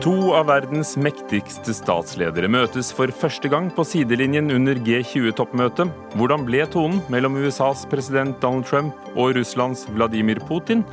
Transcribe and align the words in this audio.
To 0.00 0.30
av 0.32 0.46
verdens 0.48 0.94
mektigste 0.96 1.74
statsledere 1.76 2.48
møtes 2.48 2.88
for 2.96 3.12
første 3.12 3.50
gang 3.52 3.66
på 3.76 3.84
sidelinjen 3.84 4.48
under 4.54 4.78
G20-toppmøtet. 4.80 5.92
Hvordan 6.16 6.46
ble 6.48 6.64
tonen 6.72 7.02
mellom 7.12 7.36
USAs 7.36 7.82
president 7.90 8.38
Donald 8.40 8.64
Trump 8.70 8.96
og 9.12 9.34
Russlands 9.36 9.84
Vladimir 9.92 10.40
Putin 10.48 10.86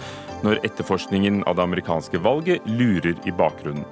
når 0.44 0.60
etterforskningen 0.68 1.40
av 1.48 1.56
det 1.56 1.68
amerikanske 1.70 2.20
valget 2.20 2.68
lurer 2.68 3.16
i 3.24 3.32
bakgrunnen? 3.32 3.88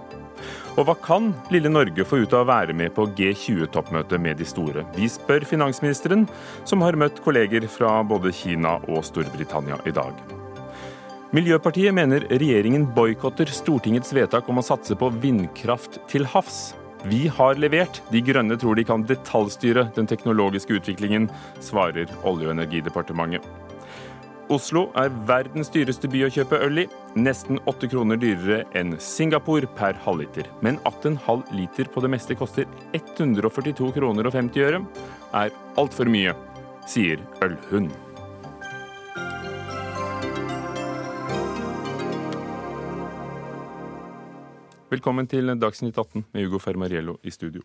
Og 0.75 0.89
hva 0.89 0.99
kan 0.99 1.31
lille 1.47 1.71
Norge 1.71 2.03
få 2.03 2.25
ut 2.25 2.35
av 2.35 2.43
å 2.43 2.51
være 2.51 2.75
med 2.75 2.91
på 2.97 3.07
G20-toppmøtet 3.15 4.19
med 4.19 4.43
de 4.43 4.51
store? 4.51 4.83
Vi 4.99 5.07
spør 5.07 5.47
finansministeren, 5.47 6.27
som 6.67 6.83
har 6.83 6.99
møtt 6.99 7.23
kolleger 7.23 7.71
fra 7.71 8.01
både 8.03 8.35
Kina 8.35 8.81
og 8.83 9.05
Storbritannia 9.07 9.79
i 9.87 9.95
dag. 9.95 10.34
Miljøpartiet 11.35 11.91
mener 11.91 12.23
regjeringen 12.31 12.85
boikotter 12.95 13.49
Stortingets 13.51 14.13
vedtak 14.15 14.47
om 14.47 14.61
å 14.61 14.63
satse 14.63 14.95
på 14.95 15.09
vindkraft 15.19 15.97
til 16.07 16.23
havs. 16.31 16.69
Vi 17.11 17.25
har 17.27 17.59
levert. 17.59 17.99
De 18.13 18.21
Grønne 18.23 18.55
tror 18.61 18.77
de 18.79 18.85
kan 18.87 19.03
detaljstyre 19.03 19.89
den 19.97 20.07
teknologiske 20.07 20.77
utviklingen, 20.77 21.27
svarer 21.59 22.07
Olje- 22.23 22.47
og 22.47 22.53
energidepartementet. 22.53 23.43
Oslo 24.47 24.85
er 24.95 25.11
verdens 25.27 25.73
dyreste 25.73 26.07
by 26.13 26.23
å 26.23 26.31
kjøpe 26.37 26.61
øl 26.69 26.85
i. 26.85 26.87
Nesten 27.19 27.59
åtte 27.67 27.91
kroner 27.91 28.21
dyrere 28.21 28.61
enn 28.77 28.95
Singapore 29.01 29.67
per 29.75 29.99
halvliter. 30.05 30.47
Men 30.63 30.79
at 30.87 31.03
en 31.09 31.19
halv 31.27 31.51
liter 31.51 31.91
på 31.91 32.05
det 32.05 32.13
meste 32.15 32.39
koster 32.39 32.69
142 32.93 33.91
kroner 33.99 34.31
og 34.31 34.39
50 34.39 34.69
øre, 34.69 34.83
er 35.35 35.61
altfor 35.75 36.07
mye, 36.07 36.37
sier 36.87 37.19
Ølhund. 37.43 38.04
Velkommen 44.85 45.25
til 45.25 45.49
Dagsnytt 45.57 45.97
18 45.97 46.27
med 46.29 46.43
Hugo 46.45 46.59
Fermariello 46.61 47.15
i 47.25 47.31
studio. 47.33 47.63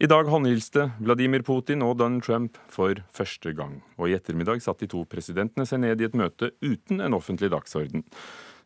I 0.00 0.08
dag 0.08 0.24
håndhilste 0.32 0.86
Vladimir 0.96 1.42
Putin 1.44 1.84
og 1.84 1.98
Donald 2.00 2.24
Trump 2.24 2.56
for 2.72 2.96
første 3.12 3.52
gang. 3.52 3.82
Og 4.00 4.08
i 4.08 4.14
ettermiddag 4.16 4.62
satt 4.64 4.80
de 4.80 4.88
to 4.88 5.02
presidentene 5.04 5.68
seg 5.68 5.82
ned 5.82 6.00
i 6.00 6.06
et 6.08 6.16
møte 6.16 6.48
uten 6.64 7.04
en 7.04 7.18
offentlig 7.18 7.52
dagsorden. 7.52 8.06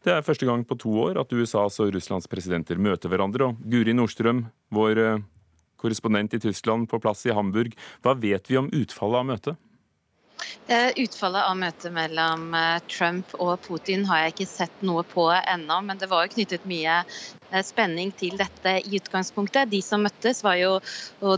Det 0.06 0.14
er 0.14 0.22
første 0.22 0.46
gang 0.46 0.62
på 0.62 0.78
to 0.78 0.94
år 1.02 1.18
at 1.18 1.34
USAs 1.34 1.80
og 1.82 1.90
Russlands 1.96 2.30
presidenter 2.30 2.78
møter 2.78 3.10
hverandre. 3.10 3.50
Og 3.50 3.66
Guri 3.66 3.90
Nordstrøm, 3.90 4.44
vår 4.70 5.02
eh, 5.02 5.26
korrespondent 5.82 6.38
i 6.38 6.44
Tyskland 6.46 6.86
på 6.86 7.02
plass 7.02 7.26
i 7.26 7.34
Hamburg, 7.34 7.74
hva 8.06 8.14
vet 8.14 8.46
vi 8.46 8.62
om 8.62 8.70
utfallet 8.70 9.18
av 9.18 9.32
møtet? 9.34 9.64
Eh, 10.68 10.90
utfallet 11.02 11.46
av 11.48 11.56
møtet 11.56 11.92
mellom 11.94 12.52
eh, 12.54 12.78
Trump 12.92 13.32
og 13.40 13.54
Putin 13.64 14.04
har 14.08 14.26
jeg 14.26 14.34
ikke 14.34 14.48
sett 14.50 14.84
noe 14.84 15.04
på 15.08 15.24
ennå, 15.32 15.80
men 15.86 16.00
det 16.00 16.10
var 16.10 16.26
jo 16.26 16.34
knyttet 16.34 16.66
mye 16.68 16.98
eh, 17.00 17.62
spenning 17.64 18.12
til 18.20 18.36
dette 18.38 18.74
i 18.84 19.00
utgangspunktet. 19.00 19.72
De 19.72 19.80
som 19.84 20.04
møttes, 20.04 20.44
var 20.44 20.58
jo 20.60 20.76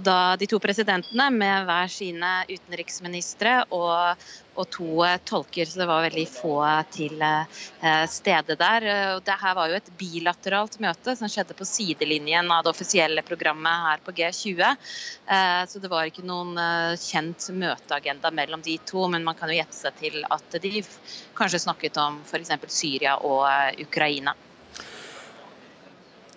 da 0.03 0.19
de 0.41 0.51
to 0.51 0.59
presidentene 0.62 1.31
med 1.33 1.71
hver 1.71 1.95
sine 1.95 2.33
utenriksministre 2.51 3.61
og 3.71 4.27
og 4.59 4.69
to 4.73 5.05
eh, 5.06 5.19
tolker, 5.27 5.69
så 5.69 5.83
det 5.83 5.89
var 5.91 6.05
veldig 6.06 6.27
få 6.31 6.55
til 6.95 7.23
eh, 7.23 8.05
stede 8.11 8.56
der. 8.61 8.87
Det 9.25 9.37
her 9.43 9.56
var 9.56 9.70
jo 9.70 9.79
et 9.79 9.93
bilateralt 10.01 10.79
møte 10.83 11.15
som 11.19 11.31
skjedde 11.31 11.56
på 11.59 11.69
sidelinjen 11.69 12.51
av 12.51 12.65
det 12.65 12.75
offisielle 12.75 13.25
programmet 13.27 13.87
her 13.87 14.05
på 14.05 14.15
G20. 14.19 14.65
Eh, 14.67 15.62
så 15.71 15.83
det 15.83 15.93
var 15.93 16.11
ikke 16.11 16.27
noen 16.27 16.59
kjent 17.01 17.51
møteagenda 17.55 18.33
mellom 18.34 18.65
de 18.67 18.77
to, 18.87 19.06
men 19.12 19.27
man 19.27 19.39
kan 19.39 19.53
jo 19.53 19.61
gjette 19.61 19.78
seg 19.78 19.98
til 20.03 20.23
at 20.28 20.61
de 20.62 20.84
kanskje 21.39 21.65
snakket 21.67 22.01
om 22.03 22.23
f.eks. 22.27 22.55
Syria 22.71 23.17
og 23.27 23.47
Ukraina. 23.81 24.34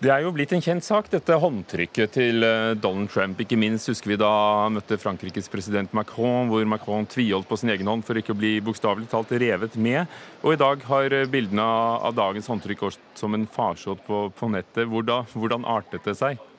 Det 0.04 0.10
er 0.12 0.20
jo 0.20 0.34
blitt 0.36 0.50
en 0.52 0.60
kjent 0.60 0.84
sak, 0.84 1.06
dette 1.08 1.36
håndtrykket 1.40 2.10
til 2.12 2.44
eh, 2.44 2.74
Donald 2.76 3.08
Trump. 3.08 3.38
Ikke 3.40 3.56
minst 3.56 3.88
husker 3.88 4.10
vi 4.10 4.18
da 4.20 4.28
han 4.66 4.74
møtte 4.76 4.98
Frankrikes 5.00 5.48
president 5.48 5.94
Macron, 5.96 6.50
hvor 6.50 6.66
Macron 6.68 7.08
tviholdt 7.08 7.48
på 7.48 7.56
sin 7.56 7.72
egen 7.72 7.88
hånd 7.88 8.04
for 8.04 8.20
ikke 8.20 8.34
å 8.34 8.36
bli 8.36 8.58
bokstavelig 8.66 9.08
talt 9.08 9.32
revet 9.32 9.78
med. 9.80 10.04
Og 10.44 10.58
i 10.58 10.60
dag 10.60 10.84
har 10.90 11.16
eh, 11.16 11.24
bildene 11.32 11.64
av 11.64 12.12
dagens 12.18 12.52
håndtrykk 12.52 12.84
gått 12.84 13.00
som 13.16 13.32
en 13.32 13.48
farsott 13.48 14.04
på, 14.04 14.26
på 14.36 14.50
nettet. 14.52 14.84
Hvordan, 14.92 15.24
hvordan 15.32 15.64
artet 15.72 16.04
det 16.04 16.18
seg? 16.20 16.50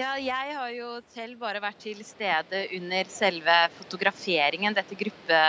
Ja, 0.00 0.14
jeg 0.16 0.54
har 0.56 0.70
jo 0.72 0.94
selv 1.12 1.36
bare 1.42 1.60
vært 1.60 1.82
til 1.82 1.98
stede 2.06 2.62
under 2.76 3.08
selve 3.12 3.56
fotograferingen, 3.74 4.72
dette 4.72 4.96
gruppe, 4.96 5.40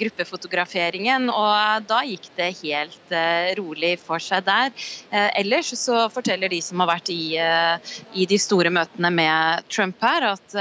gruppefotograferingen, 0.00 1.26
og 1.28 1.84
da 1.90 1.98
gikk 2.08 2.30
det 2.38 2.48
helt 2.62 3.12
uh, 3.12 3.50
rolig 3.58 3.90
for 4.00 4.22
seg 4.22 4.46
der. 4.46 4.72
Uh, 5.12 5.28
ellers 5.42 5.74
så 5.76 6.06
forteller 6.14 6.54
de 6.54 6.62
som 6.64 6.80
har 6.80 6.88
vært 6.94 7.12
i, 7.12 7.36
uh, 7.36 7.92
i 8.16 8.24
de 8.30 8.38
store 8.40 8.72
møtene 8.72 9.12
med 9.12 9.68
Trump 9.68 10.00
her, 10.00 10.30
at 10.30 10.56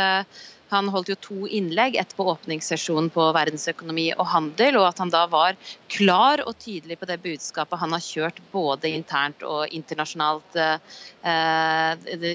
han 0.72 0.90
holdt 0.92 1.12
jo 1.12 1.18
to 1.20 1.48
innlegg, 1.48 1.96
ett 2.00 2.16
på 2.16 2.26
åpningssesjonen 2.32 3.10
på 3.14 3.28
verdensøkonomi 3.36 4.08
og 4.16 4.26
handel, 4.32 4.80
og 4.80 4.88
at 4.90 5.02
han 5.04 5.12
da 5.14 5.26
var 5.32 5.58
klar 5.92 6.44
og 6.48 6.56
tydelig 6.62 6.98
på 7.02 7.10
det 7.10 7.20
budskapet 7.24 7.82
han 7.82 7.96
har 7.96 8.04
kjørt 8.06 8.40
både 8.54 8.92
internt 8.92 9.44
og 9.48 9.72
internasjonalt 9.76 10.60
eh, 10.62 10.78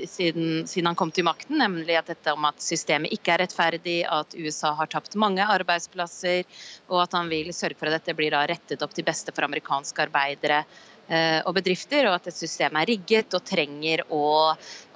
siden, 0.07 0.67
siden, 0.69 0.91
han 0.91 0.99
kom 0.99 1.13
til 1.15 1.27
makten, 1.29 1.59
nemlig 1.63 1.97
at 1.99 2.13
dette 2.13 2.35
om 2.37 2.49
at 2.49 2.61
systemet 2.63 3.15
ikke 3.17 3.35
er 3.35 3.45
rettferdig, 3.47 3.99
at 4.05 4.37
USA 4.37 4.75
har 4.77 4.93
tapt 4.93 5.17
mange 5.19 5.45
arbeidsplasser, 5.57 6.45
og 6.91 7.07
at 7.07 7.17
han 7.17 7.33
vil 7.33 7.55
sørge 7.57 7.81
for 7.81 7.89
at 7.89 8.01
dette 8.01 8.17
blir 8.19 8.37
da 8.37 8.45
rettet 8.49 8.85
opp 8.85 8.95
til 8.97 9.07
beste 9.07 9.35
for 9.35 9.49
amerikanske 9.49 10.07
arbeidere 10.07 10.65
Eh, 11.07 11.39
og 11.47 11.55
bedrifter, 11.55 12.09
og 12.09 12.17
at 12.17 12.25
et 12.33 12.35
system 12.35 12.75
er 12.81 12.89
rigget 12.91 13.35
og 13.39 13.45
trenger 13.47 14.01
å, 14.11 14.23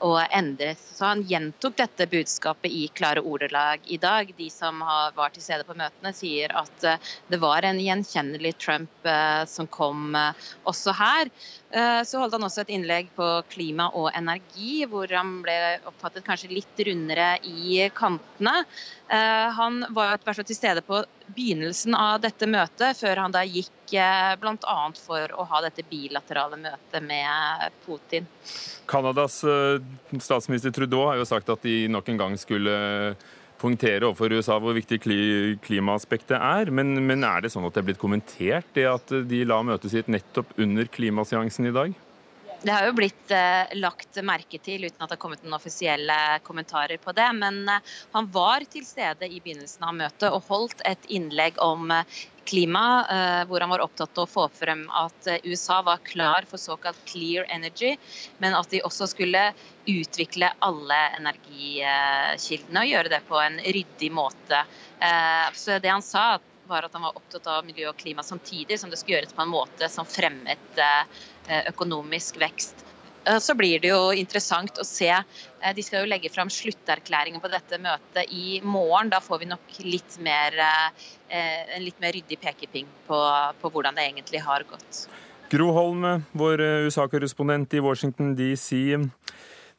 å, 0.05 0.13
endres. 0.31 0.81
Så 0.97 1.05
Han 1.05 1.23
gjentok 1.29 1.77
dette 1.79 2.07
budskapet 2.11 2.71
i 2.73 2.89
klare 2.95 3.23
ordelag 3.23 3.85
i 3.87 3.99
dag. 4.01 4.33
De 4.37 4.49
som 4.53 4.81
var 4.81 5.35
til 5.35 5.45
stede 5.45 5.67
på 5.69 5.77
møtene, 5.79 6.13
sier 6.17 6.53
at 6.57 6.87
eh, 6.87 7.13
det 7.31 7.41
var 7.43 7.67
en 7.67 7.81
gjenkjennelig 7.81 8.55
Trump 8.61 9.07
eh, 9.09 9.45
som 9.51 9.69
kom 9.71 10.17
også 10.65 10.95
her. 10.97 11.31
Så 11.71 12.19
holdt 12.19 12.35
han 12.35 12.43
også 12.43 12.65
et 12.65 12.73
innlegg 12.75 13.13
på 13.15 13.27
klima 13.53 13.85
og 13.95 14.09
energi, 14.19 14.81
hvor 14.91 15.07
han 15.15 15.37
ble 15.45 15.55
oppfattet 15.87 16.25
kanskje 16.27 16.49
litt 16.51 16.83
rundere 16.89 17.37
i 17.47 17.85
kantene. 17.95 18.65
Han 19.07 19.85
var 19.95 20.19
til 20.19 20.57
stede 20.59 20.83
på 20.83 20.99
begynnelsen 21.31 21.95
av 21.95 22.25
dette 22.25 22.49
møtet, 22.51 22.99
før 22.99 23.23
han 23.23 23.37
da 23.37 23.45
gikk 23.47 23.95
bl.a. 24.43 24.77
for 24.99 25.33
å 25.35 25.47
ha 25.51 25.63
dette 25.65 25.87
bilaterale 25.87 26.59
møtet 26.59 27.07
med 27.07 27.79
Putin. 27.87 28.27
Canadas 28.91 29.45
eh, 29.45 29.79
statsminister 30.19 30.73
Trudeau 30.75 31.07
har 31.09 31.21
jo 31.21 31.29
sagt 31.29 31.51
at 31.53 31.63
de 31.67 31.85
nok 31.91 32.09
en 32.11 32.21
gang 32.21 32.37
skulle 32.41 32.75
poengtere 33.61 34.07
overfor 34.09 34.33
USA 34.33 34.57
hvor 34.61 34.77
viktig 34.77 35.01
klimaaspektet 35.65 36.37
er. 36.39 36.71
Men, 36.75 36.95
men 37.07 37.27
er 37.27 37.45
det 37.45 37.53
sånn 37.53 37.67
at 37.69 37.77
det 37.77 37.83
er 37.83 37.89
blitt 37.91 38.03
kommentert, 38.03 38.71
det 38.77 38.87
at 38.89 39.13
de 39.31 39.43
la 39.49 39.61
møtet 39.67 39.93
sitt 39.93 40.09
nettopp 40.13 40.55
under 40.61 40.89
klimaseansen 40.91 41.69
i 41.69 41.75
dag? 41.77 41.99
Det 42.63 42.73
har 42.73 42.87
jo 42.87 42.93
blitt 42.93 43.31
eh, 43.33 43.71
lagt 43.81 44.19
merke 44.21 44.59
til, 44.61 44.85
uten 44.85 45.01
at 45.01 45.09
det 45.09 45.17
har 45.17 45.21
kommet 45.23 45.41
noen 45.45 45.57
offisielle 45.57 46.17
kommentarer 46.45 47.01
på 47.01 47.15
det. 47.17 47.29
Men 47.39 47.63
eh, 47.73 47.95
han 48.13 48.29
var 48.35 48.67
til 48.69 48.85
stede 48.85 49.31
i 49.33 49.41
begynnelsen 49.41 49.87
av 49.89 49.97
møtet 49.97 50.29
og 50.29 50.45
holdt 50.51 50.85
et 50.85 51.09
innlegg 51.09 51.57
om 51.65 51.89
eh, 51.95 52.21
klima, 52.51 52.85
eh, 53.15 53.47
hvor 53.49 53.65
han 53.65 53.73
var 53.73 53.85
opptatt 53.87 54.19
av 54.19 54.27
å 54.27 54.31
få 54.31 54.45
frem 54.53 54.85
at 54.93 55.31
eh, 55.31 55.41
USA 55.49 55.81
var 55.87 56.05
klar 56.05 56.45
for 56.51 56.61
såkalt 56.61 57.01
clear 57.09 57.49
energy, 57.49 57.95
men 58.45 58.57
at 58.59 58.69
de 58.75 58.83
også 58.85 59.09
skulle 59.15 59.47
utvikle 59.89 60.53
alle 60.61 61.01
energikildene 61.17 62.85
og 62.85 62.93
gjøre 62.93 63.15
det 63.17 63.25
på 63.29 63.41
en 63.41 63.57
ryddig 63.65 64.13
måte. 64.13 64.65
Eh, 65.01 65.49
så 65.57 65.81
det 65.81 65.95
han 65.97 66.05
sa, 66.05 66.35
var 66.71 66.85
at 66.87 66.93
han 66.95 67.09
var 67.09 67.17
opptatt 67.17 67.49
av 67.51 67.65
miljø 67.67 67.89
og 67.91 67.97
klima 67.99 68.23
samtidig 68.23 68.77
som 68.79 68.93
det 68.93 69.01
skulle 69.01 69.17
gjøres 69.19 69.35
på 69.35 69.43
en 69.43 69.51
måte 69.51 69.89
som 69.91 70.07
fremmet 70.07 70.79
økonomisk 71.71 72.41
vekst. 72.41 72.85
Eh, 73.25 73.39
så 73.39 73.55
blir 73.59 73.83
det 73.83 73.93
jo 73.93 74.11
interessant 74.17 74.79
å 74.81 74.87
se. 74.87 75.11
Eh, 75.11 75.73
de 75.77 75.85
skal 75.85 76.05
jo 76.05 76.11
legge 76.11 76.33
fram 76.33 76.51
slutterklæringen 76.53 77.43
på 77.43 77.51
dette 77.53 77.81
møtet 77.83 78.33
i 78.33 78.61
morgen. 78.65 79.13
Da 79.13 79.21
får 79.25 79.43
vi 79.43 79.51
nok 79.51 79.81
litt 79.87 80.19
mer, 80.25 80.57
en 81.31 81.85
litt 81.85 82.01
mer 82.03 82.15
ryddig 82.17 82.41
pekepinn 82.43 82.89
på, 83.07 83.19
på 83.61 83.71
hvordan 83.71 83.99
det 83.99 84.09
egentlig 84.09 84.43
har 84.43 84.65
gått. 84.69 85.05
Gro 85.51 85.73
Holm, 85.75 86.05
vår 86.39 86.63
USA-korrespondent 86.87 87.75
i 87.75 87.83
Washington 87.83 88.37
DC. 88.39 88.99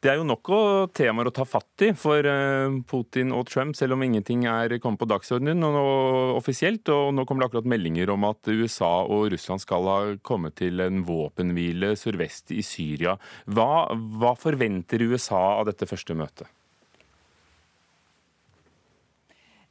Det 0.02 0.10
er 0.10 0.16
jo 0.18 0.24
nok 0.26 0.48
å 0.50 0.62
temaer 0.90 1.28
å 1.30 1.32
ta 1.34 1.44
fatt 1.46 1.84
i 1.86 1.92
for 1.94 2.26
eh, 2.26 2.72
Putin 2.90 3.30
og 3.36 3.46
Trump, 3.46 3.76
selv 3.78 3.94
om 3.94 4.02
ingenting 4.02 4.48
er 4.50 4.74
kommet 4.82 4.98
på 4.98 5.06
dagsordenen 5.06 5.62
og 5.62 6.40
offisielt. 6.40 6.90
Og 6.90 7.12
nå 7.14 7.22
kommer 7.22 7.44
det 7.44 7.52
akkurat 7.52 7.68
meldinger 7.70 8.10
om 8.10 8.26
at 8.26 8.50
USA 8.50 8.90
og 9.06 9.28
Russland 9.30 9.62
skal 9.62 9.86
ha 9.86 9.98
kommet 10.26 10.56
til 10.58 10.82
en 10.82 11.04
våpenhvile 11.06 11.92
sørvest 12.00 12.50
i 12.50 12.64
Syria. 12.66 13.14
Hva, 13.46 13.94
hva 13.94 14.34
forventer 14.34 15.06
USA 15.06 15.44
av 15.60 15.70
dette 15.70 15.86
første 15.86 16.18
møtet? 16.18 16.50
Eh, 16.50 16.58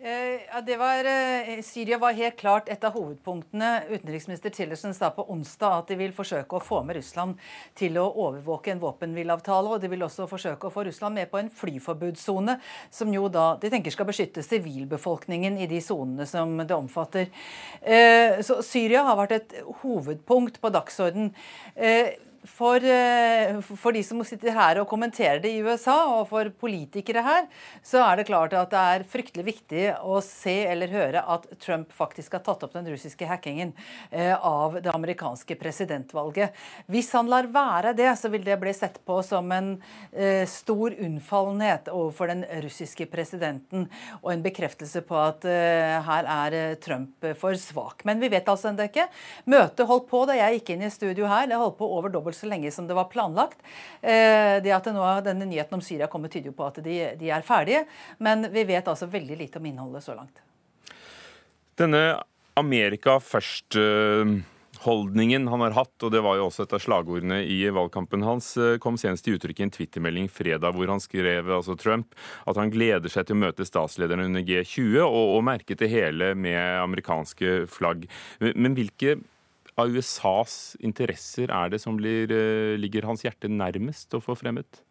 ja, 0.03 0.61
det 0.61 0.77
var, 0.77 1.05
eh, 1.05 1.61
Syria 1.61 1.97
var 1.97 2.13
helt 2.13 2.35
klart 2.35 2.69
et 2.69 2.83
av 2.83 2.95
hovedpunktene 2.95 3.83
utenriksminister 3.89 4.49
Tillersen 4.49 4.95
sa 4.97 5.11
på 5.13 5.27
onsdag, 5.29 5.75
at 5.77 5.91
de 5.91 5.97
vil 5.99 6.13
forsøke 6.15 6.57
å 6.57 6.63
få 6.63 6.79
med 6.85 6.97
Russland 6.97 7.37
til 7.77 7.99
å 8.01 8.07
overvåke 8.09 8.71
en 8.71 8.81
våpenhvileavtale. 8.81 9.69
Og 9.69 9.81
de 9.81 9.91
vil 9.91 10.01
også 10.01 10.25
forsøke 10.29 10.67
å 10.67 10.73
få 10.73 10.87
Russland 10.87 11.15
med 11.19 11.29
på 11.29 11.37
en 11.37 11.51
flyforbudssone, 11.53 12.57
som 12.89 13.13
jo 13.13 13.27
da 13.29 13.57
de 13.61 13.69
tenker 13.69 13.93
skal 13.93 14.09
beskytte 14.09 14.41
sivilbefolkningen 14.41 15.61
i 15.61 15.69
de 15.69 15.83
sonene 15.85 16.25
som 16.25 16.57
det 16.57 16.75
omfatter. 16.75 17.29
Eh, 17.81 18.41
så 18.41 18.57
Syria 18.65 19.05
har 19.05 19.21
vært 19.21 19.37
et 19.37 19.55
hovedpunkt 19.83 20.57
på 20.61 20.73
dagsorden 20.73 21.33
for, 22.43 22.83
eh, 22.83 23.61
for, 23.61 23.91
de 23.93 24.01
som 24.03 24.21
sitter 24.25 24.53
her 24.55 24.79
og 24.81 24.87
kommenterer 24.89 25.41
det 25.43 25.51
i 25.53 25.61
USA, 25.61 25.97
og 26.09 26.27
for 26.31 26.49
politikere 26.61 27.21
her, 27.25 27.47
så 27.85 28.01
er 28.05 28.17
det 28.17 28.27
klart 28.29 28.55
at 28.57 28.71
det 28.73 28.81
er 28.95 29.05
fryktelig 29.11 29.45
viktig 29.45 29.83
å 30.01 30.17
se 30.25 30.55
eller 30.65 30.91
høre 30.93 31.21
at 31.21 31.45
Trump 31.61 31.91
faktisk 31.93 32.37
har 32.37 32.43
tatt 32.45 32.65
opp 32.65 32.73
den 32.73 32.89
russiske 32.89 33.27
hackingen 33.29 33.73
eh, 34.09 34.33
av 34.33 34.79
det 34.81 34.93
amerikanske 34.93 35.57
presidentvalget. 35.59 36.57
Hvis 36.91 37.11
han 37.17 37.29
lar 37.29 37.49
være 37.51 37.93
det, 37.97 38.09
så 38.17 38.31
vil 38.33 38.45
det 38.47 38.57
bli 38.61 38.73
sett 38.73 38.97
på 39.05 39.19
som 39.25 39.51
en 39.53 39.75
eh, 40.11 40.47
stor 40.49 40.97
unnfallenhet 40.97 41.91
overfor 41.93 42.33
den 42.33 42.45
russiske 42.65 43.05
presidenten, 43.11 43.85
og 44.21 44.33
en 44.33 44.45
bekreftelse 44.45 45.03
på 45.05 45.17
at 45.21 45.45
her 45.45 46.27
er 46.29 46.55
Trump 46.81 47.25
for 47.37 47.55
svak. 47.59 48.03
Men 48.07 48.21
vi 48.21 48.29
vet 48.31 48.47
altså 48.49 48.69
ennå 48.69 48.85
ikke. 48.87 49.07
Møtet 49.51 49.87
holdt 49.89 50.07
på 50.09 50.23
da 50.29 50.35
jeg 50.37 50.59
gikk 50.59 50.73
inn 50.73 50.85
i 50.85 50.91
studio 50.93 51.29
her. 51.29 51.47
Det 51.49 51.59
holdt 51.59 51.77
på 51.79 51.87
over 51.91 52.11
dobbelt 52.13 52.30
dobbelt 52.31 52.39
så 52.39 52.47
lenge 52.47 52.71
som 52.71 52.87
det 52.87 52.97
var 52.97 53.09
planlagt. 53.11 53.59
Eh, 54.01 54.61
det 54.63 54.71
at 54.71 54.87
nå, 54.93 55.21
Denne 55.23 55.45
nyheten 55.45 55.75
om 55.75 55.81
Syria 55.81 56.07
kommer, 56.07 56.29
tyder 56.29 56.51
jo 56.51 56.55
på 56.57 56.67
at 56.67 56.81
de, 56.83 57.15
de 57.19 57.29
er 57.29 57.41
ferdige. 57.41 57.85
Men 58.19 58.51
vi 58.51 58.63
vet 58.63 58.87
altså 58.87 59.05
veldig 59.07 59.37
lite 59.37 59.59
om 59.59 59.65
innholdet 59.65 60.03
så 60.03 60.15
langt. 60.15 60.41
Denne 61.77 62.21
Amerika 62.55 63.19
først 63.19 63.77
holdningen 64.81 65.47
han 65.47 65.61
har 65.61 65.75
hatt, 65.75 65.93
og 66.03 66.11
det 66.13 66.21
var 66.25 66.37
jo 66.37 66.47
også 66.47 66.65
et 66.65 66.73
av 66.75 66.81
slagordene 66.81 67.41
i 67.45 67.59
valgkampen 67.73 68.23
hans, 68.25 68.55
eh, 68.57 68.77
kom 68.81 68.97
senest 68.97 69.25
til 69.25 69.37
uttrykk 69.37 69.61
i 69.61 69.65
en 69.67 69.73
twittermelding 69.73 70.29
fredag 70.31 70.75
hvor 70.75 70.89
han 70.89 71.01
skrev 71.03 71.51
altså 71.53 71.77
Trump, 71.79 72.15
at 72.47 72.57
han 72.57 72.73
gleder 72.73 73.11
seg 73.11 73.27
til 73.27 73.37
å 73.37 73.43
møte 73.43 73.67
statslederne 73.67 74.25
under 74.29 74.45
G20 74.45 74.97
og, 75.03 75.35
og 75.37 75.45
merket 75.45 75.83
det 75.83 75.91
hele 75.93 76.33
med 76.35 76.57
amerikanske 76.81 77.67
flagg. 77.71 78.07
Men 78.41 78.77
hvilke 78.77 79.19
av 79.79 79.91
USAs 79.91 80.75
interesser 80.83 81.51
er 81.53 81.71
det 81.71 81.81
som 81.81 81.97
blir, 81.97 82.31
eh, 82.31 82.77
ligger 82.77 83.07
hans 83.07 83.23
hjerte 83.23 83.49
nærmest 83.49 84.11
å 84.13 84.23
få 84.23 84.35
fremmet? 84.37 84.81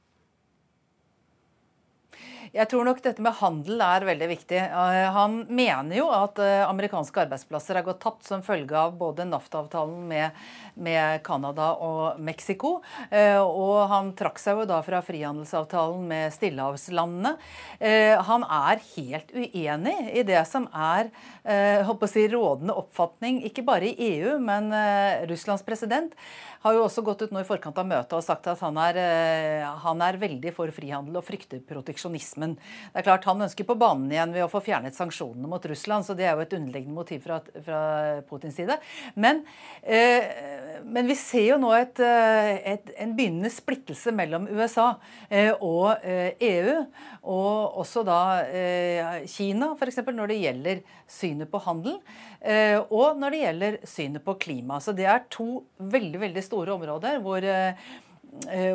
Jeg 2.50 2.66
tror 2.66 2.82
nok 2.82 2.98
dette 3.04 3.22
med 3.22 3.36
handel 3.38 3.78
er 3.84 4.04
veldig 4.08 4.26
viktig. 4.32 4.58
Eh, 4.58 5.04
han 5.14 5.36
mener 5.46 6.00
jo 6.00 6.08
at 6.10 6.40
eh, 6.42 6.64
amerikanske 6.66 7.22
arbeidsplasser 7.22 7.78
er 7.78 7.84
gått 7.86 8.00
tapt 8.02 8.26
som 8.26 8.42
følge 8.42 8.74
av 8.74 8.96
både 8.98 9.22
NAFTA-avtalen 9.28 10.08
med 10.10 11.22
Canada 11.22 11.68
og 11.78 12.18
Mexico. 12.18 12.80
Eh, 13.06 13.38
og 13.38 13.86
han 13.92 14.10
trakk 14.18 14.42
seg 14.42 14.58
jo 14.58 14.66
da 14.66 14.80
fra 14.82 14.98
frihandelsavtalen 15.06 16.02
med 16.10 16.34
stillehavslandene. 16.34 17.36
Han 18.26 18.44
er 18.44 18.82
helt 18.96 19.30
uenig 19.30 19.96
i 20.10 20.24
det 20.26 20.42
som 20.48 20.66
er 20.74 21.10
håper 21.86 22.06
å 22.06 22.10
si, 22.10 22.26
rådende 22.30 22.74
oppfatning, 22.76 23.40
ikke 23.46 23.64
bare 23.66 23.88
i 23.88 24.10
EU, 24.10 24.36
men 24.42 24.68
Russlands 25.30 25.64
president 25.66 26.16
har 26.64 26.76
jo 26.76 26.82
også 26.84 27.04
gått 27.04 27.22
ut 27.24 27.32
nå 27.32 27.40
i 27.40 27.48
forkant 27.48 27.78
av 27.80 27.88
møtet 27.88 28.12
og 28.16 28.24
sagt 28.24 28.48
at 28.50 28.60
han 28.60 28.76
er, 28.82 28.98
eh, 29.00 29.66
han 29.84 30.02
er 30.04 30.18
veldig 30.20 30.52
for 30.52 30.72
frihandel 30.74 31.16
og 31.16 31.24
frykter 31.24 31.62
proteksjonismen. 31.64 32.56
Det 32.56 33.00
er 33.00 33.06
klart 33.06 33.24
Han 33.24 33.40
ønsker 33.46 33.64
på 33.64 33.78
banen 33.80 34.10
igjen 34.12 34.34
ved 34.34 34.44
å 34.44 34.50
få 34.50 34.60
fjernet 34.64 34.96
sanksjonene 34.96 35.48
mot 35.48 35.64
Russland, 35.64 36.04
så 36.04 36.16
det 36.16 36.26
er 36.26 36.34
jo 36.34 36.44
et 36.44 36.56
underliggende 36.56 36.96
motiv 36.96 37.22
fra, 37.24 37.40
fra 37.40 37.80
Putins 38.28 38.56
side. 38.58 38.76
Men, 39.14 39.44
eh, 39.82 40.80
men, 40.84 41.06
vi 41.06 41.16
ser 41.16 41.46
jo 41.54 41.58
nå 41.62 41.72
et, 41.76 42.00
eh, 42.00 42.52
et, 42.74 42.92
en 42.98 43.14
begynnende 43.16 43.52
splittelse 43.52 44.12
mellom 44.12 44.48
USA 44.50 44.94
eh, 45.30 45.52
og 45.60 46.04
eh, 46.04 46.36
EU, 46.40 46.76
og 47.24 47.80
også 47.84 48.04
da 48.04 48.20
eh, 48.44 49.24
Kina, 49.30 49.72
f.eks. 49.78 50.02
når 50.12 50.34
det 50.34 50.40
gjelder 50.42 50.82
synet 51.10 51.50
på 51.50 51.60
handel. 51.64 52.00
Eh, 52.40 52.78
og 52.88 53.18
når 53.20 53.34
det 53.34 53.40
gjelder 53.42 53.78
synet 53.88 54.24
på 54.24 54.36
klima. 54.40 54.78
Så 54.80 54.94
det 54.96 55.08
er 55.08 55.26
to 55.32 55.64
veldig, 55.76 56.20
veldig 56.22 56.44
store 56.44 56.76
områder 56.78 57.20
hvor 57.24 57.44
eh, 57.44 57.90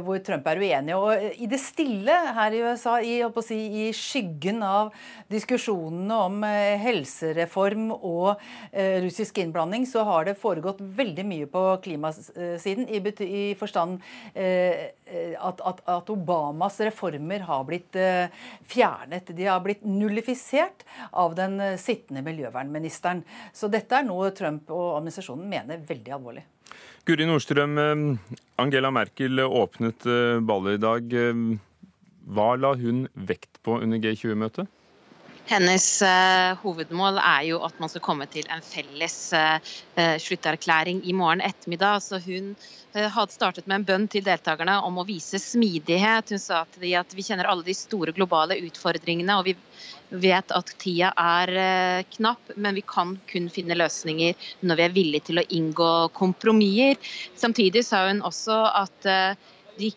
hvor 0.03 0.19
Trump 0.23 0.45
er 0.49 0.59
uenig. 0.61 0.95
Og 0.97 1.11
eh, 1.13 1.35
I 1.43 1.47
det 1.49 1.59
stille 1.61 2.15
her 2.37 2.55
i 2.55 2.61
USA, 2.65 2.97
i, 3.01 3.17
si, 3.45 3.59
i 3.85 3.85
skyggen 3.95 4.61
av 4.65 4.91
diskusjonene 5.31 6.19
om 6.27 6.45
eh, 6.47 6.75
helsereform 6.81 7.89
og 7.95 8.41
russisk 9.05 9.37
innblanding, 9.39 9.85
så 9.87 10.03
har 10.07 10.25
det 10.27 10.37
foregått 10.39 10.81
veldig 10.97 11.25
mye 11.27 11.47
på 11.51 11.63
klimasiden. 11.85 12.87
I, 12.89 12.99
i 13.25 13.43
forstand 13.57 14.01
at, 14.35 15.61
at, 15.69 15.81
at, 15.89 16.09
Obamas 16.11 16.79
reformer 16.83 17.45
har 17.47 17.63
blitt 17.67 17.97
fjernet. 18.67 19.31
De 19.37 19.47
har 19.47 19.61
blitt 19.63 19.85
nullifisert 19.87 20.85
av 21.11 21.37
den 21.37 21.59
sittende 21.81 22.25
miljøvernministeren. 22.25 23.23
Så 23.55 23.71
dette 23.71 24.01
er 24.01 24.07
noe 24.07 24.33
Trump 24.35 24.73
og 24.73 24.99
administrasjonen 24.99 25.47
mener 25.55 25.87
veldig 25.87 26.17
alvorlig. 26.19 26.45
Guri 27.05 27.25
Nordstrøm, 27.29 27.75
eh, 27.77 28.39
Angela 28.57 28.89
Merkel 28.89 29.37
åpnet 29.45 30.07
eh, 30.09 30.39
ballet 30.41 30.79
i 30.79 30.81
dag. 30.81 31.11
Eh, 31.13 31.43
hva 32.33 32.47
la 32.57 32.71
hun 32.79 33.03
vekt 33.13 33.59
på 33.61 33.77
under 33.77 34.01
G20-møtet? 34.01 34.65
Hennes 35.45 36.01
uh, 36.01 36.57
hovedmål 36.63 37.19
er 37.21 37.43
jo 37.51 37.59
at 37.67 37.77
man 37.77 37.91
skal 37.91 38.01
komme 38.01 38.25
til 38.33 38.47
en 38.49 38.63
felles 38.65 39.17
uh, 39.37 39.59
slutterklæring 40.17 41.03
i 41.05 41.13
morgen 41.13 41.43
ettermiddag. 41.45 42.01
Så 42.01 42.17
hun 42.23 42.55
uh, 42.55 43.05
hadde 43.13 43.35
startet 43.35 43.69
med 43.69 43.77
en 43.77 43.85
bønn 43.85 44.07
til 44.09 44.25
deltakerne 44.25 44.79
om 44.87 44.97
å 44.97 45.05
vise 45.05 45.37
smidighet. 45.41 46.33
Hun 46.33 46.41
sa 46.41 46.63
til 46.73 46.87
de 46.87 46.95
at 46.97 47.13
vi 47.13 47.27
kjenner 47.27 47.51
alle 47.51 47.65
de 47.67 47.77
store 47.77 48.15
globale 48.17 48.57
utfordringene, 48.65 49.37
og 49.37 49.51
vi 49.51 49.55
vet 50.25 50.49
at 50.53 50.73
tida 50.81 51.11
er 51.13 52.05
knapp, 52.17 52.55
men 52.57 52.77
vi 52.77 52.85
kan 52.85 53.13
kun 53.29 53.49
finne 53.53 53.77
løsninger 53.77 54.49
når 54.65 54.79
vi 54.79 54.85
er 54.85 54.97
villige 54.97 55.29
til 55.29 55.41
å 55.41 55.47
inngå 55.59 55.91
kompromisser. 56.17 56.97
Samtidig 57.37 57.85
sa 57.85 58.07
hun 58.07 58.25
også 58.25 58.63
at 58.81 59.09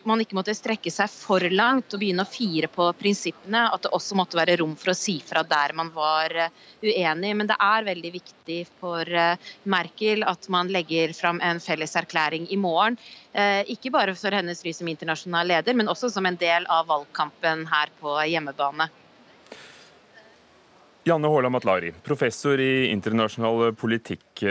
man 0.07 0.21
ikke 0.21 0.37
måtte 0.37 0.55
strekke 0.55 0.91
seg 0.91 1.09
for 1.11 1.43
langt 1.51 1.93
og 1.93 2.01
begynne 2.01 2.25
å 2.25 2.29
fire 2.29 2.69
på 2.71 2.89
prinsippene. 2.99 3.65
At 3.71 3.85
det 3.85 3.93
også 3.95 4.17
måtte 4.19 4.39
være 4.39 4.57
rom 4.61 4.75
for 4.79 4.91
å 4.91 4.97
si 4.97 5.19
fra 5.25 5.43
der 5.47 5.73
man 5.77 5.91
var 5.95 6.35
eh, 6.35 6.53
uenig. 6.83 7.33
Men 7.39 7.49
det 7.49 7.57
er 7.63 7.87
veldig 7.87 8.11
viktig 8.13 8.59
for 8.79 9.07
eh, 9.07 9.51
Merkel 9.63 10.25
at 10.27 10.49
man 10.51 10.71
legger 10.71 11.13
fram 11.17 11.41
en 11.41 11.61
felles 11.63 11.95
erklæring 11.95 12.49
i 12.51 12.59
morgen. 12.59 12.97
Eh, 13.33 13.63
ikke 13.71 13.93
bare 13.95 14.15
for 14.19 14.35
hennes 14.35 14.63
ry 14.65 14.73
som 14.75 14.89
internasjonal 14.91 15.47
leder, 15.47 15.77
men 15.77 15.91
også 15.91 16.11
som 16.11 16.27
en 16.27 16.39
del 16.39 16.67
av 16.69 16.89
valgkampen 16.89 17.67
her 17.69 17.93
på 18.01 18.17
hjemmebane. 18.29 18.89
Janne 21.07 21.29
Haaland 21.31 21.55
Matlari, 21.55 21.93
professor 22.05 22.59
i 22.61 22.89
internasjonal 22.91 23.71
politikk. 23.79 24.43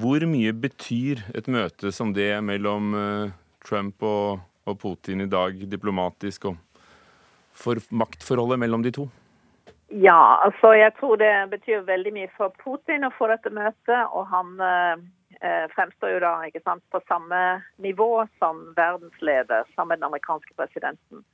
Hvor 0.00 0.24
mye 0.26 0.54
betyr 0.56 1.20
et 1.36 1.50
møte 1.52 1.92
som 1.94 2.14
det 2.16 2.32
mellom 2.42 2.96
Trump 3.66 4.02
og 4.02 4.40
og 4.68 4.80
Putin 4.80 5.24
i 5.24 5.30
dag 5.30 5.56
diplomatisk 5.70 6.50
og 6.50 6.58
for 7.60 7.80
maktforholdet 7.90 8.60
mellom 8.62 8.84
de 8.84 8.92
to? 8.94 9.08
Ja, 9.90 10.38
altså 10.44 10.72
jeg 10.78 10.92
tror 11.00 11.16
det 11.18 11.32
betyr 11.50 11.82
veldig 11.86 12.12
mye 12.14 12.30
for 12.36 12.54
Putin 12.62 13.04
å 13.04 13.14
få 13.16 13.26
dette 13.32 13.50
møtet. 13.50 14.04
Og 14.14 14.28
han 14.30 14.52
eh, 14.62 15.66
fremstår 15.74 16.14
jo 16.14 16.20
da 16.22 16.34
ikke 16.46 16.62
sant, 16.62 16.84
på 16.94 17.02
samme 17.08 17.60
nivå 17.82 18.24
som 18.38 18.62
verdensleder 18.76 19.66
sammen 19.74 19.96
med 19.96 20.02
den 20.02 20.10
amerikanske 20.12 20.54
presidenten. 20.54 21.24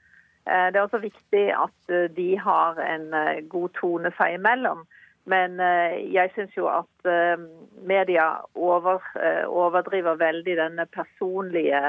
Eh, 0.46 0.68
det 0.72 0.78
er 0.78 0.86
også 0.86 1.02
viktig 1.02 1.46
at 1.52 1.92
eh, 1.92 2.08
de 2.16 2.30
har 2.38 2.80
en 2.80 3.06
eh, 3.14 3.42
god 3.50 3.74
tone 3.80 4.12
seg 4.18 4.38
imellom. 4.38 4.86
Men 5.26 5.60
eh, 5.60 5.96
jeg 6.14 6.30
syns 6.34 6.54
jo 6.54 6.68
at 6.70 7.08
eh, 7.10 7.40
media 7.82 8.28
over, 8.54 9.02
eh, 9.18 9.42
overdriver 9.50 10.14
veldig 10.20 10.54
denne 10.60 10.86
personlige 10.94 11.80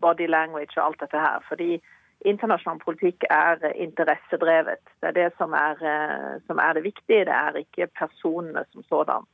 body 0.00 0.28
language 0.28 0.76
og 0.76 0.86
alt 0.86 1.00
dette 1.00 1.22
her. 1.22 1.40
Fordi 1.48 1.78
internasjonal 2.28 2.82
politikk 2.84 3.24
er 3.30 3.64
interessedrevet. 3.72 4.84
Det 5.00 5.08
er 5.08 5.16
det 5.16 5.30
som 5.38 5.56
er, 5.56 5.80
som 6.46 6.60
er 6.62 6.76
det 6.76 6.84
viktige. 6.84 7.24
Det 7.24 7.34
er 7.34 7.56
ikke 7.64 7.88
personene 7.98 8.62
som 8.70 8.84
sådan. 8.86 9.26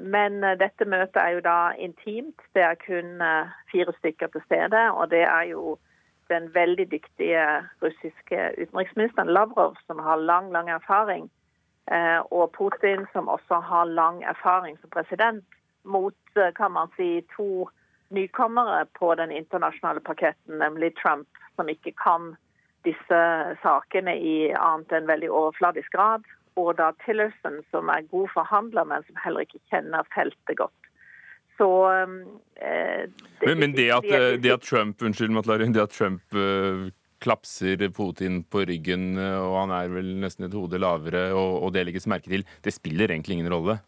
Men 0.00 0.38
dette 0.60 0.86
møtet 0.86 1.18
er 1.18 1.32
jo 1.34 1.40
da 1.42 1.56
intimt. 1.76 2.38
Det 2.54 2.62
er 2.62 2.78
kun 2.78 3.18
fire 3.72 3.92
stykker 3.98 4.30
til 4.30 4.44
stede. 4.46 4.84
Og 4.92 5.10
det 5.10 5.24
er 5.26 5.50
jo 5.50 5.74
den 6.30 6.46
veldig 6.54 6.86
dyktige 6.92 7.42
russiske 7.82 8.38
utenriksministeren 8.62 9.34
Lavrov, 9.34 9.74
som 9.86 9.98
har 9.98 10.16
lang, 10.16 10.52
lang 10.52 10.70
erfaring 10.70 11.26
og 12.30 12.52
Putin, 12.52 13.06
som 13.12 13.28
også 13.28 13.60
har 13.64 13.84
lang 13.84 14.22
erfaring 14.22 14.76
som 14.80 14.90
president, 14.90 15.44
mot 15.88 16.14
eh, 16.36 16.52
kan 16.54 16.72
man 16.72 16.88
si, 16.96 17.24
to 17.36 17.68
nykommere 18.08 18.86
på 18.98 19.14
den 19.14 19.30
internasjonale 19.30 20.00
parketten, 20.00 20.58
nemlig 20.58 20.94
Trump, 20.96 21.28
som 21.56 21.68
ikke 21.68 21.92
kan 22.02 22.34
disse 22.86 23.20
sakene 23.62 24.14
i 24.16 24.36
annet 24.56 24.92
enn 24.96 25.08
veldig 25.08 25.30
overfladisk 25.30 25.92
grad, 25.96 26.24
og 26.56 26.74
da 26.78 26.90
Tillerson, 27.04 27.60
som 27.70 27.90
er 27.92 28.06
god 28.10 28.28
forhandler, 28.34 28.86
men 28.88 29.04
som 29.06 29.18
heller 29.24 29.44
ikke 29.44 29.60
kjenner 29.70 30.06
feltet 30.14 30.56
godt. 30.56 30.92
Så 31.58 31.68
eh, 31.90 33.04
det, 33.40 33.46
Men, 33.46 33.58
men 33.58 33.76
det, 33.76 33.90
at, 33.90 34.08
det 34.42 34.52
at 34.52 34.62
Trump 34.62 35.02
unnskyld, 35.02 35.34
Matlari, 35.34 35.66
det 35.74 35.88
at 35.88 35.96
Trump 35.96 36.22
klapser 37.22 37.82
Putin 37.94 38.42
på 38.46 38.62
ryggen, 38.68 39.16
og 39.18 39.54
han 39.58 39.74
er 39.74 39.90
vel 39.92 40.12
nesten 40.22 40.46
et 40.46 40.56
hode 40.56 40.78
lavere, 40.78 41.28
og, 41.32 41.64
og, 41.64 41.72
det 41.74 41.86
legges 41.88 42.08
merke 42.10 42.30
til, 42.30 42.46
det 42.64 42.74
spiller 42.74 43.10
egentlig 43.10 43.38
ingen 43.38 43.50
rolle? 43.52 43.80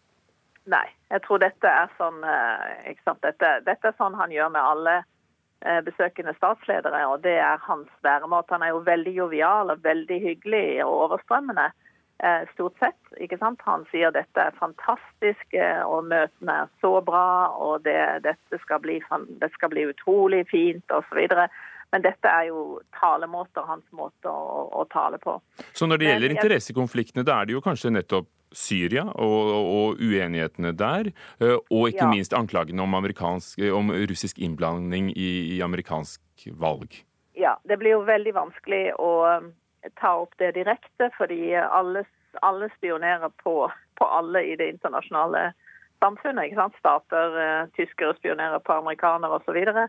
Nei, 0.70 0.86
jeg 1.10 1.22
tror 1.24 1.40
dette 1.42 1.70
er 1.70 1.88
sånn, 1.98 2.20
dette, 2.22 3.54
dette, 3.66 3.80
er 3.80 3.96
sånn 3.98 4.18
han 4.18 4.34
gjør 4.34 4.52
med 4.54 4.62
alle 4.62 5.00
Eh, 5.60 5.82
besøkende 5.84 6.32
statsledere, 6.38 7.02
og 7.06 7.20
det 7.20 7.34
er 7.36 7.60
hans 7.60 7.88
væremåte. 8.02 8.54
Han 8.54 8.62
er 8.64 8.70
jo 8.72 8.78
veldig 8.86 9.12
jovial 9.12 9.68
og 9.74 9.82
veldig 9.84 10.16
hyggelig 10.22 10.84
og 10.86 10.92
overstrømmende. 11.04 11.66
Eh, 12.24 12.46
stort 12.54 12.78
sett. 12.80 13.00
ikke 13.20 13.36
sant? 13.36 13.60
Han 13.66 13.84
sier 13.90 14.10
dette 14.10 14.40
er 14.40 14.56
fantastisk, 14.56 15.44
eh, 15.52 15.82
og 15.84 16.08
møtene 16.08 16.54
er 16.62 16.70
så 16.80 16.94
bra, 17.04 17.52
og 17.60 17.84
det, 17.84 18.24
dette 18.24 18.60
skal 18.64 18.80
bli, 18.80 19.02
det 19.42 19.52
skal 19.52 19.68
bli 19.68 19.84
utrolig 19.92 20.46
fint 20.48 20.96
osv. 20.96 21.28
Men 21.90 22.04
dette 22.04 22.30
er 22.30 22.48
jo 22.50 22.80
talemåter, 22.94 23.64
hans 23.66 23.86
måte 23.96 24.30
å, 24.30 24.66
å, 24.78 24.84
tale 24.92 25.18
på. 25.22 25.40
Så 25.74 25.88
når 25.90 26.00
det 26.00 26.10
gjelder 26.10 26.34
interessekonfliktene, 26.36 27.24
da 27.26 27.40
er 27.40 27.50
det 27.50 27.56
jo 27.56 27.62
kanskje 27.64 27.90
nettopp 27.94 28.28
Syria 28.54 29.04
og, 29.14 29.50
og, 29.54 30.00
uenighetene 30.02 30.72
der, 30.74 31.12
eh, 31.38 31.56
og 31.70 31.90
ikke 31.90 32.06
ja. 32.06 32.10
minst 32.10 32.34
anklagene 32.34 32.82
om, 32.82 32.94
om, 32.94 33.92
russisk 34.10 34.38
innblanding 34.42 35.12
i, 35.14 35.30
i, 35.56 35.60
amerikansk 35.62 36.50
valg. 36.58 37.02
Ja, 37.38 37.56
det 37.64 37.78
blir 37.80 37.94
jo 37.94 38.04
veldig 38.08 38.34
vanskelig 38.34 38.82
å 38.98 39.10
um, 39.38 39.52
ta 40.00 40.16
opp 40.22 40.34
det 40.42 40.52
direkte, 40.58 41.12
fordi 41.16 41.54
alle, 41.54 42.04
alle 42.42 42.70
spionerer 42.76 43.30
på, 43.42 43.70
på, 43.98 44.06
alle 44.18 44.42
i 44.50 44.56
det 44.58 44.68
internasjonale 44.74 45.52
samfunnet. 46.02 46.58
Stater, 46.78 47.38
tyskere 47.78 48.18
spionerer 48.18 48.58
på 48.58 48.74
amerikanere 48.76 49.38
osv. 49.38 49.46
Så, 49.46 49.56
videre. 49.56 49.86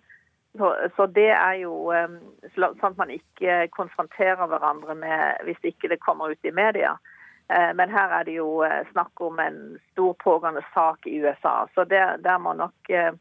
Så 0.57 0.75
Så 0.95 1.05
det 1.05 1.29
er 1.31 1.53
jo 1.61 1.91
um, 1.91 2.19
sånn 2.55 2.91
at 2.91 2.97
man 2.99 3.13
ikke 3.13 3.67
konfronterer 3.71 4.47
hverandre 4.51 4.95
med 4.95 5.45
hvis 5.47 5.71
ikke 5.73 5.91
det 5.93 6.03
kommer 6.03 6.33
ut 6.33 6.45
i 6.45 6.51
media. 6.51 6.97
Eh, 7.53 7.73
men 7.73 7.89
her 7.89 8.09
er 8.19 8.23
det 8.23 8.37
jo 8.37 8.63
eh, 8.63 8.85
snakk 8.91 9.21
om 9.21 9.39
en 9.39 9.59
stor 9.91 10.13
pågående 10.13 10.61
sak 10.73 11.07
i 11.07 11.17
USA. 11.19 11.67
Så 11.75 11.83
der, 11.83 12.17
der 12.17 12.37
må 12.37 12.53
nok 12.53 12.89
eh, 12.89 13.13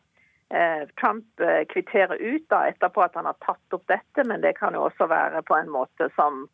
Trump 1.01 1.43
kvittere 1.71 2.17
ut 2.19 2.47
da, 2.51 2.65
etterpå 2.69 3.05
at 3.05 3.15
han 3.15 3.29
har 3.29 3.39
tatt 3.43 3.75
opp 3.75 3.85
dette, 3.87 4.25
men 4.27 4.43
det 4.43 4.57
kan 4.59 4.75
jo 4.75 4.89
også 4.89 5.07
være 5.07 5.43
på 5.47 5.55
en 5.55 5.71
måte 5.71 6.09
som 6.17 6.49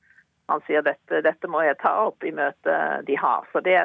han 0.52 0.60
sier 0.66 0.84
dette, 0.84 1.22
dette 1.24 1.48
må 1.48 1.62
jeg 1.64 1.78
ta 1.80 1.94
opp 2.04 2.24
i 2.24 2.32
møtet 2.32 3.06
de 3.08 3.16
har. 3.16 3.48
Så 3.52 3.64
det, 3.64 3.78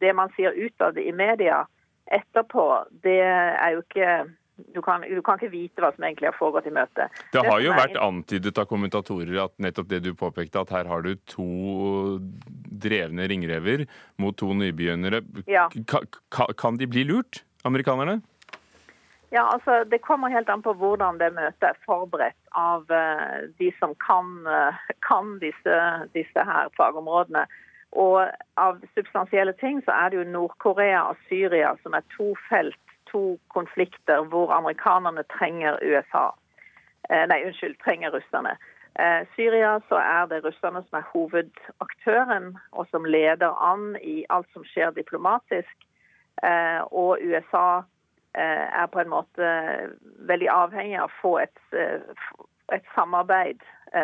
det 0.00 0.12
man 0.14 0.28
sier 0.36 0.52
utad 0.52 1.00
i 1.00 1.10
media 1.16 1.64
etterpå, 2.12 2.66
det 3.02 3.22
er 3.24 3.70
jo 3.72 3.80
ikke 3.86 4.10
du 4.56 4.82
kan, 4.82 5.02
du 5.02 5.22
kan, 5.22 5.38
ikke 5.38 5.50
vite 5.50 5.82
hva 5.82 5.90
som 5.94 6.04
egentlig 6.06 6.28
har 6.28 6.36
foregått 6.38 6.68
i 6.70 6.74
møtet. 6.74 7.22
Det 7.34 7.42
har 7.42 7.62
jo 7.62 7.72
vært 7.74 7.96
antydet 7.98 8.58
av 8.60 8.68
kommentatorer 8.70 9.40
at 9.42 9.54
nettopp 9.62 9.88
det 9.90 10.04
du 10.04 10.12
påpekte, 10.18 10.62
at 10.62 10.70
her 10.74 10.90
har 10.90 11.02
du 11.02 11.14
to 11.30 11.48
drevne 12.84 13.26
ringrever 13.30 13.86
mot 14.22 14.36
to 14.38 14.52
nybegynnere. 14.54 15.24
Ja. 15.50 15.66
Ka, 15.90 16.46
kan 16.58 16.78
de 16.78 16.86
bli 16.90 17.02
lurt, 17.08 17.42
amerikanerne? 17.66 18.20
Ja, 19.34 19.48
altså 19.50 19.82
Det 19.90 19.98
kommer 19.98 20.30
helt 20.30 20.48
an 20.48 20.62
på 20.62 20.76
hvordan 20.78 21.18
det 21.18 21.32
møtet 21.34 21.66
er 21.66 21.78
forberedt 21.82 22.38
av 22.54 22.86
uh, 22.86 23.50
de 23.58 23.72
som 23.80 23.96
kan, 23.98 24.46
uh, 24.46 24.78
kan 25.02 25.40
disse, 25.42 25.78
disse, 26.14 26.46
her 26.46 26.70
fagområdene. 26.78 27.42
Og 27.98 28.22
av 28.58 28.78
substansielle 28.94 29.54
ting 29.58 29.82
så 29.82 29.94
er 29.94 30.10
det 30.10 30.20
jo 30.20 30.30
Nord-Korea 30.30 31.02
og 31.10 31.18
Syria 31.26 31.74
som 31.82 31.98
er 31.98 32.06
to 32.14 32.32
felt 32.46 32.78
to 33.14 33.38
konflikter 33.54 34.24
hvor 34.30 34.52
amerikanerne 34.52 35.22
trenger 35.38 35.78
USA. 35.82 36.26
Eh, 37.10 37.26
nei, 37.30 37.44
unnskyld, 37.46 37.78
trenger 37.84 38.14
russerne. 38.14 38.56
Eh, 38.98 39.26
Syria 39.36 39.78
så 39.88 39.98
er 40.00 40.28
det 40.30 40.44
russerne 40.44 40.82
som 40.86 40.98
er 40.98 41.08
hovedaktøren, 41.12 42.54
og 42.72 42.86
som 42.90 43.04
leder 43.04 43.54
an 43.70 43.96
i 44.02 44.22
alt 44.30 44.48
som 44.52 44.66
skjer 44.66 44.94
diplomatisk. 44.98 45.74
Eh, 46.42 46.80
og 46.90 47.18
USA 47.22 47.82
er 48.34 48.88
på 48.90 48.98
en 48.98 49.12
måte 49.12 49.48
veldig 50.26 50.48
avhengig 50.50 50.96
av 50.98 51.06
å 51.06 51.18
få 51.20 51.30
et, 51.38 51.60
et 52.74 52.88
samarbeid 52.96 53.60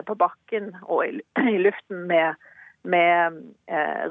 på 0.06 0.14
bakken 0.14 0.68
og 0.84 1.00
i, 1.02 1.56
luften 1.66 2.04
med, 2.06 2.38
med 2.86 3.40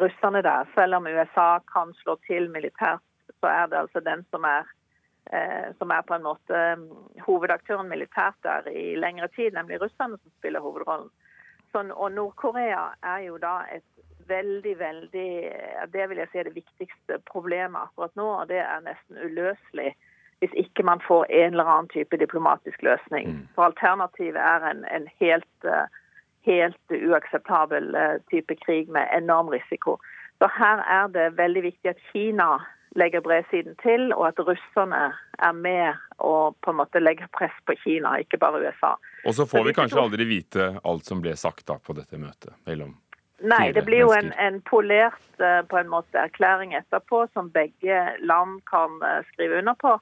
russerne 0.02 0.42
der. 0.44 0.68
Selv 0.76 0.98
om 0.98 1.08
USA 1.08 1.62
kan 1.72 1.96
slå 2.02 2.18
til 2.28 2.50
militært, 2.52 3.00
så 3.40 3.48
er 3.48 3.72
det 3.72 3.80
altså 3.80 4.04
den 4.04 4.26
som 4.36 4.44
er 4.44 4.68
som 5.78 5.92
er 5.94 6.02
på 6.08 6.16
en 6.16 6.24
måte 6.26 6.60
mm, 6.80 6.86
hovedaktøren 7.22 7.90
militært 7.92 8.38
der 8.42 8.66
i 8.72 8.96
lengre 8.98 9.28
tid, 9.36 9.52
nemlig 9.54 9.78
russerne 9.82 10.18
som 10.18 10.32
spiller 10.40 10.64
hovedrollen. 10.64 11.12
Sånn, 11.70 11.92
og 11.94 12.16
Nord-Korea 12.16 12.88
er 13.06 13.28
jo 13.28 13.38
da 13.38 13.60
et 13.70 13.86
veldig, 14.30 14.76
veldig 14.80 15.30
Det 15.94 16.10
vil 16.10 16.22
jeg 16.22 16.30
si 16.32 16.40
er 16.42 16.50
det 16.50 16.56
viktigste 16.56 17.20
problemet 17.30 17.82
akkurat 17.82 18.16
nå. 18.18 18.28
Og 18.42 18.48
det 18.50 18.62
er 18.64 18.86
nesten 18.86 19.22
uløselig 19.22 19.94
hvis 20.40 20.54
ikke 20.56 20.86
man 20.88 21.02
får 21.04 21.26
en 21.36 21.52
eller 21.52 21.68
annen 21.68 21.90
type 21.92 22.18
diplomatisk 22.18 22.82
løsning. 22.82 23.26
Mm. 23.28 23.48
For 23.56 23.68
alternativet 23.68 24.40
er 24.40 24.64
en, 24.70 24.86
en 24.88 25.08
helt, 25.20 25.66
eh, 25.68 25.98
helt 26.48 26.94
uakseptabel 26.96 27.96
eh, 27.96 28.22
type 28.32 28.56
krig 28.64 28.88
med 28.88 29.12
enorm 29.18 29.52
risiko. 29.52 29.98
Så 30.40 30.48
her 30.56 30.80
er 30.88 31.12
det 31.12 31.38
veldig 31.38 31.64
viktig 31.64 31.92
at 31.92 32.00
Kina 32.14 32.48
legger 32.96 33.22
bredsiden 33.22 33.76
til, 33.84 34.10
og 34.14 34.28
at 34.32 34.40
russerne 34.42 35.12
er 35.40 35.52
med 35.54 36.00
og 36.18 36.56
på 36.62 36.72
en 36.72 36.80
måte 36.82 37.02
legger 37.02 37.30
press 37.36 37.56
på 37.66 37.76
Kina, 37.84 38.16
ikke 38.20 38.40
bare 38.42 38.62
USA. 38.64 38.96
Og 39.26 39.36
så 39.36 39.46
får 39.46 39.62
så 39.62 39.68
vi 39.68 39.76
kanskje 39.78 40.02
aldri 40.02 40.26
vite 40.30 40.72
alt 40.84 41.06
som 41.06 41.22
ble 41.22 41.36
sagt 41.38 41.68
da 41.70 41.78
på 41.80 41.96
dette 41.98 42.20
møtet 42.20 42.56
mellom 42.70 42.98
Nei, 43.40 43.70
det 43.72 43.86
blir 43.88 44.02
jo 44.04 44.12
en, 44.12 44.34
en, 44.36 44.58
polert 44.68 45.40
eh, 45.40 45.62
på 45.72 45.78
en 45.80 45.88
måte 45.88 46.20
erklæring 46.20 46.74
etterpå 46.76 47.22
som 47.32 47.48
begge 47.56 48.00
land 48.20 48.58
kan 48.68 48.98
eh, 49.00 49.22
skrive 49.32 49.62
under 49.62 49.78
på. 49.80 49.94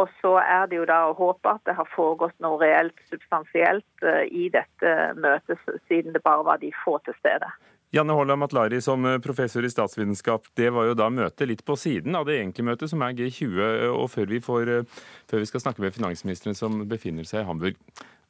Og 0.00 0.08
så 0.22 0.36
er 0.40 0.68
det 0.70 0.78
jo 0.78 0.86
da 0.88 1.00
å 1.10 1.16
håpe 1.18 1.56
at 1.58 1.64
det 1.68 1.74
har 1.76 1.88
foregått 1.92 2.36
noe 2.40 2.60
reelt 2.62 2.96
substansielt 3.10 4.06
eh, 4.06 4.22
i 4.32 4.48
dette 4.54 4.94
møtet, 5.18 5.60
siden 5.90 6.16
det 6.16 6.24
bare 6.24 6.46
var 6.46 6.62
de 6.62 6.70
få 6.84 6.96
til 7.04 7.16
stede. 7.18 7.50
Janne 7.90 8.12
Holla 8.14 8.36
Matlari, 8.36 8.80
som 8.80 9.04
eh, 9.06 9.18
professor 9.18 9.64
i 9.64 9.70
statsvitenskap, 9.70 10.44
det 10.54 10.68
var 10.70 10.86
jo 10.86 10.94
da 10.94 11.08
møtet 11.10 11.48
litt 11.50 11.64
på 11.66 11.74
siden 11.74 12.14
av 12.14 12.28
det 12.28 12.36
egentlige 12.38 12.68
møtet, 12.68 12.90
som 12.92 13.02
er 13.02 13.16
G20. 13.18 13.56
Og 13.90 14.06
før 14.12 14.30
vi, 14.30 14.38
får, 14.44 14.70
eh, 14.70 15.00
før 15.30 15.42
vi 15.42 15.48
skal 15.50 15.64
snakke 15.64 15.82
med 15.82 15.96
finansministeren 15.96 16.54
som 16.54 16.84
befinner 16.90 17.26
seg 17.26 17.42
i 17.42 17.48
Hamburg, 17.48 17.80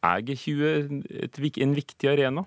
er 0.01 0.25
G20 0.25 0.65
et, 1.27 1.41
en 1.61 1.77
viktig 1.77 2.09
arena? 2.09 2.47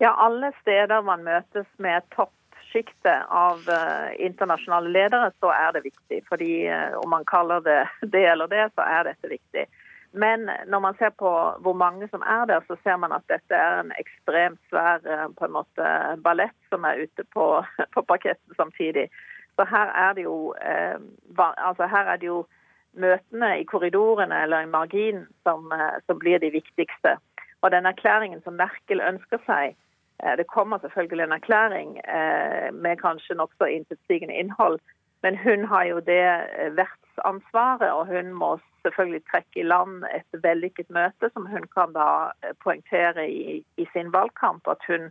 Ja, 0.00 0.14
alle 0.16 0.54
steder 0.62 1.04
man 1.04 1.26
møtes 1.28 1.68
med 1.76 2.08
toppsjiktet 2.16 3.28
av 3.28 3.68
internasjonale 4.16 4.88
ledere, 4.96 5.28
så 5.44 5.52
er 5.52 5.76
det 5.76 5.84
viktig. 5.90 6.22
Fordi 6.30 6.54
om 7.02 7.12
man 7.12 7.28
kaller 7.28 7.60
det 7.68 7.82
det 8.16 8.24
eller 8.32 8.48
det, 8.48 8.70
så 8.72 8.88
er 8.88 9.12
dette 9.12 9.28
viktig. 9.36 9.68
Men 10.12 10.50
når 10.66 10.78
man 10.78 10.96
ser 10.98 11.10
på 11.18 11.30
hvor 11.64 11.72
mange 11.72 12.08
som 12.08 12.22
er 12.26 12.44
der, 12.44 12.60
så 12.66 12.76
ser 12.82 12.96
man 12.96 13.12
at 13.12 13.24
dette 13.32 13.56
er 13.56 13.80
en 13.80 13.92
ekstremt 13.98 14.60
svær 14.68 15.00
eh, 15.08 15.28
på 15.38 15.44
en 15.44 15.54
måte, 15.56 15.92
ballett 16.24 16.56
som 16.68 16.84
er 16.84 17.00
ute 17.04 17.24
på, 17.32 17.46
på 17.94 18.02
parketten 18.08 18.56
samtidig. 18.56 19.08
Så 19.56 19.64
her 19.68 19.92
er 20.06 20.12
det 20.12 20.24
jo 20.24 20.54
eh, 20.60 20.98
altså 21.38 21.86
her 21.86 22.12
er 22.12 22.16
det 22.16 22.26
jo 22.26 22.44
møtene 22.92 23.54
i 23.60 23.64
korridorene 23.64 24.42
eller 24.44 24.64
i 24.64 24.70
marginen 24.70 25.26
som, 25.42 25.72
eh, 25.72 25.96
som, 26.06 26.18
blir 26.18 26.38
de 26.38 26.50
viktigste. 26.50 27.16
Og 27.62 27.70
den 27.70 27.86
erklæringen 27.86 28.42
som 28.44 28.58
Merkel 28.60 29.00
ønsker 29.00 29.40
seg, 29.46 29.76
eh, 30.20 30.36
det 30.36 30.46
kommer 30.46 30.78
selvfølgelig 30.78 31.24
en 31.24 31.38
erklæring 31.38 31.96
eh, 32.04 32.68
med 32.72 33.00
kanskje 33.00 33.38
nokså 33.38 33.64
intetsigende 33.64 34.34
innhold, 34.34 34.80
men 35.22 35.38
hun 35.38 35.64
har 35.64 35.84
jo 35.84 36.00
det 36.00 36.20
eh, 36.20 36.76
vertsansvaret, 36.76 37.92
og 37.92 38.06
hun 38.06 38.32
må 38.32 38.58
selvfølgelig 38.82 39.22
trekke 39.30 39.60
i 39.60 39.66
land 39.66 40.04
et 40.10 40.42
vellykket 40.44 40.90
møte, 40.90 41.30
som 41.34 41.46
hun 41.46 41.66
kan 41.74 41.94
da 41.96 42.08
eh, 42.42 42.54
poengtere 42.64 43.26
i, 43.28 43.60
i 43.76 43.86
sin 43.92 44.12
valgkamp. 44.12 44.68
At, 44.68 44.84
hun, 44.88 45.10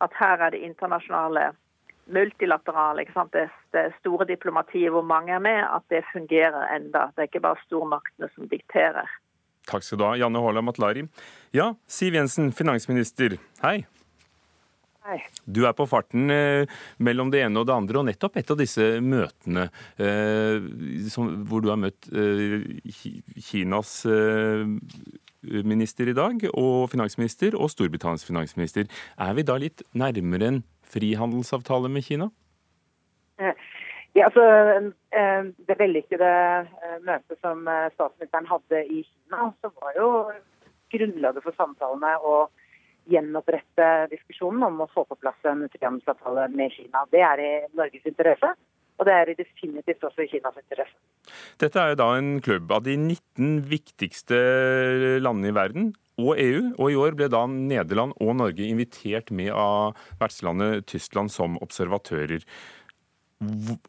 at, 0.00 0.16
her 0.20 0.46
er 0.46 0.54
det 0.54 0.62
internasjonale, 0.66 1.50
multilaterale, 2.10 3.06
det, 3.32 3.46
det, 3.72 3.84
store 4.00 4.26
diplomatiet 4.26 4.90
hvor 4.90 5.06
mange 5.06 5.32
er 5.32 5.38
med, 5.38 5.62
at 5.62 5.84
det 5.90 6.02
fungerer 6.12 6.74
enda. 6.76 7.10
Det 7.14 7.22
er 7.22 7.30
ikke 7.30 7.46
bare 7.46 7.66
stormaktene 7.66 8.30
som 8.34 8.48
dikterer. 8.48 9.06
Takk 9.70 9.84
skal 9.86 10.00
du 10.00 10.04
ha, 10.08 10.16
Janne 10.18 10.42
Haaland 10.42 10.66
Matlari. 10.66 11.06
Ja, 11.54 11.74
Siv 11.86 12.16
Jensen, 12.18 12.52
finansminister. 12.52 13.36
Hei. 13.62 13.84
Du 15.48 15.62
er 15.64 15.74
på 15.76 15.86
farten 15.88 16.30
eh, 16.32 16.70
mellom 17.02 17.30
det 17.32 17.42
ene 17.44 17.62
og 17.62 17.66
det 17.68 17.74
andre, 17.74 18.00
og 18.00 18.06
nettopp 18.08 18.36
et 18.38 18.50
av 18.52 18.58
disse 18.60 18.84
møtene 19.02 19.66
eh, 19.96 20.60
som, 21.10 21.30
hvor 21.48 21.64
du 21.64 21.70
har 21.72 21.80
møtt 21.80 22.10
eh, 22.12 22.68
Kinas 23.40 24.04
minister 25.40 26.10
i 26.10 26.16
dag, 26.16 26.44
og 26.52 26.90
finansminister, 26.92 27.56
og 27.56 27.72
Storbritannias 27.72 28.26
finansminister. 28.28 28.90
Er 29.16 29.32
vi 29.38 29.46
da 29.48 29.56
litt 29.60 29.82
nærmere 29.96 30.52
en 30.52 30.62
frihandelsavtale 30.92 31.88
med 31.88 32.04
Kina? 32.04 32.28
Ja, 33.40 34.26
altså, 34.26 34.44
Det 35.08 35.76
vellykkede 35.78 36.30
møtet 37.06 37.40
som 37.40 37.64
statsministeren 37.94 38.50
hadde 38.50 38.82
i 38.84 39.00
Kina, 39.06 39.48
så 39.64 39.72
var 39.80 39.96
jo 39.96 40.10
grunnlaget 40.92 41.46
for 41.46 41.56
samtalene 41.56 42.18
å 42.20 42.34
gjenopprette 43.10 43.86
diskusjonen 44.10 44.66
om 44.68 44.82
å 44.84 44.90
få 44.92 45.06
på 45.08 45.18
plass 45.20 45.48
en 45.48 45.64
frihandelsavtale 45.70 46.48
med 46.54 46.74
Kina. 46.74 47.06
Det 47.12 47.22
er 47.24 47.42
i 47.44 47.52
Norges 47.78 48.06
interesse, 48.08 48.52
og 49.00 49.08
det 49.08 49.16
er 49.16 49.32
definitivt 49.38 50.04
også 50.04 50.26
i 50.26 50.28
Kinas 50.28 50.58
interesse. 50.60 50.96
Dette 51.60 51.80
er 51.80 51.92
jo 51.92 52.00
da 52.00 52.10
en 52.18 52.34
klubb 52.44 52.72
av 52.74 52.84
de 52.84 52.96
19 52.98 53.62
viktigste 53.70 54.38
landene 55.22 55.52
i 55.52 55.56
verden 55.56 55.90
og 56.20 56.34
EU, 56.40 56.64
og 56.76 56.92
i 56.92 56.98
år 57.00 57.16
ble 57.16 57.30
da 57.32 57.46
Nederland 57.48 58.12
og 58.20 58.34
Norge 58.36 58.66
invitert 58.66 59.32
med 59.32 59.52
av 59.56 59.96
vertslandet 60.20 60.84
Tyskland 60.90 61.32
som 61.32 61.56
observatører. 61.64 62.44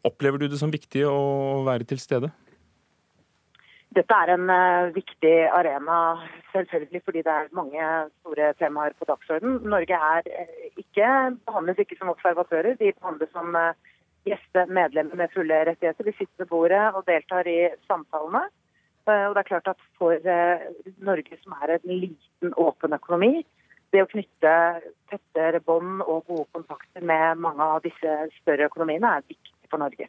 Opplever 0.08 0.40
du 0.40 0.48
det 0.48 0.60
som 0.60 0.72
viktig 0.72 1.04
å 1.08 1.60
være 1.66 1.84
til 1.88 2.00
stede? 2.00 2.32
Dette 3.92 4.16
er 4.16 4.30
en 4.32 4.48
uh, 4.48 4.92
viktig 4.94 5.32
arena, 5.52 5.96
selvfølgelig 6.52 7.00
fordi 7.04 7.22
det 7.26 7.32
er 7.32 7.50
mange 7.56 7.88
store 8.20 8.52
temaer 8.60 8.94
på 8.96 9.08
dagsordenen. 9.10 9.58
Norge 9.74 9.98
er 10.16 10.28
uh, 10.28 10.68
ikke, 10.80 11.08
behandles 11.48 11.82
ikke 11.82 11.98
som 11.98 12.12
observatører, 12.12 12.78
de 12.80 12.92
behandles 12.96 13.32
som 13.36 13.52
uh, 13.58 13.74
gjeste 14.28 14.64
medlemmer 14.72 15.20
med 15.20 15.34
fulle 15.34 15.58
rettigheter. 15.68 16.08
Vi 16.08 16.14
sitter 16.16 16.44
ved 16.44 16.50
bordet 16.54 16.84
og 16.94 17.04
deltar 17.10 17.50
i 17.50 17.58
samtalene. 17.88 18.46
Og 19.02 19.34
det 19.34 19.40
er 19.40 19.48
klart 19.48 19.66
at 19.66 19.80
For 19.98 20.14
Norge, 21.02 21.36
som 21.42 21.56
er 21.58 21.72
en 21.74 21.88
liten, 21.90 22.52
åpen 22.54 22.94
økonomi, 22.94 23.42
det 23.90 24.04
å 24.04 24.10
knytte 24.12 24.52
tettere 25.10 25.58
bånd 25.66 26.04
og 26.06 26.22
gode 26.30 26.46
kontakter 26.54 27.02
med 27.02 27.42
mange 27.42 27.66
av 27.66 27.82
disse 27.82 28.14
større 28.38 28.70
økonomiene 28.70 29.16
er 29.18 29.26
viktig 29.26 29.72
for 29.72 29.82
Norge. 29.82 30.06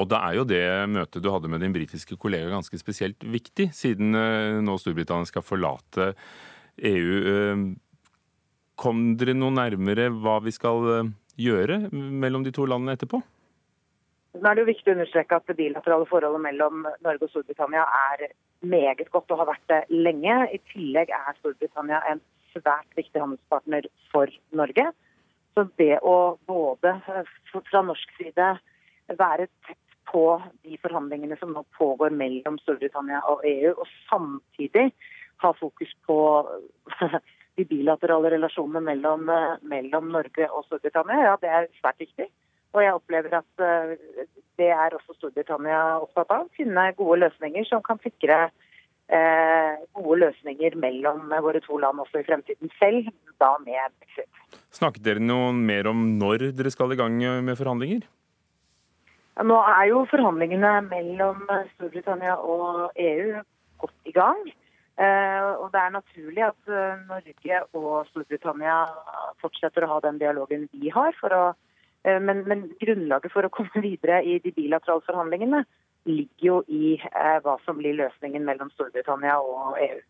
Og 0.00 0.08
da 0.10 0.20
er 0.26 0.38
jo 0.40 0.46
det 0.48 0.64
møtet 0.90 1.22
du 1.22 1.30
hadde 1.30 1.50
med 1.50 1.62
din 1.62 1.74
britiske 1.74 2.16
kollega 2.20 2.50
ganske 2.50 2.78
spesielt 2.80 3.22
viktig, 3.22 3.68
siden 3.76 4.16
eh, 4.18 4.60
nå 4.64 4.74
Storbritannia 4.80 5.28
skal 5.28 5.44
forlate 5.46 6.10
EU. 6.82 7.12
Eh, 7.34 7.62
kom 8.80 9.04
dere 9.20 9.36
noe 9.38 9.54
nærmere 9.54 10.08
hva 10.10 10.40
vi 10.42 10.54
skal 10.54 10.90
eh, 10.96 11.12
gjøre 11.38 11.84
mellom 11.92 12.46
de 12.46 12.54
to 12.54 12.66
landene 12.66 12.96
etterpå? 12.98 13.22
Nå 14.34 14.50
er 14.50 14.56
det 14.56 14.64
jo 14.64 14.72
viktig 14.72 14.90
å 14.90 14.96
understreke 14.96 15.38
at 15.38 15.46
det 15.46 15.58
bilaterale 15.60 16.10
forholdet 16.10 16.42
mellom 16.42 16.82
Norge 17.06 17.28
og 17.28 17.30
Storbritannia 17.30 17.86
er 18.10 18.26
meget 18.66 19.06
godt 19.14 19.30
og 19.30 19.44
har 19.44 19.52
vært 19.52 19.70
det 19.70 19.80
lenge. 19.94 20.40
I 20.50 20.58
tillegg 20.72 21.12
er 21.14 21.38
Storbritannia 21.38 22.02
en 22.10 22.22
svært 22.50 22.98
viktig 22.98 23.22
handelspartner 23.22 23.86
for 24.10 24.30
Norge. 24.58 24.90
Så 25.54 25.68
det 25.78 26.00
å 26.02 26.34
både 26.50 26.96
fra 27.06 27.82
norsk 27.86 28.18
side 28.18 28.56
være 29.20 29.46
tett 29.68 29.78
på 30.10 30.24
de 30.62 30.78
forhandlingene 30.82 31.36
som 31.40 31.54
nå 31.54 31.64
pågår 31.78 32.14
mellom 32.14 32.58
Storbritannia 32.62 33.22
og 33.30 33.44
EU, 33.48 33.72
og 33.74 33.86
samtidig 34.08 34.90
ha 35.42 35.52
fokus 35.58 35.92
på 36.06 36.18
de 37.56 37.66
bilaterale 37.70 38.32
relasjonene 38.34 38.82
mellom, 38.88 39.30
mellom 39.70 40.10
Norge 40.14 40.48
og 40.50 40.66
Storbritannia, 40.68 41.28
ja, 41.28 41.36
det 41.42 41.52
er 41.52 41.70
svært 41.80 42.02
viktig. 42.02 42.28
Og 42.74 42.82
jeg 42.82 42.96
opplever 42.96 43.36
at 43.38 43.62
eh, 43.62 43.94
det 44.58 44.70
er 44.74 44.96
også 44.96 45.14
Storbritannia 45.18 46.00
opptatt 46.02 46.32
av. 46.34 46.48
Finne 46.58 46.88
gode 46.98 47.20
løsninger 47.22 47.66
som 47.68 47.82
kan 47.86 48.00
sikre 48.02 48.48
eh, 49.06 49.84
gode 49.94 50.18
løsninger 50.24 50.74
mellom 50.82 51.30
våre 51.44 51.62
to 51.64 51.78
land 51.78 52.02
også 52.02 52.22
i 52.22 52.26
fremtiden 52.26 52.72
selv, 52.80 53.12
da 53.42 53.54
med 53.62 53.94
brexit. 54.00 54.58
Snakket 54.74 55.06
dere 55.06 55.22
noe 55.22 55.52
mer 55.54 55.86
om 55.90 56.02
når 56.18 56.50
dere 56.58 56.74
skal 56.74 56.94
i 56.94 56.98
gang 56.98 57.20
med 57.46 57.58
forhandlinger? 57.60 58.02
Nå 59.42 59.56
er 59.66 59.88
jo 59.90 60.04
forhandlingene 60.06 60.76
mellom 60.86 61.40
Storbritannia 61.74 62.36
og 62.38 62.92
EU 62.94 63.40
godt 63.82 64.06
i 64.06 64.14
gang. 64.14 64.44
Eh, 64.94 65.46
og 65.58 65.72
det 65.74 65.80
er 65.80 65.90
naturlig 65.90 66.42
at 66.46 66.70
eh, 66.70 67.00
Norge 67.08 67.60
og 67.74 68.04
Storbritannia 68.12 68.76
fortsetter 69.42 69.82
å 69.82 69.90
ha 69.90 69.96
den 70.04 70.20
dialogen 70.22 70.68
vi 70.70 70.92
har. 70.94 71.16
Å, 71.18 71.40
eh, 72.06 72.20
men, 72.22 72.44
men, 72.46 72.68
grunnlaget 72.78 73.34
for 73.34 73.46
å 73.46 73.50
komme 73.50 73.82
videre 73.82 74.22
i 74.22 74.38
de 74.44 74.54
bilaterale 74.54 75.02
forhandlingene 75.08 75.64
ligger 76.06 76.46
jo 76.46 76.56
i 76.68 76.98
hva 77.42 77.56
som 77.64 77.78
blir 77.80 77.96
løsningen 77.96 78.44
mellom 78.44 78.70
Storbritannia 78.74 79.38
og 79.40 79.80
EU. 79.80 80.02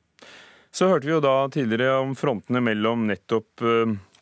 Så 0.75 0.89
hørte 0.91 1.07
vi 1.07 1.15
jo 1.15 1.23
da 1.23 1.37
tidligere 1.55 2.01
om 2.03 2.17
frontene 2.19 2.61
mellom 2.67 3.07
nettopp 3.07 3.63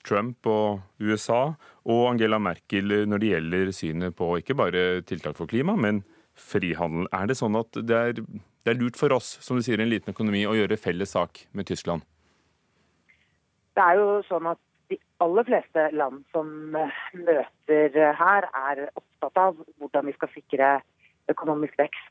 Trump 0.06 0.46
og 0.50 0.82
USA 1.02 1.54
og 1.82 2.00
Angela 2.10 2.38
Merkel 2.42 2.94
når 3.08 3.22
det 3.22 3.30
gjelder 3.34 3.72
synet 3.76 4.16
på 4.18 4.30
ikke 4.40 4.56
bare 4.58 5.02
tiltak 5.08 5.38
for 5.38 5.50
klima, 5.50 5.76
men 5.76 6.02
frihandel. 6.38 7.08
Er 7.14 7.28
det 7.30 7.38
sånn 7.38 7.58
at 7.58 7.76
det 7.76 7.98
er, 7.98 8.18
det 8.18 8.72
er 8.72 8.78
lurt 8.80 8.98
for 8.98 9.14
oss, 9.14 9.36
som 9.44 9.58
du 9.58 9.64
sier, 9.64 9.80
en 9.80 9.90
liten 9.90 10.14
økonomi, 10.14 10.44
å 10.48 10.56
gjøre 10.56 10.80
felles 10.80 11.14
sak 11.14 11.44
med 11.52 11.68
Tyskland? 11.68 12.04
Det 13.76 13.84
er 13.84 14.00
jo 14.00 14.20
sånn 14.28 14.50
at 14.50 14.60
de 14.92 14.98
aller 15.24 15.46
fleste 15.48 15.84
land 15.96 16.24
som 16.34 16.48
møter 16.74 18.00
her, 18.18 18.48
er 18.70 18.88
opptatt 18.90 19.38
av 19.40 19.60
hvordan 19.80 20.08
vi 20.10 20.16
skal 20.16 20.32
sikre 20.34 20.72
økonomisk 21.32 21.78
vekst 21.80 22.08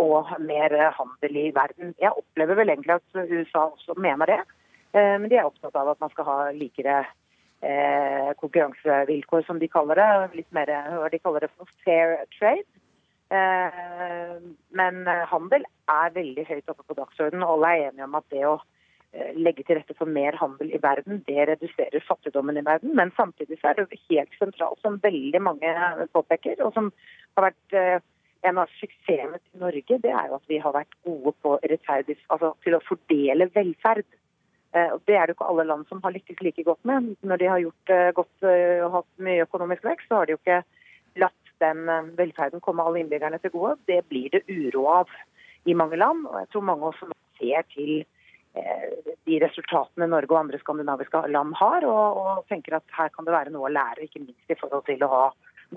og 0.00 0.32
mer 0.40 0.72
handel 0.96 1.36
i 1.36 1.48
verden. 1.54 1.94
Jeg 2.00 2.16
opplever 2.16 2.58
vel 2.58 2.72
egentlig 2.72 2.96
at 2.96 3.18
USA 3.30 3.68
også 3.68 3.96
mener 4.00 4.28
det. 4.28 4.38
Men 4.96 5.28
de 5.28 5.36
er 5.36 5.48
opptatt 5.48 5.76
av 5.76 5.92
at 5.92 6.00
man 6.00 6.12
skal 6.14 6.24
ha 6.28 6.36
likere 6.56 7.02
eh, 7.60 8.32
konkurransevilkår, 8.40 9.44
som 9.46 9.58
de 9.58 9.68
kaller 9.70 10.00
det. 10.00 10.08
Litt 10.42 10.50
mer 10.56 10.70
hva 10.70 11.08
de 11.12 11.20
kaller 11.22 11.46
det 11.46 11.52
for 11.54 11.70
fair 11.84 12.18
trade. 12.38 12.66
Eh, 13.28 14.40
men 14.80 15.06
handel 15.28 15.64
er 15.92 16.12
veldig 16.16 16.44
høyt 16.48 16.72
oppe 16.72 16.84
på 16.86 16.96
dagsordenen. 16.96 17.44
Alle 17.44 17.72
er 17.72 17.88
enige 17.88 18.06
om 18.08 18.18
at 18.18 18.28
det 18.32 18.44
å 18.48 18.54
eh, 19.12 19.32
legge 19.36 19.66
til 19.68 19.80
rette 19.80 19.96
for 19.98 20.08
mer 20.08 20.38
handel 20.40 20.72
i 20.72 20.80
verden, 20.82 21.22
det 21.28 21.48
reduserer 21.50 22.06
fattigdommen 22.08 22.60
i 22.60 22.64
verden. 22.64 22.94
Men 22.96 23.12
samtidig 23.16 23.60
så 23.60 23.72
er 23.72 23.82
det 23.82 24.00
helt 24.08 24.38
sentralt, 24.40 24.80
som 24.84 25.00
veldig 25.02 25.42
mange 25.44 25.74
påpeker, 26.16 26.62
og 26.64 26.72
som 26.76 26.92
har 27.36 27.50
vært 27.50 27.76
eh, 27.76 27.98
en 28.46 28.60
av 28.62 28.70
suksessene 28.78 29.40
til 29.42 29.62
Norge, 29.64 29.98
det 30.02 30.12
er 30.14 30.30
jo 30.30 30.38
at 30.38 30.50
vi 30.50 30.60
har 30.62 30.74
vært 30.76 30.94
gode 31.06 31.34
på 31.42 31.56
altså 31.58 32.52
til 32.64 32.76
å 32.76 32.84
fordele 32.86 33.48
velferd. 33.54 34.06
Eh, 34.76 34.94
det 35.08 35.16
er 35.16 35.24
det 35.26 35.32
jo 35.32 35.38
ikke 35.38 35.48
alle 35.48 35.64
land 35.68 35.86
som 35.88 36.02
har 36.04 36.12
lykkes 36.12 36.42
like 36.44 36.64
godt 36.64 36.84
med. 36.88 37.14
Når 37.24 37.40
de 37.40 37.48
har 37.48 37.62
gjort 37.62 37.94
eh, 37.94 38.10
godt 38.16 38.44
eh, 38.44 38.84
og 38.84 38.98
hatt 38.98 39.24
mye 39.24 39.46
økonomisk 39.46 39.86
vekst, 39.88 40.10
så 40.10 40.20
har 40.20 40.28
de 40.28 40.36
jo 40.36 40.40
ikke 40.42 40.60
latt 41.22 41.54
den 41.58 41.88
velferden 42.18 42.62
komme 42.62 42.84
alle 42.84 43.00
innbyggerne 43.02 43.40
til 43.42 43.50
gode. 43.50 43.74
Det 43.90 44.04
blir 44.10 44.30
det 44.30 44.44
uro 44.46 44.84
av 45.00 45.10
i 45.66 45.74
mange 45.74 45.98
land. 45.98 46.26
Og 46.28 46.38
jeg 46.42 46.50
tror 46.52 46.68
mange 46.68 46.92
også 46.92 47.08
ser 47.40 47.66
til 47.74 48.04
de 49.28 49.36
resultatene 49.42 50.06
Norge 50.08 50.32
og 50.32 50.38
andre 50.40 50.58
skandinaviske 50.58 51.20
land 51.30 51.52
har, 51.58 51.84
og, 51.86 52.16
og, 52.18 52.38
tenker 52.50 52.78
at 52.78 52.96
her 52.96 53.10
kan 53.14 53.26
det 53.26 53.34
være 53.34 53.52
noe 53.54 53.68
å 53.68 53.70
lære, 53.70 54.06
ikke 54.06 54.22
minst 54.22 54.50
i 54.50 54.56
forhold 54.58 54.86
til 54.88 55.04
å 55.04 55.10
ha 55.12 55.22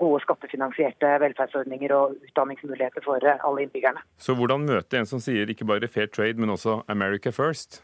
gode 0.00 0.22
skattefinansierte 0.24 1.10
velferdsordninger 1.22 1.94
og 1.94 2.16
utdanningsmuligheter 2.30 3.04
for 3.04 3.22
alle 3.34 3.66
innbyggerne. 3.66 4.02
Så 4.18 4.34
hvordan 4.38 4.66
møte 4.66 4.98
en 4.98 5.06
som 5.06 5.22
sier 5.22 5.50
ikke 5.52 5.68
bare 5.68 5.90
fair 5.90 6.10
trade, 6.10 6.40
men 6.40 6.54
også 6.54 6.80
America 6.90 7.30
first? 7.34 7.82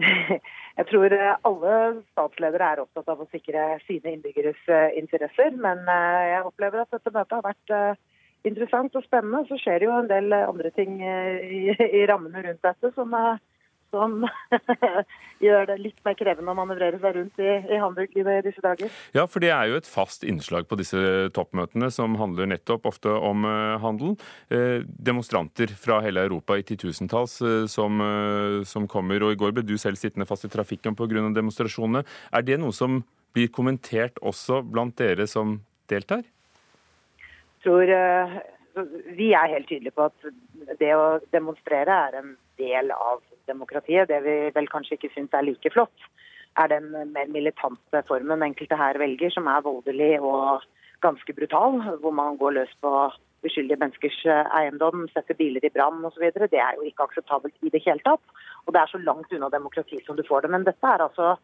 Jeg 0.78 0.86
tror 0.88 1.12
eh, 1.12 1.34
alle 1.48 1.74
statsledere 2.12 2.68
er 2.72 2.82
opptatt 2.84 3.10
av 3.12 3.20
å 3.20 3.28
sikre 3.32 3.74
sine 3.86 4.14
innbyggeres 4.14 4.60
eh, 4.70 4.96
interesser. 5.00 5.52
Men 5.56 5.82
eh, 5.84 6.22
jeg 6.34 6.46
opplever 6.48 6.84
at 6.84 6.94
dette 6.94 7.12
møtet 7.14 7.36
har 7.36 7.44
vært 7.44 7.74
interessant 8.48 8.96
og 8.96 9.04
spennende. 9.04 9.44
Så 9.48 9.58
skjer 9.60 9.80
det 9.80 9.88
jo 9.90 9.96
en 9.98 10.10
del 10.10 10.32
andre 10.38 10.72
ting 10.76 11.00
i, 11.04 11.74
i 11.74 12.04
rammene 12.08 12.44
rundt 12.46 12.64
dette 12.64 12.92
som 12.96 13.12
som 13.90 14.24
gjør 15.44 15.66
det 15.70 15.76
litt 15.80 16.00
mer 16.06 16.16
krevende 16.18 16.52
å 16.52 16.58
manøvrere 16.58 17.00
seg 17.02 17.16
rundt 17.16 17.40
i, 17.42 17.50
i 17.70 17.78
Hamburg 17.80 18.16
i 18.16 18.24
disse 18.46 18.62
dager. 18.64 18.90
Ja, 19.16 19.26
for 19.30 19.42
det 19.42 19.52
er 19.54 19.70
jo 19.70 19.78
et 19.80 19.88
fast 19.90 20.24
innslag 20.26 20.68
på 20.70 20.78
disse 20.80 21.30
toppmøtene 21.36 21.90
som 21.94 22.16
handler 22.20 22.50
nettopp 22.50 22.88
ofte 22.90 23.12
om 23.12 23.46
uh, 23.48 23.78
handel. 23.82 24.16
Eh, 24.52 24.86
demonstranter 24.86 25.72
fra 25.78 26.00
hele 26.04 26.24
Europa 26.26 26.58
i 26.58 26.66
titusentalls 26.66 27.38
uh, 27.44 27.64
som, 27.70 28.02
som, 28.66 28.86
kommer, 28.90 29.22
og 29.24 29.34
i 29.34 29.40
går 29.40 29.54
ble 29.56 29.64
du 29.66 29.76
selv 29.80 30.00
sittende 30.00 30.28
fast 30.28 30.46
i 30.46 30.52
trafikken 30.52 30.96
pga. 30.98 31.26
demonstrasjonene. 31.34 32.04
Er 32.34 32.46
det 32.46 32.60
noe 32.60 32.74
som 32.76 33.02
blir 33.34 33.50
kommentert 33.54 34.18
også 34.26 34.62
blant 34.66 34.96
dere 34.98 35.26
som 35.30 35.58
deltar? 35.90 36.24
Jeg 37.60 37.66
tror 37.66 37.90
vi 39.16 39.32
er 39.36 39.52
helt 39.52 39.68
tydelige 39.68 39.94
på 39.96 40.06
at 40.08 40.78
det 40.80 40.92
å 40.96 41.18
demonstrere 41.34 41.96
er 42.06 42.18
en 42.20 42.32
del 42.60 42.92
av 42.94 43.20
demokratiet. 43.50 44.08
Det 44.08 44.20
vi 44.24 44.36
vel 44.54 44.68
kanskje 44.70 44.96
ikke 44.96 45.12
syns 45.14 45.34
er 45.36 45.46
like 45.46 45.72
flott, 45.74 46.06
er 46.58 46.70
den 46.72 46.90
mer 47.14 47.30
militante 47.30 48.02
formen 48.08 48.42
enkelte 48.46 48.78
her 48.78 48.98
velger, 48.98 49.32
som 49.34 49.50
er 49.50 49.66
voldelig 49.66 50.14
og 50.20 50.64
ganske 51.04 51.34
brutal. 51.36 51.80
Hvor 52.02 52.14
man 52.14 52.38
går 52.40 52.56
løs 52.58 52.72
på 52.82 52.94
uskyldige 53.46 53.78
menneskers 53.80 54.18
eiendom, 54.58 55.06
setter 55.14 55.38
biler 55.38 55.64
i 55.64 55.72
brann 55.72 56.04
osv. 56.04 56.26
Det 56.34 56.60
er 56.60 56.76
jo 56.76 56.88
ikke 56.88 57.06
akseptabelt 57.08 57.54
i 57.64 57.72
det 57.72 57.82
hele 57.86 58.02
tatt. 58.04 58.24
Og 58.66 58.74
det 58.74 58.82
er 58.82 58.92
så 58.92 59.00
langt 59.00 59.32
unna 59.32 59.48
demokrati 59.52 60.02
som 60.04 60.18
du 60.18 60.24
får 60.26 60.44
det. 60.44 60.52
Men 60.56 60.66
dette 60.68 60.86
er 60.86 61.06
altså 61.06 61.36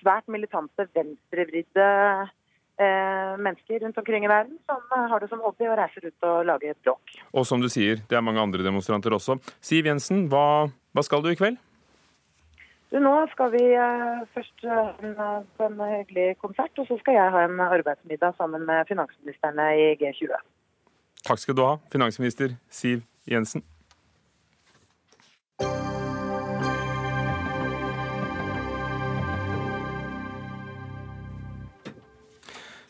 svært 0.00 0.26
militante, 0.32 0.88
venstrevridde 0.96 1.86
eh, 1.86 2.34
mennesker 2.78 3.80
rundt 3.80 3.98
omkring 3.98 4.26
i 4.26 4.28
verden 4.28 4.58
som 4.68 5.06
har 5.10 5.22
det 5.22 5.30
som 5.30 5.40
hobby 5.40 5.64
å 5.64 5.76
reise 5.78 6.02
rundt 6.02 6.26
og 6.28 6.42
lage 6.44 6.74
bråk. 6.84 7.14
Og 7.32 7.46
som 7.48 7.62
du 7.62 7.70
sier, 7.72 8.02
det 8.10 8.18
er 8.18 8.24
mange 8.24 8.42
andre 8.42 8.66
demonstranter 8.66 9.16
også. 9.16 9.38
Siv 9.64 9.88
Jensen, 9.88 10.26
hva, 10.32 10.66
hva 10.92 11.04
skal 11.06 11.24
du 11.24 11.30
i 11.32 11.38
kveld? 11.38 11.56
Du, 12.92 12.98
nå 13.02 13.14
skal 13.32 13.50
vi 13.54 13.62
uh, 13.74 14.22
først 14.36 14.62
på 14.62 15.66
en 15.66 15.80
hyggelig 15.80 16.36
konsert, 16.42 16.76
og 16.78 16.86
så 16.86 16.98
skal 17.00 17.16
jeg 17.16 17.32
ha 17.34 17.46
en 17.48 17.62
arbeidsmiddag 17.64 18.36
sammen 18.38 18.68
med 18.68 18.86
finansministrene 18.92 19.70
i 19.80 19.88
G20. 20.02 20.36
Takk 21.26 21.42
skal 21.42 21.58
du 21.58 21.64
ha, 21.66 21.72
finansminister 21.92 22.54
Siv 22.70 23.02
Jensen. 23.26 23.64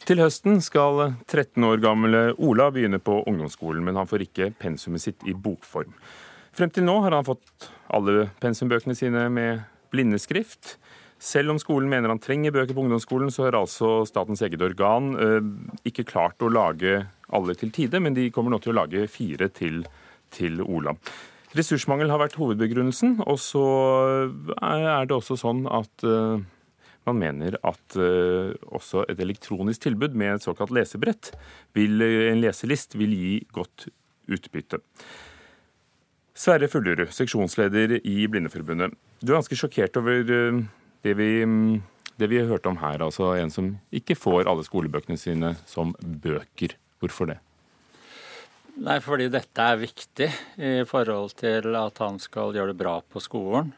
Til 0.07 0.21
høsten 0.23 0.61
skal 0.63 1.01
13 1.27 1.65
år 1.67 1.81
gamle 1.83 2.19
Ola 2.39 2.69
begynne 2.71 3.01
på 3.03 3.25
ungdomsskolen, 3.27 3.83
men 3.83 3.97
han 3.99 4.07
får 4.07 4.23
ikke 4.29 4.53
pensumet 4.55 5.03
sitt 5.03 5.25
i 5.27 5.35
bokform. 5.35 5.91
Frem 6.55 6.71
til 6.71 6.87
nå 6.87 6.95
har 7.03 7.17
han 7.17 7.27
fått 7.27 7.67
alle 7.91 8.29
pensumbøkene 8.39 8.95
sine 8.95 9.25
med 9.35 9.65
blindeskrift. 9.91 10.77
Selv 11.19 11.51
om 11.51 11.59
skolen 11.59 11.91
mener 11.91 12.13
han 12.13 12.23
trenger 12.23 12.55
bøker 12.55 12.77
på 12.77 12.85
ungdomsskolen, 12.85 13.35
så 13.35 13.49
har 13.49 13.59
altså 13.59 14.05
statens 14.07 14.45
eget 14.47 14.63
organ 14.63 15.11
eh, 15.19 15.53
ikke 15.91 16.07
klart 16.07 16.39
å 16.45 16.53
lage 16.55 17.01
alle 17.35 17.59
til 17.59 17.75
tide, 17.75 17.99
men 17.99 18.15
de 18.15 18.31
kommer 18.31 18.55
nå 18.55 18.63
til 18.63 18.77
å 18.77 18.79
lage 18.85 19.09
fire 19.11 19.51
til, 19.51 19.83
til 20.31 20.63
Ola. 20.63 20.95
Ressursmangel 21.57 22.15
har 22.15 22.23
vært 22.23 22.39
hovedbegrunnelsen, 22.39 23.25
og 23.27 23.41
så 23.43 23.65
er 24.61 25.09
det 25.09 25.19
også 25.19 25.39
sånn 25.41 25.67
at 25.67 26.07
uh, 26.07 26.39
man 27.07 27.21
mener 27.21 27.57
at 27.67 27.99
uh, 28.01 28.53
også 28.75 29.05
et 29.11 29.21
elektronisk 29.23 29.87
tilbud 29.87 30.17
med 30.19 30.37
et 30.37 30.47
såkalt 30.47 30.75
lesebrett, 30.75 31.33
vil, 31.77 32.03
en 32.03 32.43
leselist, 32.43 32.99
vil 32.99 33.15
gi 33.15 33.33
godt 33.55 33.89
utbytte. 34.33 34.81
Sverre 36.37 36.69
Fullerud, 36.69 37.09
seksjonsleder 37.17 37.97
i 38.03 38.17
Blindeforbundet. 38.29 38.93
Du 39.23 39.33
er 39.33 39.39
ganske 39.39 39.57
sjokkert 39.57 39.97
over 40.01 40.27
uh, 40.27 40.63
det 41.07 41.17
vi, 41.19 41.31
um, 41.47 41.79
det 42.21 42.31
vi 42.33 42.43
hørte 42.45 42.73
om 42.73 42.81
her. 42.83 43.05
Altså 43.07 43.35
en 43.39 43.53
som 43.53 43.75
ikke 43.95 44.19
får 44.19 44.51
alle 44.51 44.67
skolebøkene 44.67 45.21
sine 45.21 45.55
som 45.69 45.95
bøker. 46.01 46.77
Hvorfor 47.01 47.29
det? 47.29 47.41
Nei, 48.77 48.99
fordi 49.01 49.31
dette 49.33 49.65
er 49.65 49.79
viktig 49.81 50.27
i 50.61 50.73
forhold 50.89 51.33
til 51.41 51.77
at 51.79 52.01
han 52.03 52.19
skal 52.21 52.53
gjøre 52.53 52.75
det 52.75 52.81
bra 52.81 52.99
på 53.01 53.23
skolen. 53.25 53.73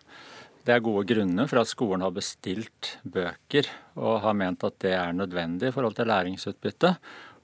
Det 0.69 0.75
er 0.77 0.83
gode 0.85 1.07
grunner 1.09 1.47
for 1.49 1.63
at 1.63 1.71
skolen 1.71 2.03
har 2.05 2.13
bestilt 2.13 2.99
bøker 3.01 3.71
og 3.97 4.19
har 4.21 4.35
ment 4.37 4.67
at 4.69 4.75
det 4.85 4.91
er 4.93 5.15
nødvendig 5.17 5.71
i 5.71 5.73
forhold 5.73 5.95
til 5.97 6.11
læringsutbytte. 6.11 6.91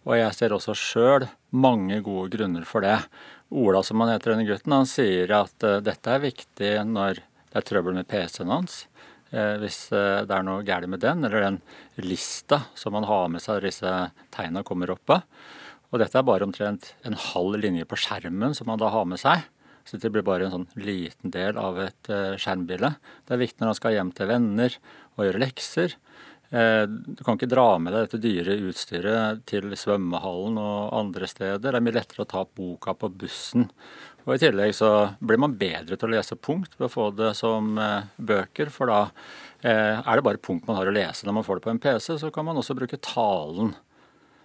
Og 0.04 0.18
jeg 0.18 0.34
ser 0.36 0.52
også 0.52 0.74
sjøl 0.76 1.24
mange 1.56 2.02
gode 2.04 2.34
grunner 2.34 2.66
for 2.68 2.84
det. 2.84 2.98
Ola, 3.48 3.80
som 3.80 4.04
han 4.04 4.12
heter 4.12 4.34
denne 4.34 4.44
gutten, 4.44 4.76
han 4.76 4.90
sier 4.90 5.32
at 5.38 5.64
uh, 5.64 5.78
dette 5.80 6.12
er 6.12 6.20
viktig 6.20 6.74
når 6.90 7.22
det 7.22 7.56
er 7.62 7.64
trøbbel 7.64 7.96
med 7.96 8.10
PC-en 8.12 8.52
hans. 8.52 8.82
Uh, 9.32 9.56
hvis 9.62 9.86
uh, 9.96 10.20
det 10.28 10.36
er 10.36 10.44
noe 10.44 10.60
galt 10.68 10.92
med 10.92 11.00
den, 11.00 11.24
eller 11.24 11.46
den 11.46 11.60
lista 12.04 12.66
som 12.76 13.00
han 13.00 13.08
har 13.08 13.32
med 13.32 13.40
seg 13.40 13.56
når 13.56 13.70
disse 13.70 13.94
tegna 14.36 14.66
kommer 14.68 14.92
opp 14.92 15.16
av. 15.16 15.24
Og 15.94 16.04
dette 16.04 16.20
er 16.20 16.28
bare 16.28 16.44
omtrent 16.44 16.92
en 17.08 17.16
halv 17.30 17.56
linje 17.64 17.88
på 17.88 18.04
skjermen 18.04 18.52
som 18.52 18.68
han 18.68 18.84
da 18.84 18.92
har 18.92 19.08
med 19.08 19.24
seg. 19.24 19.48
Så 19.84 20.00
det 20.00 20.10
blir 20.12 20.24
bare 20.24 20.46
en 20.46 20.54
sånn 20.54 20.70
liten 20.80 21.32
del 21.34 21.58
av 21.60 21.78
et 21.82 22.08
uh, 22.08 22.36
skjermbilde. 22.40 22.94
Det 23.26 23.36
er 23.36 23.42
viktig 23.42 23.60
når 23.60 23.72
han 23.72 23.78
skal 23.78 23.96
hjem 23.96 24.14
til 24.16 24.30
venner 24.30 24.78
og 25.14 25.26
gjøre 25.26 25.42
lekser. 25.42 25.96
Uh, 26.54 26.84
du 26.88 27.20
kan 27.24 27.36
ikke 27.36 27.50
dra 27.52 27.66
med 27.82 27.92
deg 27.92 28.06
dette 28.06 28.22
dyre 28.22 28.56
utstyret 28.70 29.44
til 29.50 29.76
svømmehallen 29.76 30.56
og 30.62 30.96
andre 30.96 31.28
steder. 31.28 31.60
Det 31.60 31.72
er 31.72 31.84
mye 31.84 31.98
lettere 31.98 32.24
å 32.24 32.32
ta 32.32 32.46
boka 32.48 32.96
på 32.96 33.12
bussen. 33.12 33.68
Og 34.24 34.38
I 34.38 34.40
tillegg 34.40 34.72
så 34.72 34.90
blir 35.20 35.40
man 35.42 35.58
bedre 35.60 35.98
til 36.00 36.08
å 36.08 36.14
lese 36.14 36.40
punkt 36.40 36.78
ved 36.78 36.88
å 36.88 36.94
få 36.94 37.10
det 37.12 37.34
som 37.36 37.74
uh, 37.76 38.06
bøker. 38.16 38.72
For 38.72 38.88
da 38.92 39.06
er 39.64 40.02
det 40.04 40.24
bare 40.26 40.36
punkt 40.44 40.66
man 40.68 40.76
har 40.76 40.90
å 40.90 40.92
lese 40.92 41.24
når 41.24 41.38
man 41.38 41.44
får 41.46 41.56
det 41.56 41.64
på 41.64 41.70
en 41.72 41.78
PC. 41.80 42.18
Så 42.20 42.28
kan 42.32 42.44
man 42.44 42.58
også 42.60 42.74
bruke 42.76 42.98
talen. 43.00 43.70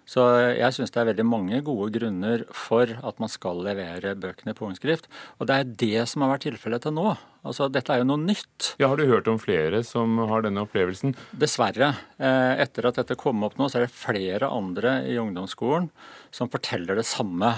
Så 0.09 0.23
jeg 0.57 0.73
syns 0.73 0.89
det 0.93 1.01
er 1.03 1.09
veldig 1.11 1.25
mange 1.27 1.59
gode 1.65 1.91
grunner 1.93 2.41
for 2.55 2.89
at 2.89 3.19
man 3.21 3.29
skal 3.29 3.59
levere 3.65 4.15
bøkene 4.17 4.55
på 4.57 4.65
håndskrift. 4.65 5.05
Og 5.37 5.49
det 5.49 5.57
er 5.57 5.73
det 5.83 6.05
som 6.09 6.25
har 6.25 6.31
vært 6.33 6.47
tilfellet 6.47 6.85
til 6.85 6.95
nå. 6.97 7.11
Altså, 7.45 7.67
Dette 7.71 7.93
er 7.93 8.01
jo 8.01 8.07
noe 8.09 8.23
nytt. 8.23 8.71
Ja, 8.81 8.89
Har 8.89 8.97
du 8.97 9.05
hørt 9.05 9.29
om 9.29 9.37
flere 9.39 9.83
som 9.85 10.17
har 10.31 10.43
denne 10.43 10.65
opplevelsen? 10.65 11.13
Dessverre. 11.37 11.93
Eh, 12.17 12.63
etter 12.65 12.89
at 12.89 12.97
dette 13.03 13.19
kom 13.21 13.45
opp 13.45 13.59
nå, 13.59 13.69
så 13.69 13.79
er 13.79 13.85
det 13.85 13.95
flere 13.95 14.49
andre 14.49 14.97
i 15.05 15.19
ungdomsskolen 15.21 15.91
som 16.35 16.49
forteller 16.49 16.97
det 16.97 17.05
samme. 17.07 17.53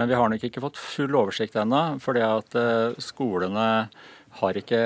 Men 0.00 0.08
vi 0.08 0.16
har 0.16 0.32
nok 0.32 0.48
ikke 0.48 0.64
fått 0.64 0.80
full 0.80 1.14
oversikt 1.20 1.58
ennå, 1.60 2.00
fordi 2.00 2.24
at 2.24 2.56
eh, 2.56 2.96
skolene 3.04 3.68
har 4.40 4.56
ikke 4.56 4.82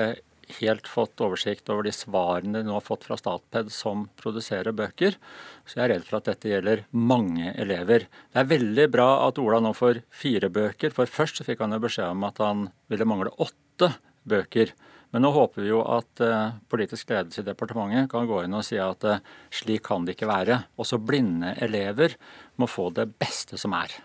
helt 0.59 0.87
fått 0.87 1.21
oversikt 1.23 1.69
over 1.73 1.87
de 1.87 1.93
svarene 1.95 2.59
de 2.59 2.67
nå 2.67 2.75
har 2.77 2.85
fått 2.85 3.05
fra 3.07 3.17
Statped 3.19 3.71
som 3.73 4.07
produserer 4.19 4.75
bøker. 4.75 5.17
Så 5.65 5.79
jeg 5.79 5.85
er 5.85 5.93
redd 5.95 6.07
for 6.07 6.19
at 6.19 6.29
dette 6.29 6.51
gjelder 6.51 6.83
mange 6.91 7.53
elever. 7.53 8.07
Det 8.31 8.41
er 8.41 8.51
veldig 8.51 8.87
bra 8.93 9.09
at 9.27 9.41
Ola 9.41 9.61
nå 9.63 9.73
får 9.77 10.03
fire 10.13 10.51
bøker, 10.53 10.93
for 10.95 11.09
først 11.09 11.41
så 11.41 11.47
fikk 11.47 11.63
han 11.65 11.75
jo 11.75 11.83
beskjed 11.85 12.13
om 12.13 12.27
at 12.27 12.41
han 12.43 12.67
ville 12.91 13.07
mangle 13.09 13.33
åtte 13.41 13.93
bøker. 14.25 14.73
Men 15.13 15.23
nå 15.23 15.31
håper 15.31 15.63
vi 15.63 15.69
jo 15.69 15.79
at 15.87 16.21
uh, 16.25 16.57
politisk 16.71 17.13
ledelse 17.13 17.39
i 17.39 17.47
departementet 17.47 18.09
kan 18.11 18.27
gå 18.27 18.41
inn 18.43 18.57
og 18.57 18.65
si 18.67 18.75
at 18.81 19.05
uh, 19.07 19.21
slik 19.53 19.85
kan 19.87 20.03
det 20.03 20.17
ikke 20.17 20.27
være. 20.27 20.57
Også 20.81 20.99
blinde 20.99 21.53
elever 21.63 22.17
må 22.59 22.67
få 22.67 22.89
det 22.95 23.07
beste 23.15 23.59
som 23.61 23.77
er. 23.77 23.95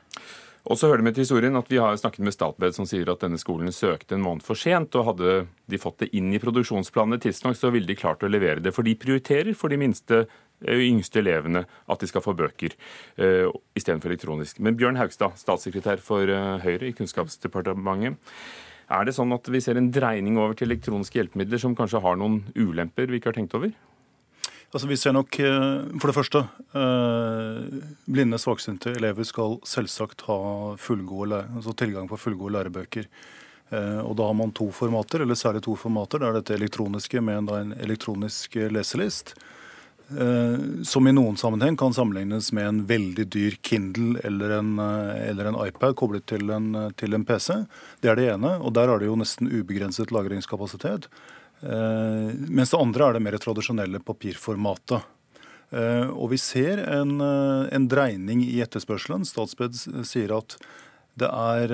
Og 0.68 0.77
så 0.77 0.90
hører 0.90 1.01
det 1.01 1.07
med 1.07 1.16
til 1.16 1.25
historien 1.25 1.57
at 1.57 1.70
Vi 1.70 1.81
har 1.81 1.96
snakket 1.96 2.25
med 2.27 2.35
Statped, 2.35 2.75
som 2.77 2.87
sier 2.88 3.09
at 3.09 3.23
denne 3.25 3.40
skolen 3.40 3.73
søkte 3.73 4.14
en 4.14 4.25
måned 4.25 4.44
for 4.44 4.59
sent. 4.59 4.94
og 4.94 5.07
Hadde 5.09 5.46
de 5.70 5.81
fått 5.81 6.05
det 6.05 6.11
inn 6.16 6.33
i 6.35 6.40
produksjonsplanene 6.42 7.20
tidsnok, 7.20 7.57
så 7.57 7.73
ville 7.73 7.88
de 7.88 7.96
klart 7.96 8.23
å 8.23 8.29
levere 8.29 8.61
det. 8.61 8.75
For 8.77 8.85
de 8.85 8.94
prioriterer 8.94 9.57
for 9.57 9.73
de 9.73 9.81
minste 9.81 10.27
yngste 10.61 11.23
elevene 11.23 11.64
at 11.64 12.01
de 12.03 12.09
skal 12.11 12.20
få 12.20 12.35
bøker 12.37 12.75
uh, 13.16 13.49
istedenfor 13.79 14.12
elektronisk. 14.12 14.61
Men 14.61 14.77
Bjørn 14.77 15.01
Haugstad, 15.01 15.38
statssekretær 15.40 16.03
for 16.05 16.29
Høyre 16.61 16.90
i 16.90 16.96
Kunnskapsdepartementet. 16.96 18.20
Er 18.90 19.07
det 19.07 19.14
sånn 19.14 19.31
at 19.33 19.46
vi 19.46 19.62
ser 19.62 19.79
en 19.79 19.92
dreining 19.94 20.37
over 20.37 20.57
til 20.59 20.66
elektroniske 20.66 21.16
hjelpemidler 21.16 21.62
som 21.62 21.77
kanskje 21.79 22.03
har 22.03 22.18
noen 22.18 22.42
ulemper 22.59 23.07
vi 23.09 23.20
ikke 23.20 23.31
har 23.31 23.38
tenkt 23.38 23.55
over? 23.57 23.70
Altså, 24.70 24.87
vi 24.87 24.96
ser 24.96 25.12
nok, 25.12 25.38
eh, 25.40 25.98
For 25.98 26.06
det 26.06 26.14
første, 26.14 26.38
eh, 26.78 27.80
blinde 28.06 28.38
svaksynte 28.38 28.94
elever 28.94 29.24
skal 29.26 29.59
selvsagt 29.66 30.22
ha 30.28 30.76
altså 30.78 31.74
tilgang 31.74 32.09
på 32.09 32.18
fullgode 32.18 32.52
lærebøker. 32.52 33.06
Eh, 33.72 33.98
og 33.98 34.16
Da 34.16 34.26
har 34.26 34.35
man 34.35 34.52
to 34.52 34.70
formater, 34.70 35.22
eller 35.22 35.35
særlig 35.35 35.62
to 35.62 35.74
formater. 35.74 36.20
Det 36.20 36.28
er 36.28 36.33
dette 36.40 36.54
elektroniske 36.54 37.20
med 37.20 37.50
en 37.50 37.72
elektronisk 37.72 38.54
leselist. 38.70 39.35
Som 40.11 41.06
i 41.06 41.12
noen 41.12 41.37
sammenheng 41.37 41.76
kan 41.78 41.92
sammenlignes 41.92 42.52
med 42.52 42.66
en 42.66 42.85
veldig 42.85 43.30
dyr 43.30 43.56
Kindle 43.62 44.20
eller 44.24 44.59
en, 44.59 44.76
eller 44.76 45.46
en 45.46 45.68
iPad 45.68 45.94
koblet 45.94 46.26
til 46.26 46.50
en, 46.50 46.92
til 46.96 47.14
en 47.14 47.24
PC. 47.24 47.64
Det 48.02 48.11
er 48.11 48.16
det 48.16 48.35
ene. 48.35 48.59
og 48.61 48.72
Der 48.74 48.88
er 48.88 48.98
det 48.98 49.06
jo 49.06 49.14
nesten 49.14 49.46
ubegrenset 49.46 50.11
lagringskapasitet. 50.11 51.06
Eh, 51.62 52.35
mens 52.49 52.73
det 52.73 52.81
andre 52.81 53.09
er 53.09 53.16
det 53.16 53.25
mer 53.25 53.38
tradisjonelle 53.40 54.01
papirformatet. 54.05 55.05
Eh, 55.70 56.09
og 56.09 56.33
vi 56.33 56.38
ser 56.40 56.81
en, 56.83 57.20
eh, 57.20 57.68
en 57.77 57.88
dreining 57.88 58.42
i 58.42 58.61
etterspørselen. 58.64 59.27
Statsbed 59.29 59.77
sier 60.07 60.37
at 60.37 60.57
det 61.20 61.29
er 61.29 61.73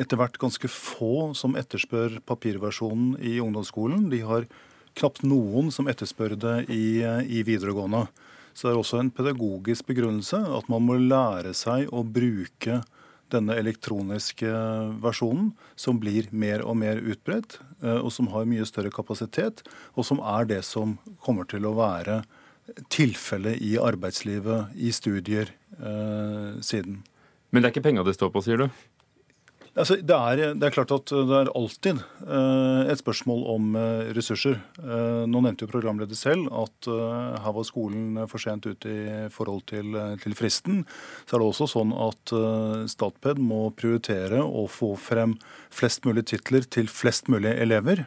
etter 0.00 0.16
hvert 0.16 0.38
ganske 0.42 0.66
få 0.66 1.36
som 1.36 1.54
etterspør 1.54 2.18
papirversjonen 2.26 3.14
i 3.20 3.38
ungdomsskolen. 3.38 4.08
De 4.10 4.20
har 4.26 4.46
knapt 4.96 5.22
noen 5.22 5.70
som 5.70 5.86
etterspør 5.86 6.34
det 6.34 6.70
i, 6.72 6.98
i 7.04 7.44
videregående. 7.46 8.08
Så 8.56 8.66
det 8.66 8.72
er 8.72 8.80
også 8.80 8.98
en 8.98 9.12
pedagogisk 9.12 9.86
begrunnelse 9.86 10.40
at 10.56 10.68
man 10.72 10.82
må 10.82 10.96
lære 10.98 11.52
seg 11.54 11.92
å 11.92 12.02
bruke 12.02 12.80
denne 13.32 13.56
elektroniske 13.58 14.50
versjonen, 15.02 15.52
som 15.78 16.00
blir 16.02 16.28
mer 16.30 16.64
og 16.64 16.78
mer 16.80 17.00
utbredt, 17.00 17.58
eh, 17.82 17.98
og 17.98 18.10
som 18.14 18.30
har 18.34 18.48
mye 18.48 18.66
større 18.68 18.92
kapasitet, 18.94 19.64
og 19.94 20.06
som 20.06 20.22
er 20.22 20.48
det 20.50 20.62
som 20.64 20.98
kommer 21.24 21.48
til 21.48 21.66
å 21.66 21.76
være 21.78 22.22
tilfellet 22.90 23.62
i 23.62 23.76
arbeidslivet, 23.78 24.74
i 24.74 24.90
studier, 24.94 25.52
eh, 25.78 26.60
siden. 26.60 27.02
Men 27.50 27.62
det 27.62 27.68
er 27.68 27.74
ikke 27.74 27.88
penga 27.88 28.04
det 28.04 28.16
står 28.16 28.32
på, 28.34 28.42
sier 28.42 28.58
du? 28.58 28.68
Altså, 29.76 29.98
det, 30.00 30.16
er, 30.16 30.54
det, 30.56 30.64
er, 30.64 30.72
klart 30.72 30.92
at 30.94 31.10
det 31.12 31.36
er 31.36 31.50
alltid 31.52 31.98
eh, 32.24 32.88
et 32.88 33.00
spørsmål 33.02 33.42
om 33.52 33.74
eh, 33.76 34.08
ressurser. 34.16 34.56
Eh, 34.80 35.24
nå 35.28 35.42
nevnte 35.44 35.66
jo 35.66 35.72
programleder 35.72 36.16
selv 36.16 36.48
at 36.56 36.88
her 36.88 37.54
var 37.58 37.66
skolen 37.68 38.22
for 38.30 38.40
sent 38.40 38.64
ute 38.64 38.88
i 38.88 39.26
forhold 39.32 39.66
til, 39.68 39.92
til, 40.22 40.36
fristen. 40.38 40.80
Så 41.28 41.36
er 41.36 41.44
det 41.44 41.50
også 41.50 41.68
sånn 41.74 41.92
at 41.92 42.32
Statped 42.88 43.40
må 43.42 43.66
prioritere 43.76 44.40
å 44.40 44.64
få 44.70 44.94
frem 45.00 45.36
flest 45.74 46.08
mulig 46.08 46.24
titler 46.30 46.64
til 46.72 46.88
flest 46.88 47.28
mulig 47.32 47.52
elever. 47.60 48.06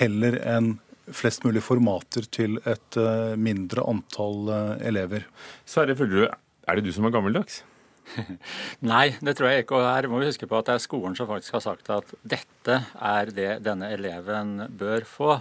heller 0.00 0.38
enn 0.46 0.78
flest 1.12 1.44
mulig 1.44 1.62
formater 1.66 2.24
til 2.32 2.60
et 2.64 3.00
mindre 3.36 3.84
antall 3.90 4.52
elever. 4.80 5.26
Sverre 5.68 5.96
er 6.70 6.78
det 6.78 6.86
du 6.86 6.92
som 6.94 7.08
er 7.08 7.14
gammeldags? 7.14 7.64
Nei, 8.92 9.12
det 9.20 9.36
tror 9.38 9.50
jeg 9.50 9.64
ikke. 9.64 9.78
Og 9.80 9.86
her 9.86 10.08
må 10.10 10.20
vi 10.22 10.30
huske 10.30 10.48
på 10.50 10.58
at 10.60 10.68
det 10.68 10.76
er 10.76 10.84
skolen 10.84 11.16
som 11.18 11.28
faktisk 11.30 11.58
har 11.58 11.64
sagt 11.64 11.90
at 11.92 12.14
dette 12.22 12.46
er 12.68 13.30
det 13.32 13.62
denne 13.64 13.88
eleven 13.94 14.66
bør 14.76 15.06
få. 15.08 15.36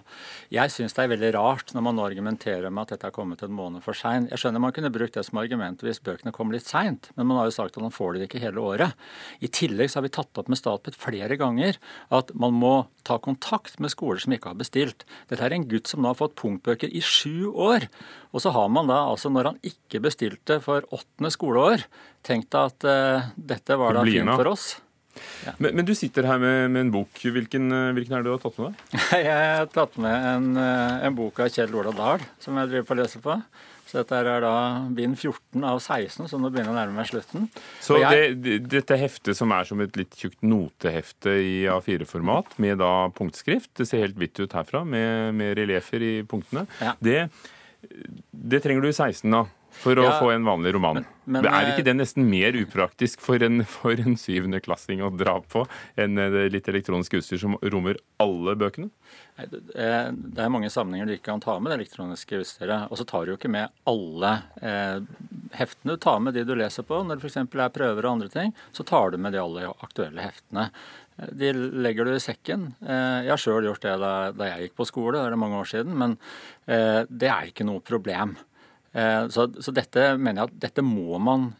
Jeg 0.53 0.71
syns 0.71 0.95
det 0.95 1.03
er 1.03 1.11
veldig 1.11 1.31
rart 1.35 1.73
når 1.75 1.83
man 1.83 1.97
nå 1.97 2.05
argumenterer 2.07 2.71
med 2.71 2.85
at 2.85 2.95
dette 2.95 3.09
er 3.09 3.15
kommet 3.15 3.43
en 3.43 3.55
måned 3.55 3.83
for 3.83 3.97
seint. 3.97 4.29
Jeg 4.31 4.39
skjønner 4.39 4.63
man 4.63 4.75
kunne 4.75 4.91
brukt 4.93 5.17
det 5.17 5.25
som 5.27 5.41
argument 5.41 5.83
hvis 5.83 6.01
bøkene 6.05 6.33
kom 6.35 6.53
litt 6.53 6.69
seint, 6.69 7.11
men 7.17 7.27
man 7.27 7.41
har 7.41 7.49
jo 7.49 7.57
sagt 7.57 7.75
at 7.75 7.83
man 7.83 7.95
får 7.95 8.15
det 8.15 8.29
ikke 8.29 8.43
hele 8.43 8.63
året. 8.63 8.95
I 9.43 9.51
tillegg 9.51 9.91
så 9.91 9.99
har 9.99 10.07
vi 10.07 10.13
tatt 10.15 10.39
opp 10.39 10.47
med 10.51 10.59
Statped 10.61 10.95
flere 10.99 11.35
ganger 11.39 11.79
at 12.15 12.31
man 12.33 12.55
må 12.55 12.73
ta 13.07 13.19
kontakt 13.19 13.79
med 13.83 13.91
skoler 13.91 14.21
som 14.23 14.35
ikke 14.35 14.53
har 14.53 14.59
bestilt. 14.59 15.05
Dette 15.29 15.43
er 15.45 15.55
en 15.55 15.67
gutt 15.69 15.89
som 15.91 16.03
nå 16.03 16.13
har 16.13 16.19
fått 16.19 16.37
punktbøker 16.39 16.91
i 16.91 17.03
sju 17.03 17.49
år. 17.51 17.89
Og 18.31 18.43
så 18.43 18.53
har 18.55 18.69
man 18.71 18.91
da, 18.91 19.01
altså 19.09 19.31
når 19.33 19.51
han 19.51 19.63
ikke 19.65 20.03
bestilte 20.05 20.59
for 20.63 20.85
åttende 20.95 21.31
skoleår, 21.33 21.87
tenkt 22.25 22.55
at 22.57 22.85
uh, 22.85 23.31
dette 23.35 23.79
var 23.79 23.97
da 23.97 24.05
fint 24.07 24.35
for 24.35 24.53
oss. 24.53 24.69
Ja. 25.45 25.55
Men, 25.57 25.79
men, 25.79 25.87
du 25.87 25.93
sitter 25.97 26.27
her 26.29 26.41
med, 26.41 26.69
med 26.73 26.87
en 26.87 26.93
bok. 26.93 27.23
Hvilken, 27.23 27.71
eh, 27.71 27.89
hvilken, 27.97 28.17
er 28.17 28.23
det 28.23 28.29
du 28.29 28.35
har 28.35 28.43
tatt 28.43 28.59
med 28.59 28.71
deg? 28.71 29.01
Jeg 29.29 29.49
har 29.55 29.73
tatt 29.73 29.97
med 30.01 30.29
en, 30.33 30.53
eh, 30.61 31.01
en 31.09 31.17
bok 31.17 31.41
av 31.43 31.51
Kjell 31.53 31.75
Ola 31.75 31.93
Dahl, 31.95 32.23
som 32.43 32.57
jeg 32.59 32.71
driver 32.71 32.87
på 32.87 32.95
å 32.95 32.99
lese 33.01 33.21
på. 33.23 33.35
Så 33.89 34.03
dette 34.03 34.17
er 34.21 34.43
da 34.43 34.53
bind 34.93 35.15
14 35.17 35.63
av 35.65 35.79
16, 35.79 36.27
så 36.29 36.37
nå 36.37 36.51
begynner 36.53 36.69
jeg 36.69 36.75
å 36.75 36.77
nærme 36.77 36.99
meg 36.99 37.07
slutten. 37.09 37.47
Så 37.81 37.97
jeg, 37.97 38.35
det, 38.43 38.57
dette 38.69 38.97
heftet 39.01 39.37
som 39.37 39.49
er 39.55 39.65
som 39.65 39.81
et 39.81 39.97
litt 39.97 40.13
tjukt 40.13 40.43
notehefte 40.45 41.33
i 41.41 41.55
A4-format, 41.73 42.53
med 42.61 42.77
da 42.83 43.09
punktskrift, 43.17 43.71
det 43.81 43.89
ser 43.89 44.05
helt 44.05 44.19
hvitt 44.21 44.37
ut 44.43 44.53
herfra, 44.53 44.83
med, 44.85 45.33
med 45.39 45.55
reliefer 45.57 46.05
i 46.05 46.13
punktene, 46.29 46.67
ja. 46.83 46.93
det 47.01 47.23
det 48.31 48.59
trenger 48.63 48.83
du 48.83 48.89
i 48.89 48.95
16 48.95 49.31
da, 49.31 49.45
for 49.79 49.99
å 49.99 50.05
ja, 50.07 50.17
få 50.19 50.31
en 50.33 50.47
vanlig 50.47 50.73
roman. 50.75 51.03
Men, 51.23 51.43
men, 51.43 51.47
er 51.51 51.71
ikke 51.71 51.83
eh, 51.83 51.89
det 51.91 51.95
nesten 51.99 52.25
mer 52.29 52.57
upraktisk 52.57 53.21
for 53.23 53.41
en, 53.45 53.63
for 53.69 53.99
en 54.01 54.17
syvendeklassing 54.19 55.03
å 55.05 55.11
dra 55.13 55.37
på 55.45 55.65
enn 55.99 56.19
litt 56.51 56.69
elektronisk 56.71 57.19
utstyr 57.19 57.41
som 57.41 57.57
rommer 57.61 58.01
alle 58.21 58.55
bøkene? 58.59 58.89
Eh, 59.39 60.07
det 60.11 60.43
er 60.43 60.51
mange 60.51 60.71
sammenhenger 60.73 61.09
du 61.09 61.15
ikke 61.15 61.29
kan 61.31 61.43
ta 61.43 61.55
med 61.59 61.71
det 61.71 61.79
elektroniske 61.79 62.41
utstyret. 62.43 62.89
Og 62.89 62.99
så 62.99 63.07
tar 63.07 63.25
du 63.25 63.33
jo 63.33 63.39
ikke 63.39 63.51
med 63.51 63.71
alle 63.89 64.33
eh, 64.61 65.03
heftene. 65.59 65.95
Du 65.95 66.01
tar 66.01 66.23
med 66.23 66.35
de 66.37 66.45
du 66.47 66.55
leser 66.57 66.87
på. 66.87 67.01
Når 67.03 67.19
det 67.19 67.29
f.eks. 67.29 67.43
er 67.45 67.75
prøver 67.75 68.05
og 68.07 68.15
andre 68.17 68.31
ting, 68.33 68.55
så 68.75 68.85
tar 68.87 69.13
du 69.13 69.21
med 69.21 69.35
de 69.35 69.43
alle 69.43 69.69
aktuelle 69.79 70.25
heftene. 70.25 70.69
De 71.35 71.51
legger 71.53 72.07
du 72.07 72.13
i 72.15 72.23
sekken. 72.23 72.69
Eh, 72.79 73.25
jeg 73.25 73.33
har 73.33 73.41
sjøl 73.41 73.67
gjort 73.67 73.83
det 73.83 73.95
da, 74.01 74.13
jeg 74.53 74.67
gikk 74.67 74.77
på 74.79 74.87
skole, 74.87 75.17
det 75.17 75.25
er 75.27 75.39
mange 75.39 75.59
år 75.59 75.67
siden, 75.71 75.97
men 75.99 76.15
eh, 76.65 77.03
det 77.09 77.31
er 77.31 77.49
ikke 77.49 77.67
noe 77.67 77.83
problem. 77.83 78.37
Eh, 78.93 79.25
så, 79.33 79.47
så, 79.61 79.73
dette 79.75 80.11
mener 80.17 80.43
jeg 80.43 80.49
at 80.51 80.59
dette 80.67 80.85
må 80.85 81.19
man 81.21 81.51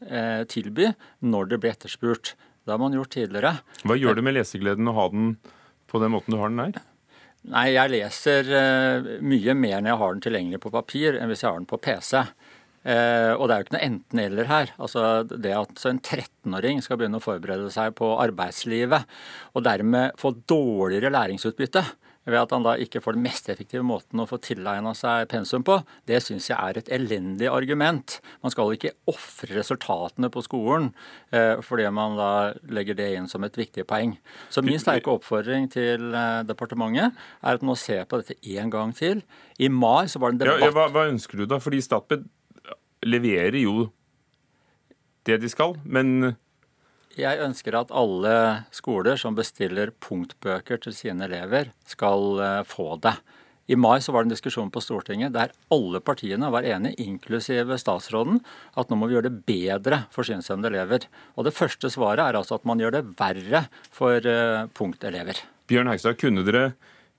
tilby 0.50 0.92
når 1.22 1.52
det 1.52 1.62
blir 1.64 1.76
etterspurt. 1.76 2.36
Det 2.66 2.76
har 2.76 2.82
man 2.82 2.96
gjort 2.96 3.14
tidligere. 3.16 3.58
Hva 3.88 3.98
gjør 3.98 4.20
det 4.20 4.28
med 4.28 4.38
lesegleden 4.38 4.92
å 4.92 4.98
ha 4.98 5.10
den 5.14 5.34
på 5.90 6.02
den 6.02 6.14
måten 6.14 6.36
du 6.36 6.40
har 6.42 6.54
den 6.54 6.62
her? 6.62 6.80
Nei, 7.50 7.70
jeg 7.72 7.94
leser 7.94 8.50
mye 9.24 9.56
mer 9.56 9.80
når 9.80 9.94
jeg 9.94 10.00
har 10.02 10.16
den 10.16 10.24
tilgjengelig 10.26 10.60
på 10.66 10.74
papir, 10.74 11.16
enn 11.18 11.32
hvis 11.32 11.46
jeg 11.46 11.50
har 11.50 11.62
den 11.62 11.70
på 11.70 11.80
PC. 11.82 12.26
Eh, 12.88 13.34
og 13.36 13.50
det 13.50 13.54
er 13.54 13.60
jo 13.60 13.66
ikke 13.66 13.76
noe 13.76 13.88
enten-eller 13.88 14.50
her. 14.50 14.74
Altså 14.80 15.02
Det 15.28 15.52
at 15.56 15.82
en 15.90 16.00
13-åring 16.00 16.84
skal 16.84 17.00
begynne 17.00 17.20
å 17.20 17.24
forberede 17.24 17.72
seg 17.74 17.96
på 17.98 18.14
arbeidslivet, 18.24 19.08
og 19.54 19.66
dermed 19.68 20.16
få 20.20 20.34
dårligere 20.48 21.12
læringsutbytte 21.14 21.84
ved 22.32 22.40
at 22.42 22.54
han 22.56 22.66
da 22.66 22.76
ikke 22.80 23.02
får 23.04 23.18
den 23.18 23.26
mest 23.26 23.50
effektive 23.52 23.84
måten 23.86 24.22
å 24.22 24.28
få 24.30 24.40
tilegna 24.44 24.94
seg 24.98 25.28
pensum 25.32 25.66
på, 25.68 25.80
det 26.10 26.22
syns 26.26 26.50
jeg 26.52 26.58
er 26.58 26.80
et 26.80 26.92
elendig 26.96 27.50
argument. 27.52 28.20
Man 28.44 28.54
skal 28.54 28.74
ikke 28.76 28.94
ofre 29.10 29.52
resultatene 29.58 30.32
på 30.34 30.44
skolen 30.46 30.92
eh, 31.36 31.60
fordi 31.66 31.88
man 31.94 32.18
da 32.20 32.32
legger 32.72 32.98
det 33.00 33.12
inn 33.18 33.30
som 33.32 33.46
et 33.48 33.58
viktig 33.60 33.86
poeng. 33.90 34.16
Så 34.54 34.64
min 34.66 34.82
sterke 34.82 35.14
oppfordring 35.14 35.70
til 35.74 36.12
eh, 36.14 36.42
departementet 36.48 37.14
er 37.14 37.56
at 37.60 37.64
man 37.64 37.74
må 37.74 37.78
se 37.80 38.00
på 38.06 38.22
dette 38.22 38.38
en 38.58 38.74
gang 38.74 38.94
til. 38.96 39.24
I 39.60 39.70
mai 39.70 40.08
så 40.10 40.22
var 40.22 40.34
det 40.34 40.40
en 40.40 40.44
debatt 40.46 40.64
ja, 40.64 40.70
ja, 40.70 40.76
hva, 40.76 40.90
hva, 40.94 41.08
ønsker 41.12 41.42
du 41.42 41.48
da? 41.50 41.60
Fordi 41.62 41.82
Statped 41.84 42.28
leverer 43.06 43.60
jo 43.62 43.90
det 45.28 45.40
de 45.44 45.50
skal, 45.52 45.76
men 45.84 46.34
jeg 47.20 47.42
ønsker 47.44 47.76
at 47.78 47.92
alle 47.96 48.34
skoler 48.76 49.20
som 49.20 49.36
bestiller 49.38 49.92
punktbøker 50.04 50.82
til 50.86 50.96
sine 50.96 51.28
elever, 51.28 51.74
skal 51.90 52.42
eh, 52.44 52.64
få 52.68 52.96
det. 53.04 53.16
I 53.70 53.78
mai 53.78 54.00
så 54.02 54.14
var 54.14 54.24
det 54.24 54.32
en 54.32 54.34
diskusjon 54.34 54.72
på 54.74 54.82
Stortinget 54.82 55.36
der 55.36 55.52
alle 55.70 56.02
partiene 56.02 56.50
var 56.50 56.66
enige, 56.66 56.98
inklusive 57.06 57.78
statsråden, 57.78 58.40
at 58.74 58.90
nå 58.90 58.98
må 58.98 59.10
vi 59.10 59.14
gjøre 59.14 59.30
det 59.30 59.44
bedre 59.46 60.00
for 60.14 60.26
synshemmede 60.26 60.72
elever. 60.74 61.06
Og 61.38 61.46
Det 61.46 61.54
første 61.54 61.92
svaret 61.94 62.24
er 62.24 62.40
altså 62.40 62.58
at 62.58 62.66
man 62.66 62.82
gjør 62.82 62.98
det 62.98 63.04
verre 63.20 63.68
for 63.94 64.26
uh, 64.26 64.66
punktelever. 64.74 65.38
Bjørn 65.70 65.92
Hegstad, 65.92 66.18
kunne 66.18 66.42
dere, 66.48 66.72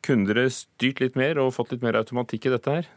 kunne 0.03 0.27
dere 0.27 0.51
styrt 0.51 0.99
litt 1.05 1.15
mer 1.15 1.39
og 1.39 1.55
fått 1.55 1.77
litt 1.77 1.87
mer 1.87 2.01
automatikk 2.03 2.51
i 2.51 2.57
dette 2.57 2.81
her? 2.81 2.91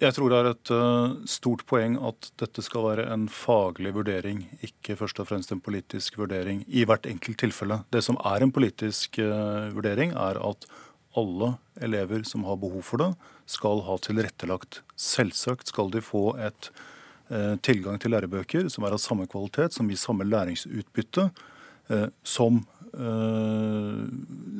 Jeg 0.00 0.14
tror 0.16 0.32
det 0.32 0.36
er 0.38 0.46
et 0.48 0.70
uh, 0.72 1.16
stort 1.28 1.66
poeng 1.68 1.98
at 2.08 2.30
dette 2.40 2.62
skal 2.64 2.86
være 2.86 3.02
en 3.12 3.26
faglig 3.28 3.90
vurdering, 3.92 4.46
ikke 4.64 4.96
først 4.96 5.18
og 5.20 5.28
fremst 5.28 5.52
en 5.52 5.60
politisk 5.60 6.16
vurdering 6.16 6.62
i 6.72 6.86
hvert 6.88 7.04
enkelt 7.10 7.36
tilfelle. 7.42 7.82
Det 7.92 8.00
som 8.06 8.16
er 8.24 8.40
en 8.40 8.52
politisk 8.54 9.18
uh, 9.20 9.68
vurdering, 9.74 10.14
er 10.16 10.40
at 10.40 10.64
alle 11.20 11.50
elever 11.84 12.24
som 12.24 12.46
har 12.48 12.56
behov 12.62 12.86
for 12.86 13.02
det, 13.02 13.10
skal 13.44 13.84
ha 13.84 13.98
tilrettelagt. 14.00 14.80
Selvsagt 14.96 15.68
skal 15.68 15.92
de 15.92 16.00
få 16.00 16.30
et 16.40 16.70
uh, 17.28 17.60
tilgang 17.60 18.00
til 18.00 18.16
lærebøker 18.16 18.72
som 18.72 18.88
er 18.88 18.96
av 18.96 19.04
samme 19.04 19.28
kvalitet, 19.28 19.76
som 19.76 19.90
gir 19.90 20.00
samme 20.00 20.24
læringsutbytte 20.24 21.28
som 22.22 22.60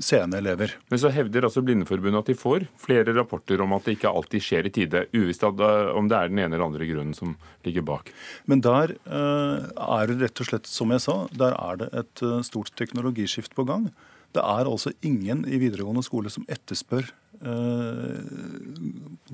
seende 0.01 0.39
elever. 0.39 0.71
Men 0.89 1.01
så 1.03 1.11
hevder 1.13 1.45
altså 1.49 1.63
Blindeforbundet 1.67 2.23
at 2.23 2.31
de 2.31 2.37
får 2.39 2.61
flere 2.81 3.15
rapporter 3.17 3.61
om 3.65 3.75
at 3.77 3.87
det 3.87 3.95
ikke 3.97 4.13
alltid 4.13 4.45
skjer 4.45 4.69
i 4.69 4.75
tide, 4.75 5.01
uvisst 5.17 5.45
om 5.45 5.57
det 5.59 6.17
er 6.17 6.31
den 6.31 6.39
ene 6.39 6.55
eller 6.55 6.69
andre 6.69 6.89
grunnen 6.89 7.17
som 7.17 7.31
ligger 7.67 7.85
bak. 7.87 8.05
Men 8.51 8.59
der 8.65 8.87
uh, 9.11 9.59
er 9.67 10.03
det 10.09 10.21
rett 10.23 10.45
og 10.45 10.51
slett, 10.51 10.67
som 10.71 10.89
jeg 10.95 11.05
sa, 11.05 11.17
der 11.35 11.53
er 11.59 11.75
det 11.83 11.89
et 12.05 12.17
stort 12.47 12.71
teknologiskift 12.79 13.53
på 13.59 13.67
gang. 13.69 13.85
Det 14.31 14.43
er 14.47 14.71
altså 14.71 14.91
ingen 15.03 15.43
i 15.51 15.59
videregående 15.59 16.07
skole 16.07 16.31
som 16.31 16.47
etterspør 16.49 17.11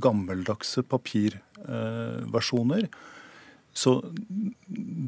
gammeldagse 0.00 0.82
papirversjoner. 0.86 2.86
Så 3.76 3.98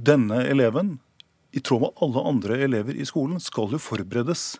denne 0.09 0.43
eleven 0.51 0.99
i 1.53 1.61
tråd 1.65 1.81
med 1.81 2.03
alle 2.05 2.25
andre 2.29 2.63
elever 2.65 2.97
i 2.97 3.07
skolen, 3.09 3.41
skal 3.41 3.73
jo 3.73 3.81
forberedes 3.81 4.59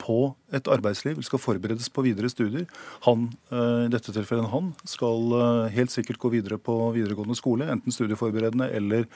på 0.00 0.30
et 0.56 0.68
arbeidsliv, 0.70 1.20
skal 1.24 1.40
forberedes 1.42 1.90
på 1.92 2.04
videre 2.06 2.30
studier. 2.32 2.66
Han, 3.06 3.28
eh, 3.52 3.86
i 3.86 3.90
dette 3.92 4.14
tilfellet 4.14 4.48
han, 4.52 4.72
skal 4.88 5.34
eh, 5.36 5.72
helt 5.74 5.92
sikkert 5.92 6.20
gå 6.22 6.32
videre 6.32 6.56
på 6.56 6.76
videregående 6.94 7.36
skole, 7.38 7.68
enten 7.70 7.94
studieforberedende 7.94 8.70
eller, 8.76 9.06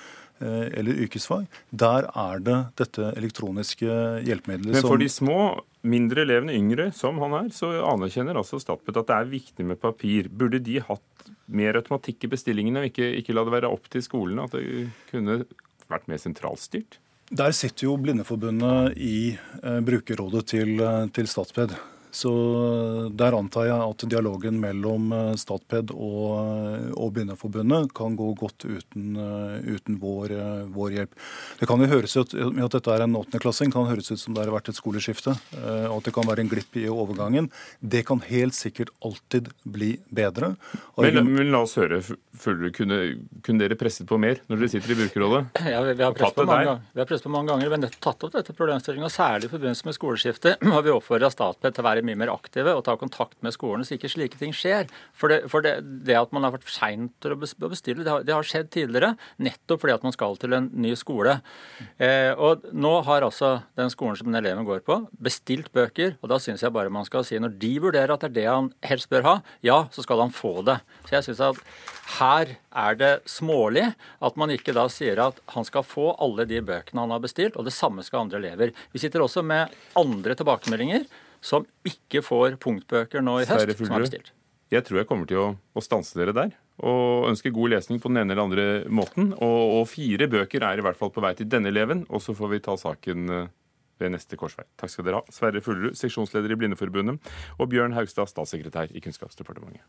eh, 0.44 0.66
eller 0.76 1.00
yrkesfag. 1.06 1.46
Der 1.70 2.10
er 2.10 2.42
det 2.44 2.58
dette 2.82 3.12
elektroniske 3.16 3.88
hjelpemiddelet 4.26 4.76
som 4.76 4.82
Men 4.82 4.90
for 4.90 5.00
de 5.00 5.08
små, 5.08 5.38
mindre 5.84 6.24
elevene, 6.24 6.56
yngre 6.56 6.90
som 6.96 7.18
han 7.24 7.38
er, 7.44 7.50
så 7.52 7.72
anerkjenner 7.84 8.36
altså 8.40 8.60
Statped 8.60 8.96
at 9.00 9.08
det 9.08 9.16
er 9.16 9.32
viktig 9.32 9.66
med 9.68 9.80
papir. 9.80 10.28
Burde 10.28 10.60
de 10.62 10.80
hatt 10.84 11.30
mer 11.46 11.76
automatikk 11.80 12.24
i 12.24 12.32
bestillingene 12.36 12.84
og 12.84 12.92
ikke, 12.92 13.10
ikke 13.20 13.36
la 13.36 13.44
det 13.44 13.56
være 13.56 13.72
opp 13.72 13.88
til 13.92 14.04
skolene? 14.04 14.46
At 14.46 14.56
det 14.56 14.88
kunne 15.10 15.42
vært 15.90 16.08
mer 16.08 16.20
sentralstyrt? 16.20 17.00
Der 17.32 17.52
sitter 17.56 17.86
jo 17.86 17.96
Blindeforbundet 17.96 18.98
i 19.00 19.36
eh, 19.62 19.80
brukerrådet 19.80 20.46
til, 20.52 20.76
eh, 20.80 21.06
til 21.08 21.28
Statped. 21.28 21.72
Så 22.14 22.30
Der 23.18 23.34
antar 23.34 23.66
jeg 23.66 23.74
at 23.74 24.04
dialogen 24.10 24.60
mellom 24.62 25.10
eh, 25.12 25.32
Statped 25.40 25.90
og, 25.94 26.28
eh, 26.38 26.92
og 26.94 27.10
Blindeforbundet 27.16 27.90
kan 27.96 28.14
gå 28.18 28.28
godt 28.38 28.66
uten, 28.68 29.16
eh, 29.18 29.74
uten 29.74 29.98
vår, 29.98 30.34
vår, 30.74 30.94
hjelp. 30.94 31.16
Det 31.58 31.66
kan 31.66 31.82
jo 31.82 31.90
høres 31.90 32.14
ut 32.14 32.34
med 32.52 32.62
at 32.68 32.76
dette 32.76 32.94
er 32.94 33.04
en 33.04 33.18
åttendeklassing, 33.18 33.72
kan 33.74 33.88
høres 33.90 34.12
ut 34.12 34.22
som 34.22 34.36
det 34.36 34.44
har 34.44 34.52
vært 34.54 34.70
et 34.70 34.78
skoleskifte. 34.78 35.34
Og 35.90 35.96
at 35.96 36.06
det 36.06 36.14
kan 36.14 36.26
være 36.28 36.44
en 36.44 36.50
glipp 36.50 36.76
i 36.78 36.84
overgangen. 36.90 37.48
Det 37.80 38.04
kan 38.06 38.22
helt 38.28 38.54
sikkert 38.54 38.92
alltid 39.04 39.50
bli 39.64 39.94
bedre. 40.14 40.54
Men, 41.00 41.18
men, 41.32 41.50
la 41.50 41.64
oss 41.64 41.74
høre. 41.80 41.98
Kunne, 42.44 43.00
kunne, 43.42 43.58
dere 43.62 43.78
presset 43.78 44.06
på 44.10 44.18
mer 44.20 44.40
når 44.50 44.62
dere 44.62 44.70
sitter 44.76 44.94
i 44.94 44.98
brukerrådet? 45.02 45.42
Ja, 45.74 45.80
vi, 45.82 45.94
vi, 45.96 46.04
har 46.04 46.14
presset 46.14 46.36
på 46.38 46.46
mange, 46.46 46.76
vi 46.92 47.02
har 47.02 47.08
presset 47.08 47.26
på 47.26 47.32
mange 47.32 47.50
ganger. 47.50 47.70
Vi 47.72 47.88
har 47.88 47.98
tatt 48.06 48.26
opp 48.26 48.34
dette 48.36 48.54
problemstillingen, 48.54 49.10
særlig 49.10 49.48
i 49.48 49.54
forbindelse 49.56 49.88
med 49.88 49.98
skoleskiftet 49.98 50.62
har 50.74 50.86
vi 50.86 50.92
oppfordra 50.94 51.32
Statped 51.32 51.74
til 51.74 51.82
å 51.82 51.88
være 51.88 52.03
mye 52.06 52.18
mer 52.18 52.32
aktive 52.32 52.74
og 52.76 52.84
ta 52.86 52.96
kontakt 53.00 53.36
med 53.44 53.54
skolene, 53.54 53.86
så 53.86 53.96
ikke 53.96 54.10
slike 54.12 54.40
ting 54.40 54.54
skjer. 54.56 54.88
For 55.16 55.32
det, 55.32 55.44
for 55.52 55.64
det, 55.64 55.76
det 56.06 56.16
at 56.18 56.32
man 56.34 56.46
har 56.46 56.54
vært 56.56 56.70
sein 56.72 57.08
til 57.24 57.34
å 57.34 57.38
bestille, 57.40 58.04
det 58.04 58.12
har, 58.12 58.26
det 58.26 58.34
har, 58.34 58.46
skjedd 58.46 58.70
tidligere. 58.74 59.14
Nettopp 59.42 59.82
fordi 59.82 59.96
at 59.96 60.04
man 60.06 60.14
skal 60.14 60.38
til 60.40 60.56
en 60.56 60.68
ny 60.84 60.94
skole. 60.98 61.38
Eh, 61.96 62.32
og 62.34 62.66
nå 62.74 62.94
har 63.08 63.26
altså 63.26 63.56
den 63.78 63.92
skolen 63.92 64.18
som 64.20 64.30
den 64.30 64.40
eleven 64.42 64.66
går 64.68 64.84
på, 64.86 65.00
bestilt 65.24 65.72
bøker. 65.74 66.18
Og 66.22 66.30
da 66.32 66.40
syns 66.42 66.64
jeg 66.64 66.74
bare 66.74 66.92
man 66.92 67.08
skal 67.08 67.26
si 67.26 67.40
når 67.40 67.56
de 67.62 67.74
vurderer 67.82 68.14
at 68.14 68.24
det 68.26 68.32
er 68.32 68.38
det 68.38 68.48
han 68.50 68.70
helst 68.86 69.10
bør 69.12 69.28
ha, 69.28 69.34
ja, 69.64 69.84
så 69.94 70.04
skal 70.04 70.22
han 70.26 70.34
få 70.34 70.60
det. 70.66 70.78
Så 71.08 71.18
jeg 71.18 71.28
synes 71.28 71.44
at 71.48 71.62
her 72.18 72.56
er 72.74 72.96
det 72.98 73.12
smålig 73.30 73.86
at 73.94 74.38
man 74.40 74.52
ikke 74.52 74.74
da 74.76 74.86
sier 74.92 75.20
at 75.22 75.38
han 75.54 75.66
skal 75.66 75.86
få 75.86 76.10
alle 76.22 76.46
de 76.48 76.60
bøkene 76.64 77.04
han 77.04 77.14
har 77.14 77.22
bestilt, 77.24 77.56
og 77.56 77.66
det 77.66 77.74
samme 77.76 78.04
skal 78.04 78.24
andre 78.24 78.40
elever. 78.42 78.74
Vi 78.92 79.02
sitter 79.02 79.24
også 79.24 79.44
med 79.46 79.72
andre 79.98 80.36
tilbakemeldinger 80.38 81.06
som 81.44 81.66
ikke 81.86 82.22
får 82.24 82.56
punktbøker 82.62 83.24
nå 83.24 83.40
i 83.42 83.48
høst, 83.48 83.76
som 83.78 83.96
er 83.98 84.06
bestilt. 84.06 84.32
Jeg 84.72 84.86
tror 84.86 85.02
jeg 85.02 85.08
kommer 85.08 85.28
til 85.28 85.38
å, 85.38 85.48
å, 85.54 85.82
stanse 85.84 86.16
dere 86.18 86.32
der 86.34 86.54
og 86.82 87.28
ønske 87.28 87.52
god 87.54 87.76
lesning 87.76 88.00
på 88.02 88.10
den 88.10 88.22
ene 88.22 88.34
eller 88.34 88.48
andre 88.48 88.64
måten. 88.90 89.30
Og, 89.36 89.60
og, 89.76 89.84
fire 89.92 90.26
bøker 90.30 90.64
er 90.66 90.80
i 90.80 90.84
hvert 90.86 90.98
fall 90.98 91.12
på 91.14 91.22
vei 91.22 91.34
til 91.38 91.46
denne 91.52 91.70
eleven, 91.70 92.02
og 92.08 92.24
så 92.24 92.34
får 92.34 92.50
vi 92.50 92.62
ta 92.64 92.74
saken 92.80 93.30
eh, 93.30 93.52
ved 94.02 94.16
neste 94.16 94.40
korsvei. 94.40 94.66
Takk 94.80 94.90
skal 94.90 95.06
dere 95.06 95.20
ha. 95.20 95.36
Sverre 95.36 95.62
Fullerud, 95.62 95.94
seksjonsleder 96.00 96.56
i 96.56 96.58
Blindeforbundet, 96.58 97.32
og 97.60 97.70
Bjørn 97.70 97.94
Haugstad, 97.94 98.32
statssekretær 98.32 98.90
i 98.90 99.04
Kunnskapsdepartementet. 99.04 99.86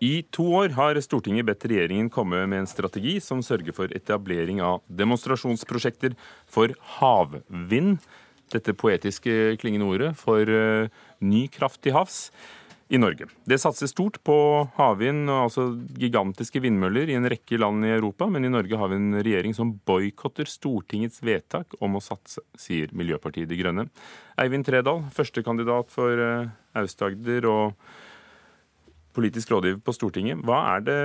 I 0.00 0.22
to 0.32 0.46
år 0.56 0.72
har 0.78 0.96
Stortinget 1.04 1.44
bedt 1.44 1.66
regjeringen 1.68 2.08
komme 2.12 2.46
med 2.48 2.62
en 2.62 2.68
strategi 2.68 3.18
som 3.20 3.42
sørger 3.44 3.76
for 3.76 3.92
etablering 3.92 4.62
av 4.64 4.80
demonstrasjonsprosjekter 4.88 6.14
for 6.48 6.72
havvind. 6.96 8.00
Dette 8.50 8.72
poetiske 8.72 9.58
klingende 9.60 9.90
ordet 9.92 10.14
for 10.18 10.48
uh, 10.48 10.88
ny 11.20 11.44
kraft 11.52 11.82
til 11.84 11.94
havs 11.98 12.30
i 12.90 12.98
Norge. 12.98 13.28
Det 13.44 13.60
satses 13.60 13.92
stort 13.92 14.16
på 14.26 14.34
havvind, 14.80 15.28
altså 15.30 15.68
gigantiske 16.00 16.64
vindmøller, 16.64 17.12
i 17.12 17.20
en 17.20 17.28
rekke 17.30 17.60
land 17.60 17.84
i 17.84 17.92
Europa. 17.92 18.26
Men 18.26 18.48
i 18.48 18.50
Norge 18.56 18.80
har 18.80 18.90
vi 18.90 18.98
en 18.98 19.20
regjering 19.20 19.54
som 19.54 19.76
boikotter 19.86 20.48
Stortingets 20.48 21.20
vedtak 21.22 21.76
om 21.78 22.00
å 22.00 22.02
satse, 22.02 22.40
sier 22.58 22.90
Miljøpartiet 22.96 23.52
De 23.52 23.60
Grønne. 23.60 23.90
Eivind 24.40 24.64
Tredal, 24.66 25.04
førstekandidat 25.12 25.92
for 25.92 26.24
uh, 26.24 26.48
Aust-Agder 26.80 27.52
og 27.52 27.90
politisk 29.16 29.50
rådgiver 29.52 29.80
på 29.84 29.94
Stortinget. 29.94 30.42
Hva 30.46 30.60
er 30.76 30.84
det 30.86 30.98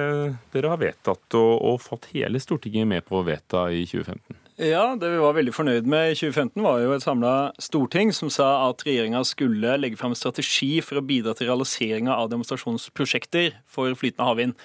dere 0.53 0.71
har 0.73 0.81
vedtatt 0.81 1.37
og, 1.37 1.53
og 1.65 1.81
fått 1.83 2.09
hele 2.13 2.41
Stortinget 2.41 2.87
med 2.89 3.05
på 3.07 3.19
å 3.19 3.25
vedta 3.27 3.67
i 3.73 3.85
2015? 3.89 4.41
Ja, 4.55 4.95
Det 4.95 5.09
vi 5.11 5.19
var 5.19 5.35
veldig 5.35 5.51
fornøyd 5.51 5.87
med 5.91 6.13
i 6.13 6.15
2015, 6.15 6.63
var 6.63 6.79
jo 6.79 6.93
et 6.95 7.03
samla 7.03 7.51
storting 7.59 8.13
som 8.15 8.29
sa 8.31 8.69
at 8.69 8.85
regjeringa 8.87 9.19
skulle 9.27 9.75
legge 9.81 9.99
fram 9.99 10.13
en 10.15 10.19
strategi 10.19 10.79
for 10.79 11.01
å 11.01 11.03
bidra 11.03 11.33
til 11.35 11.49
realiseringa 11.49 12.15
av 12.15 12.29
demonstrasjonsprosjekter 12.31 13.57
for 13.67 13.91
flytende 13.99 14.29
havvind. 14.29 14.55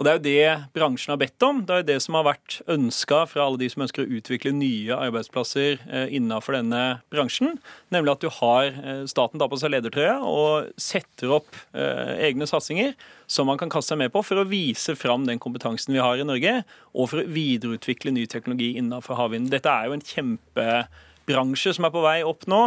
Og 0.00 0.06
Det 0.06 0.10
er 0.10 0.16
jo 0.16 0.24
det 0.24 0.72
bransjen 0.72 1.12
har 1.12 1.18
bedt 1.20 1.44
om. 1.44 1.58
Det 1.68 1.74
er 1.74 1.80
jo 1.82 1.86
det 1.90 1.98
som 2.00 2.16
har 2.16 2.24
vært 2.24 2.54
ønska 2.72 3.18
fra 3.28 3.44
alle 3.44 3.60
de 3.60 3.66
som 3.68 3.82
ønsker 3.84 4.06
å 4.06 4.14
utvikle 4.16 4.54
nye 4.56 4.96
arbeidsplasser 4.96 5.74
eh, 5.76 6.14
innenfor 6.16 6.56
denne 6.56 6.84
bransjen. 7.12 7.58
Nemlig 7.92 8.14
at 8.14 8.24
du 8.24 8.30
har 8.32 8.70
eh, 8.70 9.02
staten 9.12 9.36
tar 9.36 9.50
på 9.52 9.58
seg 9.60 9.74
ledertrøya 9.74 10.14
og 10.24 10.70
setter 10.80 11.34
opp 11.36 11.52
eh, 11.76 12.14
egne 12.30 12.48
satsinger 12.48 12.94
som 13.28 13.50
man 13.52 13.60
kan 13.60 13.68
kaste 13.68 13.92
seg 13.92 14.00
med 14.00 14.14
på 14.14 14.22
for 14.24 14.40
å 14.40 14.46
vise 14.48 14.96
fram 14.96 15.28
den 15.28 15.42
kompetansen 15.42 15.92
vi 15.92 16.00
har 16.00 16.16
i 16.16 16.24
Norge, 16.24 16.62
og 16.96 17.12
for 17.12 17.20
å 17.20 17.28
videreutvikle 17.28 18.16
ny 18.16 18.24
teknologi 18.24 18.72
innenfor 18.80 19.20
havvind. 19.20 19.52
Dette 19.52 19.68
er 19.68 19.90
jo 19.90 19.98
en 19.98 20.06
kjempebransje 20.14 21.76
som 21.76 21.84
er 21.84 21.92
på 21.92 22.06
vei 22.08 22.16
opp 22.24 22.48
nå. 22.48 22.62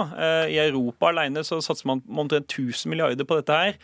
I 0.53 0.61
Europa 0.67 1.09
alene 1.09 1.41
så 1.41 1.57
satser 1.65 1.89
man 1.89 2.05
omtrent 2.13 2.45
1000 2.45 2.93
milliarder 2.93 3.25
på 3.25 3.41
dette 3.41 3.57
her 3.57 3.75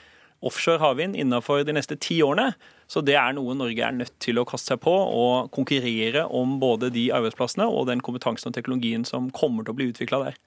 offshore 0.46 0.82
havvind 0.82 1.18
innenfor 1.20 1.64
de 1.68 1.76
neste 1.76 1.98
ti 2.00 2.22
årene. 2.26 2.54
Så 2.90 3.04
det 3.06 3.18
er 3.20 3.36
noe 3.38 3.56
Norge 3.58 3.86
er 3.86 3.96
nødt 3.96 4.16
til 4.24 4.40
å 4.40 4.46
kaste 4.50 4.74
seg 4.74 4.84
på 4.84 4.94
og 4.94 5.52
konkurrere 5.56 6.26
om 6.26 6.58
både 6.62 6.90
de 6.96 7.10
arbeidsplassene 7.16 7.68
og 7.70 7.90
den 7.92 8.02
kompetansen 8.06 8.50
og 8.50 8.56
teknologien 8.58 9.06
som 9.06 9.30
kommer 9.36 9.66
til 9.66 9.76
å 9.76 9.80
bli 9.80 9.90
utvikla 9.92 10.24
der. 10.26 10.40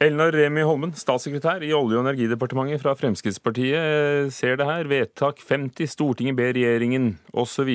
Elnar 0.00 0.32
Remi 0.32 0.62
Holmen, 0.64 0.94
statssekretær 0.96 1.60
i 1.60 1.74
Olje- 1.76 1.98
og 1.98 2.06
energidepartementet 2.06 2.80
fra 2.80 2.94
Fremskrittspartiet, 2.96 4.32
ser 4.32 4.56
det 4.56 4.64
her. 4.64 4.88
Vedtak 4.88 5.42
50, 5.44 5.90
Stortinget 5.92 6.38
ber 6.38 6.54
regjeringen 6.56 7.18
osv. 7.36 7.68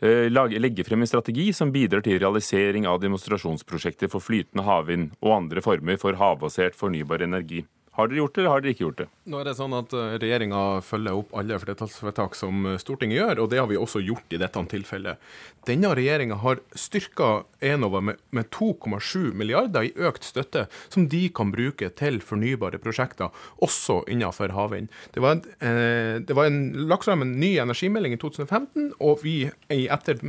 Eh, 0.00 0.30
legge 0.30 0.84
frem 0.86 1.02
en 1.02 1.10
strategi 1.10 1.50
som 1.52 1.72
bidrar 1.74 2.04
til 2.06 2.20
realisering 2.22 2.86
av 2.86 3.02
demonstrasjonsprosjekter 3.02 4.08
for 4.08 4.22
flytende 4.22 4.62
havvind 4.64 5.10
og 5.20 5.34
andre 5.34 5.60
former 5.60 5.98
for 5.98 6.14
havbasert 6.16 6.78
fornybar 6.78 7.26
energi. 7.26 7.64
Har 8.00 8.08
dere 8.08 8.22
gjort 8.22 8.34
det, 8.34 8.40
eller 8.40 8.54
har 8.54 8.62
dere 8.64 8.72
ikke 8.72 8.84
gjort 8.86 9.00
det? 9.02 9.06
Nå 9.30 9.40
er 9.40 9.46
det 9.46 9.52
sånn 9.58 9.74
at 9.76 9.92
eh, 9.92 10.14
Regjeringa 10.22 10.60
følger 10.84 11.18
opp 11.20 11.34
alle 11.36 11.58
flertallsvedtak 11.60 12.36
som 12.38 12.64
eh, 12.70 12.78
Stortinget 12.80 13.18
gjør, 13.18 13.42
og 13.44 13.50
det 13.52 13.58
har 13.60 13.68
vi 13.68 13.76
også 13.76 14.00
gjort 14.00 14.32
i 14.32 14.38
dette 14.40 14.62
tilfellet. 14.72 15.20
Denne 15.68 15.90
regjeringa 15.96 16.38
har 16.40 16.62
styrka 16.72 17.28
Enova 17.60 18.00
med, 18.04 18.20
med 18.32 18.48
2,7 18.56 19.34
milliarder 19.36 19.90
i 19.90 19.92
økt 20.08 20.24
støtte, 20.24 20.64
som 20.88 21.10
de 21.12 21.26
kan 21.36 21.52
bruke 21.52 21.90
til 22.00 22.20
fornybare 22.24 22.80
prosjekter, 22.80 23.28
også 23.60 24.00
innenfor 24.08 24.54
havvind. 24.56 24.88
Det 25.12 25.24
var, 25.24 25.44
eh, 25.60 26.16
det 26.24 26.38
var 26.38 26.48
en, 26.48 26.62
lagt 26.88 27.04
frem 27.08 27.26
en 27.26 27.36
ny 27.42 27.52
energimelding 27.60 28.16
i 28.16 28.20
2015, 28.24 28.94
og 28.96 29.20
vi 29.26 29.36
i, 29.68 29.82
etter, 29.92 30.24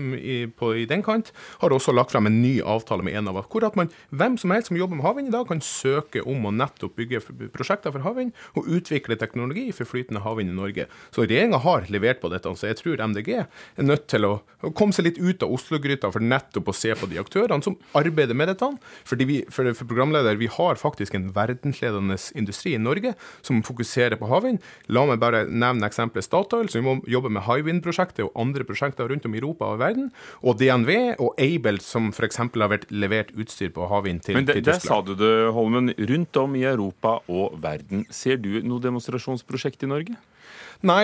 på, 0.59 0.73
i 0.75 0.85
den 0.91 1.05
kant 1.07 1.31
har 1.63 1.71
også 1.71 1.95
lagt 1.95 2.11
frem 2.11 2.27
en 2.27 2.41
ny 2.43 2.57
avtale 2.59 3.07
med 3.07 3.15
Enova, 3.15 3.47
hvor 3.47 3.63
at 3.69 3.79
man, 3.79 3.93
hvem 4.11 4.35
som 4.41 4.51
helst 4.51 4.73
som 4.73 4.79
jobber 4.79 4.99
med 4.99 5.07
havvind 5.07 5.31
i 5.31 5.37
dag, 5.37 5.47
kan 5.47 5.63
søke 5.63 6.27
om 6.27 6.51
å 6.51 6.55
nettopp 6.59 6.99
bygge 6.99 7.23
prosjekter 7.23 7.60
for 7.65 8.03
havvind 8.05 8.31
og 8.57 8.67
utvikle 8.67 9.17
teknologi 9.19 9.69
for 9.75 9.89
flytende 9.89 10.23
havvind 10.25 10.51
i 10.51 10.57
Norge. 10.57 10.87
Så 11.13 11.25
regjeringa 11.25 11.61
har 11.63 11.87
levert 11.93 12.21
på 12.21 12.31
dette. 12.31 12.51
Så 12.57 12.69
jeg 12.69 12.79
tror 12.81 13.01
MDG 13.07 13.29
er 13.41 13.85
nødt 13.85 14.07
til 14.11 14.27
å, 14.27 14.33
komme 14.77 14.93
seg 14.93 15.07
litt 15.07 15.19
ut 15.21 15.43
av 15.45 15.53
Oslo-gryta 15.55 16.11
for 16.13 16.23
nettopp 16.23 16.69
å 16.69 16.75
se 16.75 16.93
på 16.97 17.09
de 17.09 17.19
aktørene 17.21 17.65
som 17.65 17.77
arbeider 17.97 18.37
med 18.37 18.51
dette. 18.51 18.69
Fordi 19.09 19.27
vi, 19.27 19.37
for, 19.49 19.71
for 19.77 19.89
programleder, 19.89 20.37
vi 20.39 20.49
har 20.51 20.79
faktisk 20.79 21.15
en 21.17 21.31
verdensledende 21.35 22.17
industri 22.37 22.75
i 22.75 22.81
Norge 22.81 23.15
som 23.41 23.63
fokuserer 23.65 24.19
på 24.21 24.29
havvind. 24.31 24.61
La 24.93 25.05
meg 25.09 25.21
bare 25.21 25.45
nevne 25.49 25.87
eksempelet 25.89 26.27
Statoil, 26.27 26.69
som 26.71 26.85
må 26.85 26.97
jobbe 27.09 27.31
med 27.33 27.45
Hywind-prosjektet 27.47 28.25
og 28.27 28.35
andre 28.39 28.67
prosjekter 28.67 29.09
rundt 29.11 29.25
om 29.27 29.35
i 29.35 29.41
Europa 29.41 29.71
og 29.73 29.81
verden. 29.81 30.11
Og 30.45 30.59
DNV 30.61 30.91
og 31.21 31.33
Aibel, 31.41 31.81
som 31.83 32.11
f.eks. 32.13 32.41
har 32.41 32.71
vært 32.71 32.87
levert 32.93 33.33
utstyr 33.37 33.71
på 33.73 33.87
havvind 33.91 34.23
til, 34.25 34.37
Men 34.37 34.49
det, 34.49 34.59
til 34.59 34.67
Tyskland. 34.69 34.83
Der 34.83 34.89
sa 34.93 35.01
du 35.07 35.13
det, 35.19 35.33
Holmen. 35.55 35.93
Rundt 36.11 36.41
om 36.41 36.55
i 36.59 36.65
Europa 36.67 37.17
og 37.31 37.40
verden. 37.61 38.05
Ser 38.13 38.37
du 38.41 38.59
noe 38.65 38.83
demonstrasjonsprosjekt 38.83 39.85
i 39.85 39.89
Norge? 39.89 40.17
Nei, 40.81 41.03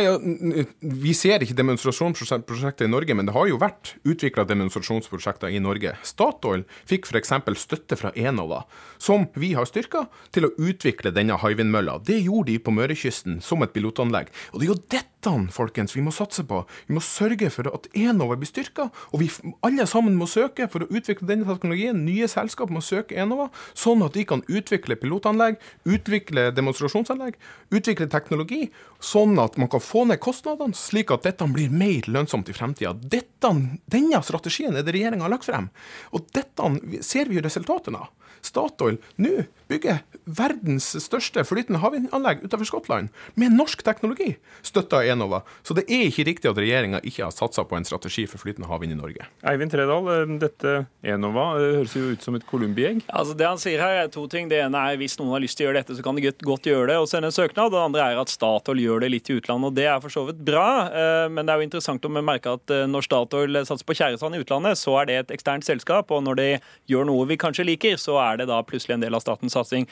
vi 0.82 1.12
ser 1.14 1.44
ikke 1.46 1.54
demonstrasjonsprosjekter 1.60 2.88
i 2.88 2.90
Norge, 2.90 3.14
men 3.14 3.28
det 3.28 3.36
har 3.36 3.46
jo 3.46 3.60
vært 3.62 3.92
utvikla 4.10 4.48
demonstrasjonsprosjekter 4.50 5.54
i 5.54 5.62
Norge. 5.62 5.94
Statoil 6.02 6.64
fikk 6.90 7.06
f.eks. 7.06 7.36
støtte 7.62 8.00
fra 8.00 8.10
Enova, 8.18 8.64
som 8.98 9.28
vi 9.38 9.52
har 9.54 9.70
styrka, 9.70 10.08
til 10.34 10.48
å 10.48 10.54
utvikle 10.58 11.14
denne 11.14 11.38
Hywind-mølla. 11.44 12.00
Det 12.02 12.18
gjorde 12.24 12.50
de 12.56 12.58
på 12.58 12.74
Mørekysten 12.74 13.38
som 13.46 13.62
et 13.62 13.76
pilotanlegg. 13.76 14.34
Og 14.54 14.60
det 14.62 14.66
er 14.66 14.74
jo 14.74 14.82
dette 14.98 15.14
folkens, 15.52 15.92
vi 15.92 16.02
må 16.06 16.12
satse 16.16 16.44
på. 16.48 16.62
Vi 16.88 16.96
må 16.96 17.02
sørge 17.04 17.50
for 17.52 17.68
at 17.74 17.90
Enova 17.98 18.38
blir 18.40 18.48
styrka, 18.48 18.86
og 19.12 19.20
vi 19.20 19.28
alle 19.66 19.84
sammen 19.90 20.16
må 20.16 20.24
søke 20.30 20.70
for 20.72 20.86
å 20.86 20.88
utvikle 20.88 21.28
denne 21.28 21.44
teknologien. 21.50 22.00
Nye 22.06 22.30
selskap 22.32 22.72
må 22.72 22.80
søke 22.86 23.18
Enova, 23.20 23.50
sånn 23.76 24.06
at 24.06 24.16
de 24.16 24.24
kan 24.30 24.46
utvikle 24.48 24.96
pilotanlegg, 24.96 25.60
utvikle 25.84 26.48
demonstrasjonsanlegg, 26.56 27.36
utvikle 27.76 28.08
teknologi, 28.14 28.70
sånn 29.04 29.27
at 29.42 29.58
man 29.60 29.70
kan 29.72 29.84
få 29.84 30.06
ned 30.08 30.22
kostnadene, 30.24 30.78
slik 30.78 31.12
at 31.14 31.26
dette 31.28 31.48
blir 31.52 31.74
mer 31.74 32.08
lønnsomt 32.08 32.50
i 32.52 32.56
fremtida. 32.56 32.94
Denne 32.96 34.22
strategien 34.24 34.76
er 34.76 34.86
det 34.86 34.96
regjeringa 34.96 35.28
har 35.28 35.34
lagt 35.36 35.48
frem. 35.50 35.68
Og 36.16 36.30
dette 36.36 36.72
ser 37.06 37.32
vi 37.32 37.44
resultatene 37.44 38.06
av. 38.06 38.14
Statoil 38.46 39.00
nå 39.22 39.48
bygger 39.68 40.04
verdens 40.28 40.90
største 41.04 41.44
flytende 41.48 41.80
havvindanlegg 41.84 42.44
utenfor 42.46 42.68
Skottland 42.68 43.12
med 43.40 43.56
norsk 43.56 43.84
teknologi, 43.84 44.34
støtta 44.66 45.02
av 45.02 45.12
Enova. 45.12 45.42
Så 45.64 45.76
det 45.78 45.86
er 45.92 46.08
ikke 46.08 46.28
riktig 46.28 46.52
at 46.52 46.60
regjeringa 46.60 47.02
ikke 47.04 47.26
har 47.26 47.36
satsa 47.36 47.64
på 47.68 47.78
en 47.78 47.88
strategi 47.88 48.26
for 48.30 48.42
flytende 48.44 48.70
havvind 48.70 48.96
i 48.96 49.00
Norge. 49.00 49.28
Eivind 49.48 49.72
Tredal, 49.74 50.08
eh, 50.14 50.36
dette 50.42 50.78
Enova 51.04 51.48
det 51.60 51.74
høres 51.78 51.96
jo 51.96 52.12
ut 52.12 52.24
som 52.24 52.36
et 52.38 52.46
columbi-egg? 52.48 53.04
Altså, 53.08 53.36
det 53.38 53.48
han 53.48 53.62
sier 53.62 53.82
her 53.84 54.04
er 54.04 54.12
to 54.12 54.26
ting. 54.32 54.50
Det 54.52 54.60
ene 54.64 54.82
er 54.90 55.00
hvis 55.00 55.18
noen 55.20 55.36
har 55.36 55.44
lyst 55.44 55.60
til 55.60 55.68
å 55.68 55.70
gjøre 55.70 55.82
dette, 55.82 55.98
så 55.98 56.06
kan 56.06 56.18
de 56.18 56.32
godt 56.32 56.68
gjøre 56.68 56.92
det 56.92 56.98
og 57.02 57.08
sende 57.12 57.32
en 57.32 57.36
søknad. 57.36 57.72
Det 57.74 57.82
andre 57.82 58.08
er 58.12 58.22
at 58.22 58.32
Statoil 58.32 58.82
gjør 58.84 59.04
det 59.04 59.12
litt 59.14 59.32
i 59.32 59.38
utlandet, 59.40 59.72
og 59.72 59.78
det 59.78 59.88
er 59.88 60.02
for 60.04 60.14
så 60.14 60.26
vidt 60.28 60.44
bra. 60.48 60.68
Eh, 60.88 61.28
men 61.32 61.48
det 61.48 61.54
er 61.54 61.62
jo 61.62 61.68
interessant 61.70 62.08
å 62.08 62.14
merke 62.18 62.56
at 62.60 62.74
eh, 62.74 62.86
når 62.90 63.08
Statoil 63.08 63.62
satser 63.64 63.88
på 63.88 63.98
tjæresand 63.98 64.36
i 64.36 64.44
utlandet, 64.44 64.80
så 64.80 64.98
er 65.02 65.10
det 65.10 65.18
et 65.22 65.36
eksternt 65.38 65.68
selskap, 65.68 66.12
og 66.12 66.24
når 66.28 66.42
de 66.42 66.50
gjør 66.92 67.08
noe 67.08 67.28
vi 67.30 67.40
kanskje 67.40 67.68
liker, 67.68 67.96
så 68.02 68.20
er 68.20 68.27
det 68.36 68.50
da 68.50 68.60
plutselig 68.68 68.98
en 68.98 69.06
del 69.06 69.16
av 69.16 69.24
statens 69.24 69.56
satsing. 69.56 69.88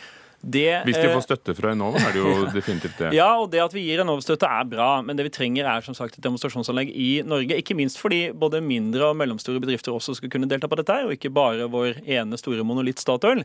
Det, 0.46 0.84
Hvis 0.86 1.00
de 1.00 1.10
får 1.10 1.24
støtte 1.26 1.54
fra 1.58 1.72
Enova, 1.74 1.98
er 2.06 2.12
det 2.14 2.20
jo 2.22 2.34
definitivt 2.54 3.00
det. 3.00 3.14
Ja, 3.18 3.32
og 3.42 3.48
det 3.54 3.64
at 3.64 3.74
vi 3.74 3.82
gir 3.88 4.04
Enova-støtte 4.04 4.46
er 4.46 4.68
bra, 4.70 4.90
men 5.02 5.18
det 5.18 5.26
vi 5.26 5.32
trenger 5.34 5.66
er 5.72 5.86
som 5.86 5.96
sagt 5.98 6.20
et 6.20 6.26
demonstrasjonsanlegg 6.26 6.92
i 6.92 7.10
Norge. 7.26 7.58
Ikke 7.58 7.78
minst 7.78 7.98
fordi 7.98 8.28
både 8.36 8.62
mindre 8.62 9.10
og 9.10 9.18
mellomstore 9.18 9.64
bedrifter 9.64 9.96
også 9.96 10.18
skal 10.20 10.30
kunne 10.34 10.50
delta 10.52 10.70
på 10.70 10.78
dette, 10.78 11.00
og 11.08 11.16
ikke 11.16 11.34
bare 11.34 11.70
vår 11.72 12.04
ene 12.04 12.38
store 12.38 12.68
monolitt 12.68 13.02
Statoil. 13.02 13.42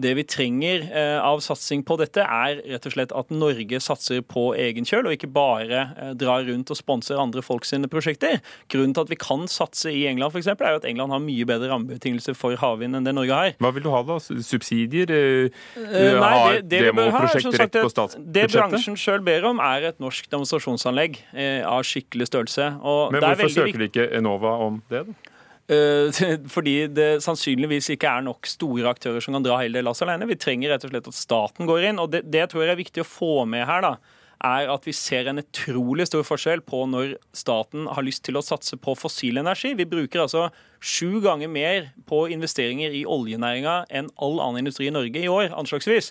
Det 0.00 0.14
vi 0.16 0.24
trenger 0.24 0.86
eh, 0.88 1.18
av 1.20 1.42
satsing 1.44 1.82
på 1.84 1.98
dette, 2.00 2.24
er 2.24 2.62
rett 2.72 2.86
og 2.88 2.94
slett 2.94 3.12
at 3.12 3.32
Norge 3.34 3.80
satser 3.84 4.22
på 4.24 4.52
egen 4.56 4.86
kjøl, 4.88 5.08
og 5.08 5.16
ikke 5.16 5.28
bare 5.32 5.82
eh, 6.00 6.12
drar 6.18 6.46
rundt 6.48 6.72
og 6.72 6.78
sponser 6.78 7.20
andre 7.20 7.44
folk 7.44 7.66
sine 7.68 7.90
prosjekter. 7.92 8.40
Grunnen 8.72 8.94
til 8.96 9.04
at 9.04 9.12
vi 9.12 9.18
kan 9.20 9.44
satse 9.52 9.92
i 9.92 10.06
England, 10.08 10.32
f.eks., 10.32 10.48
er 10.54 10.76
jo 10.76 10.80
at 10.80 10.88
England 10.88 11.12
har 11.12 11.20
mye 11.22 11.46
bedre 11.48 11.68
rammebetingelser 11.74 12.36
for 12.38 12.56
havvind 12.58 12.96
enn 12.96 13.08
det 13.08 13.14
Norge 13.16 13.36
har. 13.36 13.56
Hva 13.60 13.72
vil 13.76 13.84
du 13.84 13.90
ha, 13.92 14.00
da? 14.08 14.16
Subsidier? 14.22 15.12
Eh, 15.12 15.60
Nei, 15.76 16.62
det, 16.62 16.64
det 16.72 16.82
demoprosjekter 16.88 17.60
rett 17.66 17.76
på 17.82 17.92
statsbudsjettet? 17.92 18.32
Det 18.32 18.46
bransjen 18.54 18.96
sjøl 19.00 19.20
ber 19.26 19.50
om, 19.50 19.60
er 19.62 19.90
et 19.92 20.00
norsk 20.02 20.30
demonstrasjonsanlegg 20.32 21.20
av 21.68 21.84
skikkelig 21.86 22.30
størrelse. 22.30 22.70
Men 23.12 23.28
hvorfor 23.28 23.52
søker 23.52 23.84
de 23.84 23.90
ikke 23.92 24.08
Enova 24.16 24.56
om 24.64 24.80
det? 24.92 25.04
da? 25.10 25.31
Eh, 25.70 26.22
fordi 26.54 26.76
det 26.90 27.10
sannsynligvis 27.24 27.92
ikke 27.94 28.10
er 28.10 28.24
nok 28.26 28.48
store 28.50 28.90
aktører 28.90 29.22
som 29.22 29.36
kan 29.36 29.44
dra 29.46 29.60
hele 29.60 29.78
det 29.78 29.86
lasset 29.86 30.08
alene. 30.08 30.30
Vi 30.30 30.40
trenger 30.40 30.74
rett 30.74 30.88
og 30.88 30.94
slett 30.94 31.12
at 31.12 31.18
staten 31.18 31.70
går 31.70 31.90
inn. 31.90 32.02
og 32.02 32.10
Det, 32.14 32.24
det 32.32 32.48
tror 32.50 32.66
jeg 32.66 32.74
er 32.74 32.82
viktig 32.82 33.04
å 33.04 33.08
få 33.08 33.34
med 33.48 33.66
her. 33.68 33.86
da, 33.86 33.96
er 34.42 34.70
at 34.72 34.86
vi 34.86 34.94
ser 34.96 35.28
en 35.30 35.38
utrolig 35.38 36.08
stor 36.08 36.24
forskjell 36.26 36.64
på 36.66 36.82
når 36.90 37.14
staten 37.36 37.86
har 37.94 38.02
lyst 38.02 38.24
til 38.26 38.38
å 38.38 38.42
satse 38.42 38.74
på 38.82 38.96
fossil 38.98 39.38
energi. 39.38 39.72
Vi 39.78 39.86
bruker 39.88 40.24
altså 40.24 40.48
sju 40.82 41.20
ganger 41.22 41.50
mer 41.52 41.92
på 42.10 42.24
investeringer 42.34 42.94
i 42.98 43.04
oljenæringa 43.06 43.84
enn 43.94 44.10
all 44.18 44.40
annen 44.42 44.64
industri 44.64 44.90
i 44.90 44.94
Norge 44.94 45.22
i 45.22 45.30
år, 45.30 45.52
anslagsvis. 45.54 46.10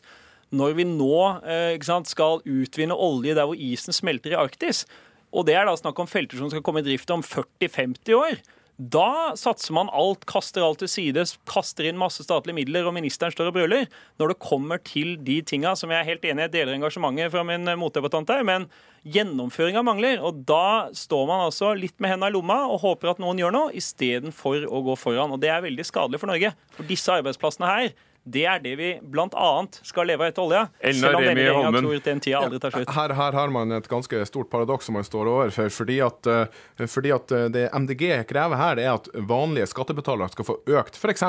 Når 0.55 0.75
vi 0.79 0.87
nå 0.87 1.17
eh, 1.43 1.75
sant, 1.83 2.09
skal 2.11 2.41
utvinne 2.47 2.95
olje 2.95 3.35
der 3.35 3.47
hvor 3.47 3.59
isen 3.59 3.95
smelter 3.95 4.33
i 4.33 4.39
Arktis, 4.39 4.85
og 5.31 5.47
det 5.47 5.55
er 5.55 5.67
da 5.67 5.75
snakk 5.79 5.99
om 5.99 6.09
felter 6.11 6.39
som 6.39 6.51
skal 6.51 6.63
komme 6.63 6.83
i 6.83 6.87
drift 6.87 7.11
om 7.13 7.23
40-50 7.23 8.15
år, 8.17 8.41
da 8.81 9.35
satser 9.37 9.75
man 9.77 9.91
alt, 9.93 10.23
kaster 10.29 10.63
alt 10.65 10.79
til 10.81 10.89
side, 10.89 11.21
kaster 11.49 11.85
inn 11.85 11.99
masse 12.01 12.23
statlige 12.25 12.57
midler, 12.57 12.87
og 12.87 12.95
ministeren 12.95 13.33
står 13.33 13.51
og 13.51 13.57
brøler. 13.59 13.85
Når 14.17 14.33
det 14.33 14.37
kommer 14.41 14.81
til 14.81 15.13
de 15.21 15.37
tinga 15.45 15.75
som 15.77 15.93
jeg 15.93 16.01
er 16.01 16.07
helt 16.07 16.25
enig 16.25 16.47
i, 16.47 16.53
deler 16.55 16.73
engasjementet 16.73 17.29
fra 17.33 17.43
min 17.45 17.69
motdebattant 17.77 18.31
her, 18.33 18.41
men 18.47 18.65
gjennomføringa 19.05 19.83
mangler. 19.85 20.23
Og 20.25 20.41
da 20.49 20.89
står 20.97 21.27
man 21.29 21.45
altså 21.45 21.75
litt 21.77 21.97
med 22.01 22.15
hendene 22.15 22.31
i 22.31 22.35
lomma 22.35 22.63
og 22.71 22.81
håper 22.87 23.13
at 23.13 23.21
noen 23.21 23.43
gjør 23.43 23.53
noe, 23.53 23.75
istedenfor 23.77 24.65
å 24.65 24.81
gå 24.89 24.97
foran. 24.97 25.35
Og 25.35 25.43
det 25.43 25.53
er 25.53 25.65
veldig 25.67 25.85
skadelig 25.85 26.23
for 26.23 26.33
Norge. 26.33 26.55
For 26.73 26.89
disse 26.89 27.19
arbeidsplassene 27.21 27.69
her 27.69 27.93
det 28.23 28.43
er 28.45 28.59
det 28.61 28.75
vi 28.77 28.89
bl.a. 29.01 29.49
skal 29.81 30.05
leve 30.05 30.21
av 30.21 30.29
etter 30.29 30.43
olja. 30.43 30.61
Selv 30.93 31.17
om 31.17 31.23
denne 31.25 31.41
regjeringa 31.41 31.79
tror 31.81 32.01
den 32.05 32.19
tida 32.21 32.41
aldri 32.45 32.59
tar 32.61 32.75
slutt. 32.75 32.91
Her, 32.93 33.13
her, 33.17 33.37
har 33.39 33.53
man 33.53 33.73
et 33.73 33.87
ganske 33.89 34.21
stort 34.29 34.51
paradoks 34.51 34.85
som 34.85 34.97
man 34.97 35.07
står 35.07 35.29
overfor. 35.31 35.71
Fordi 35.73 35.97
at, 36.05 36.29
eh, 36.29 36.85
fordi 36.85 37.13
at 37.15 37.33
eh, 37.33 37.47
det 37.55 37.63
MDG 37.73 38.05
krever 38.29 38.61
her, 38.61 38.81
er 38.83 38.91
at 38.93 39.09
vanlige 39.15 39.65
skattebetalere 39.71 40.29
skal 40.35 40.47
få 40.51 40.59
økt 40.69 41.01
f.eks. 41.01 41.25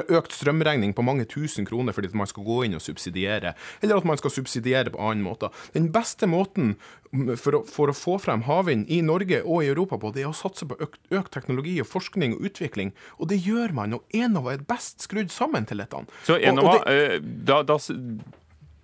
økt 0.00 0.38
strømregning 0.38 0.96
på 0.96 1.04
mange 1.04 1.28
tusen 1.28 1.68
kroner 1.68 1.92
fordi 1.92 2.08
man 2.16 2.30
skal 2.30 2.48
gå 2.48 2.62
inn 2.64 2.78
og 2.80 2.84
subsidiere. 2.84 3.52
Eller 3.84 4.00
at 4.00 4.08
man 4.08 4.20
skal 4.20 4.32
subsidiere 4.32 4.94
på 4.94 5.02
annen 5.02 5.26
måte. 5.26 5.52
Den 5.76 5.92
beste 5.92 6.30
måten 6.30 6.78
for 7.12 7.58
å, 7.58 7.60
for 7.68 7.92
å, 7.92 7.96
få 7.96 8.16
frem 8.22 8.44
havvind 8.46 8.88
i 8.92 9.02
Norge 9.04 9.42
og 9.44 9.64
i 9.64 9.70
Europa 9.72 9.98
på, 10.00 10.12
det 10.14 10.24
er 10.24 10.30
å 10.30 10.36
satse 10.36 10.66
på 10.68 10.78
økt, 10.80 11.00
økt, 11.12 11.32
teknologi 11.34 11.74
og 11.82 11.88
forskning 11.90 12.36
og 12.38 12.46
utvikling. 12.48 12.94
Og 13.18 13.28
det 13.32 13.42
gjør 13.44 13.74
man, 13.76 13.98
og 13.98 14.16
Enova 14.16 14.54
er 14.54 14.64
best 14.68 15.04
skrudd 15.04 15.32
sammen 15.32 15.68
til 15.68 15.82
dette. 15.84 16.00
Så 16.24 16.38
Enova, 16.40 16.78
og, 16.78 16.86
og 16.86 16.88
det, 16.88 17.08
eh, 17.18 17.26
da, 17.50 17.60
da, 17.68 17.76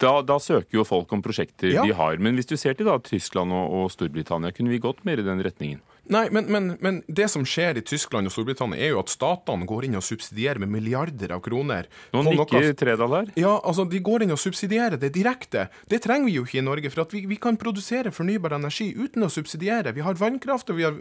da, 0.04 0.12
da, 0.28 0.38
søker 0.42 0.80
jo 0.80 0.84
folk 0.88 1.12
om 1.16 1.24
prosjekter 1.24 1.72
ja. 1.72 1.86
de 1.86 1.96
har. 1.96 2.20
Men 2.20 2.36
hvis 2.36 2.50
du 2.50 2.56
ser 2.60 2.76
til 2.76 2.90
da, 2.90 2.98
Tyskland 3.02 3.54
og, 3.54 3.78
og 3.80 3.92
Storbritannia, 3.96 4.52
kunne 4.56 4.74
vi 4.74 4.82
gått 4.82 5.00
mer 5.08 5.22
i 5.22 5.26
den 5.26 5.40
retningen? 5.44 5.80
Nei, 6.12 6.24
men, 6.32 6.48
men, 6.52 6.68
men, 6.80 7.00
det 7.06 7.28
som 7.32 7.44
skjer 7.46 7.78
i 7.80 7.84
Tyskland 7.84 8.28
og 8.28 8.34
Storbritannia, 8.34 8.80
er 8.80 8.94
jo 8.94 9.02
at 9.02 9.12
statene 9.12 9.66
går 9.68 9.88
inn 9.88 9.98
og 9.98 10.04
subsidierer 10.06 10.60
med 10.62 10.72
milliarder 10.72 11.34
av 11.36 11.42
kroner. 11.44 11.88
Noen 12.16 12.30
nikker 12.32 12.70
Tredal 12.78 13.14
her? 13.14 13.32
Ja, 13.38 13.54
altså 13.58 13.84
de 13.88 14.00
går 14.04 14.24
inn 14.24 14.34
og 14.34 14.40
subsidierer 14.40 14.98
det 15.00 15.12
direkte. 15.16 15.66
Det 15.90 16.00
trenger 16.04 16.30
vi 16.30 16.36
jo 16.38 16.46
ikke 16.46 16.60
i 16.62 16.64
Norge, 16.64 16.92
for 16.94 17.04
at 17.04 17.14
vi, 17.14 17.24
vi 17.28 17.38
kan 17.40 17.58
produsere 17.60 18.12
fornybar 18.14 18.56
energi 18.56 18.90
uten 18.96 19.26
å 19.26 19.30
subsidiere. 19.32 19.92
Vi 19.96 20.04
har 20.04 20.18
vannkraft 20.18 20.72
og 20.72 20.80
vi 20.80 20.86
har, 20.86 20.96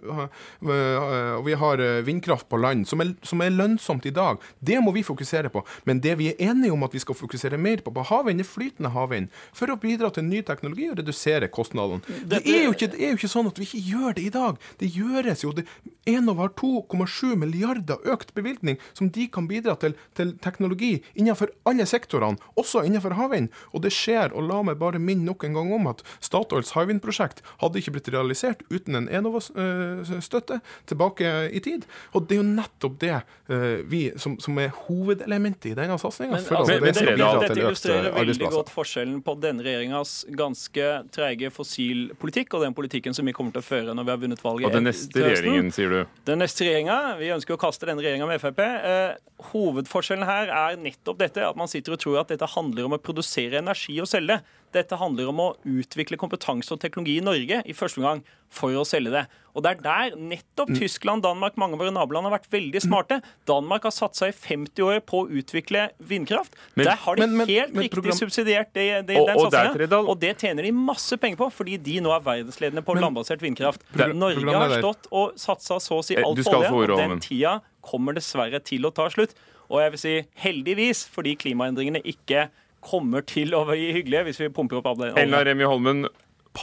og 0.62 1.46
vi 1.48 1.58
har 1.58 1.84
øh, 1.84 2.02
vindkraft 2.08 2.50
på 2.52 2.60
land, 2.62 2.88
som 2.90 3.04
er, 3.04 3.14
som 3.26 3.42
er, 3.44 3.54
lønnsomt 3.58 4.06
i 4.06 4.14
dag. 4.14 4.44
Det 4.60 4.78
må 4.84 4.92
vi 4.96 5.06
fokusere 5.08 5.52
på. 5.54 5.64
Men 5.90 6.02
det 6.04 6.18
vi 6.20 6.32
er 6.34 6.52
enige 6.52 6.76
om 6.76 6.84
at 6.86 6.94
vi 6.94 7.02
skal 7.02 7.18
fokusere 7.18 7.58
mer 7.58 7.82
på 7.84 7.94
på 7.96 8.06
havvind, 8.12 8.44
er 8.44 8.48
flytende 8.48 8.92
havvind. 8.94 9.32
For 9.56 9.72
å 9.72 9.80
bidra 9.82 10.12
til 10.14 10.28
ny 10.28 10.44
teknologi 10.46 10.90
og 10.92 11.00
redusere 11.00 11.50
kostnadene. 11.54 12.04
Det 12.28 12.44
er, 12.44 12.68
ikke, 12.68 12.92
det 12.94 13.02
er 13.02 13.14
jo 13.14 13.22
ikke 13.22 13.32
sånn 13.32 13.50
at 13.50 13.60
vi 13.60 13.68
ikke 13.70 13.84
gjør 13.88 14.18
det 14.18 14.28
i 14.28 14.34
dag. 14.34 14.62
Det 14.82 14.92
gjøres 14.98 15.46
jo. 15.46 15.54
Det, 15.56 15.66
Enova 16.08 16.46
har 16.46 16.54
2,7 16.60 17.36
milliarder 17.40 18.00
økt 18.08 18.34
bevilgning 18.38 18.78
som 18.96 19.10
de 19.14 19.28
kan 19.32 19.48
bidra 19.50 19.76
til, 19.80 19.96
til 20.16 20.34
teknologi 20.44 20.98
innenfor 21.20 21.52
alle 21.68 21.88
sektorene, 21.90 22.40
også 22.60 22.86
innenfor 22.88 23.18
havvind. 23.18 23.50
Og 23.74 23.84
det 23.84 23.92
skjer. 23.96 24.32
Og 24.38 24.48
la 24.48 24.62
meg 24.66 24.80
bare 24.80 25.02
minne 25.04 25.28
nok 25.28 25.44
en 25.48 25.58
gang 25.58 25.74
om 25.76 25.90
at 25.92 26.04
Statoils 26.24 26.74
havvindprosjekt 26.78 27.44
hadde 27.62 27.82
ikke 27.82 27.98
blitt 27.98 28.12
realisert 28.14 28.64
uten 28.72 29.02
en 29.02 29.10
Enova-støtte 29.12 30.62
tilbake 30.88 31.34
i 31.52 31.62
tid. 31.64 31.88
Og 32.16 32.28
det 32.28 32.38
er 32.38 32.42
jo 32.42 32.48
nettopp 32.48 32.98
det 33.04 33.14
uh, 33.18 33.84
vi, 33.90 34.08
som, 34.20 34.38
som, 34.44 34.58
er 34.62 34.74
hovedelementet 34.88 35.72
i 35.72 35.76
denne 35.78 36.00
satsinga. 36.02 36.40
Altså, 36.40 36.80
det, 36.80 36.94
dette 36.96 37.60
illustrerer 37.60 38.16
veldig 38.16 38.52
godt 38.54 38.72
forskjellen 38.74 39.20
på 39.26 39.36
denne 39.44 39.66
regjeringas 39.66 40.22
ganske 40.38 40.90
treige 41.14 41.52
fossilpolitikk 41.54 42.56
og 42.58 42.66
den 42.66 42.76
politikken 42.78 43.16
som 43.18 43.28
vi 43.28 43.36
kommer 43.36 43.56
til 43.56 43.64
å 43.64 43.68
føre 43.68 43.96
når 43.98 44.08
vi 44.08 44.16
har 44.16 44.24
vunnet 44.24 44.44
valget 44.44 44.78
neste 44.88 45.24
regjeringen, 45.24 45.72
sier 45.76 45.94
du? 45.94 46.16
Den 46.28 46.42
neste 46.42 46.66
regjeringa, 46.66 47.18
Vi 47.20 47.32
ønsker 47.36 47.56
å 47.56 47.62
kaste 47.62 47.90
denne 47.90 48.04
regjeringa 48.04 48.28
med 48.30 48.42
Frp. 48.42 48.62
Eh, 48.64 49.18
hovedforskjellen 49.52 50.28
her 50.28 50.50
er 50.50 50.80
nettopp 50.82 51.20
dette, 51.22 51.44
at 51.46 51.60
man 51.60 51.70
sitter 51.72 51.96
og 51.96 52.02
tror 52.02 52.22
at 52.24 52.34
dette 52.34 52.50
handler 52.56 52.88
om 52.88 52.98
å 52.98 53.02
produsere 53.02 53.62
energi 53.62 54.00
og 54.02 54.10
selge. 54.10 54.40
Dette 54.76 54.98
handler 55.00 55.30
om 55.32 55.40
å 55.40 55.52
utvikle 55.68 56.20
kompetanse 56.20 56.74
og 56.76 56.82
teknologi 56.82 57.18
i 57.22 57.24
Norge 57.24 57.62
i 57.64 57.76
første 57.76 58.02
omgang 58.02 58.24
for 58.54 58.76
å 58.80 58.84
selge 58.88 59.12
det. 59.14 59.24
Og 59.58 59.64
det 59.66 59.72
er 59.72 59.80
der 59.82 60.18
nettopp 60.20 60.70
mm. 60.70 60.78
Tyskland, 60.78 61.24
Danmark, 61.26 61.56
mange 61.60 61.76
av 61.76 61.82
våre 61.82 61.94
naboland 61.94 62.28
har 62.28 62.36
vært 62.36 62.50
veldig 62.54 62.82
smarte. 62.84 63.18
Danmark 63.50 63.88
har 63.88 63.94
satt 63.96 64.18
seg 64.20 64.32
i 64.32 64.36
50 64.38 64.86
år 64.86 65.02
på 65.08 65.24
å 65.24 65.28
utvikle 65.40 65.88
vindkraft. 66.12 66.56
Men, 66.76 66.92
der 66.92 67.02
har 67.04 67.18
de 67.18 67.26
men, 67.26 67.36
men, 67.42 67.50
helt 67.50 67.74
riktig 67.74 67.96
program... 67.96 68.20
subsidiert 68.20 68.72
det, 68.78 68.86
det, 69.10 69.18
og, 69.18 69.32
den 69.32 69.42
satsinga. 69.48 69.90
Og, 69.98 70.12
og 70.14 70.22
det 70.22 70.36
tjener 70.44 70.68
de 70.68 70.74
masse 70.78 71.20
penger 71.22 71.42
på, 71.42 71.50
fordi 71.58 71.80
de 71.90 71.98
nå 72.06 72.14
er 72.14 72.24
verdensledende 72.28 72.86
på 72.86 72.98
landbasert 73.00 73.44
vindkraft. 73.44 73.84
Der, 73.98 74.14
Norge 74.16 74.46
har 74.46 74.78
stått 74.78 75.10
og 75.12 75.36
satsa 75.42 75.82
så 75.84 76.00
å 76.00 76.06
si 76.06 76.20
alt 76.22 76.44
på 76.44 76.56
olje, 76.60 76.72
og 76.94 77.02
den 77.02 77.24
tida 77.24 77.58
kommer 77.88 78.16
dessverre 78.18 78.62
til 78.64 78.86
å 78.88 78.94
ta 78.94 79.10
slutt. 79.12 79.36
Og 79.68 79.82
jeg 79.82 79.96
vil 79.96 80.04
si 80.06 80.16
heldigvis, 80.44 81.04
fordi 81.12 81.36
klimaendringene 81.40 82.04
ikke 82.08 82.48
kommer 82.88 83.26
til 83.28 83.54
å 83.58 83.66
bli 83.68 83.92
hyggelige 83.96 84.30
hvis 84.30 84.42
vi 84.46 84.54
pumper 84.54 84.80
opp 84.80 84.90
alle 84.94 85.12
Elna 85.20 85.44
Remi 85.46 85.68
Holmen, 85.68 86.08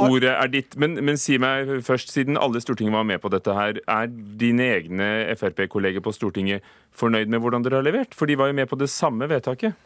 Ordet 0.02 0.32
er 0.32 0.50
ditt. 0.50 0.76
Men, 0.80 0.96
men, 1.06 1.18
si 1.20 1.36
meg 1.38 1.70
først, 1.86 2.12
siden 2.14 2.38
alle 2.40 2.62
Stortinget 2.62 2.96
var 2.96 3.06
med 3.06 3.20
på 3.22 3.30
dette 3.32 3.54
her, 3.54 3.78
er 3.78 4.12
dine 4.40 4.66
egne 4.76 5.08
Frp-kolleger 5.38 6.02
på 6.04 6.14
Stortinget 6.14 6.66
fornøyd 6.98 7.30
med 7.30 7.42
hvordan 7.42 7.62
dere 7.62 7.78
har 7.80 7.86
levert? 7.86 8.16
For 8.16 8.30
de 8.30 8.38
var 8.40 8.50
jo 8.50 8.58
med 8.58 8.70
på 8.70 8.78
det 8.80 8.90
samme 8.92 9.28
vedtaket. 9.30 9.78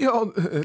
Ja, 0.00 0.14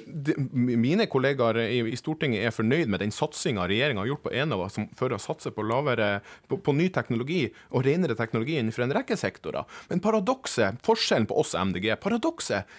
de, 0.06 0.36
Mine 0.54 1.10
kollegaer 1.12 1.58
i, 1.66 1.82
i, 1.90 1.98
Stortinget 2.00 2.46
er 2.46 2.56
fornøyd 2.56 2.92
med 2.92 3.02
den 3.04 3.12
satsinga 3.12 3.66
regjeringa 3.68 4.04
har 4.04 4.12
gjort 4.14 4.28
på 4.28 4.34
Enova 4.38 4.70
som 4.72 4.88
fører 4.96 5.18
å 5.18 5.24
satse 5.24 5.52
på, 5.52 5.66
lavere, 5.68 6.22
på, 6.48 6.62
på, 6.64 6.76
ny 6.78 6.88
teknologi 6.94 7.42
og 7.74 7.84
renere 7.88 8.16
teknologi 8.16 8.60
innenfor 8.62 8.86
en 8.86 8.96
rekke 8.96 9.18
sektorer. 9.20 9.66
Men 9.90 10.04
paradokset, 10.04 10.80
forskjellen 10.86 11.28
på 11.28 11.40
oss 11.42 11.56
og 11.58 11.74
MDG, 11.74 11.90
paradokset 12.00 12.70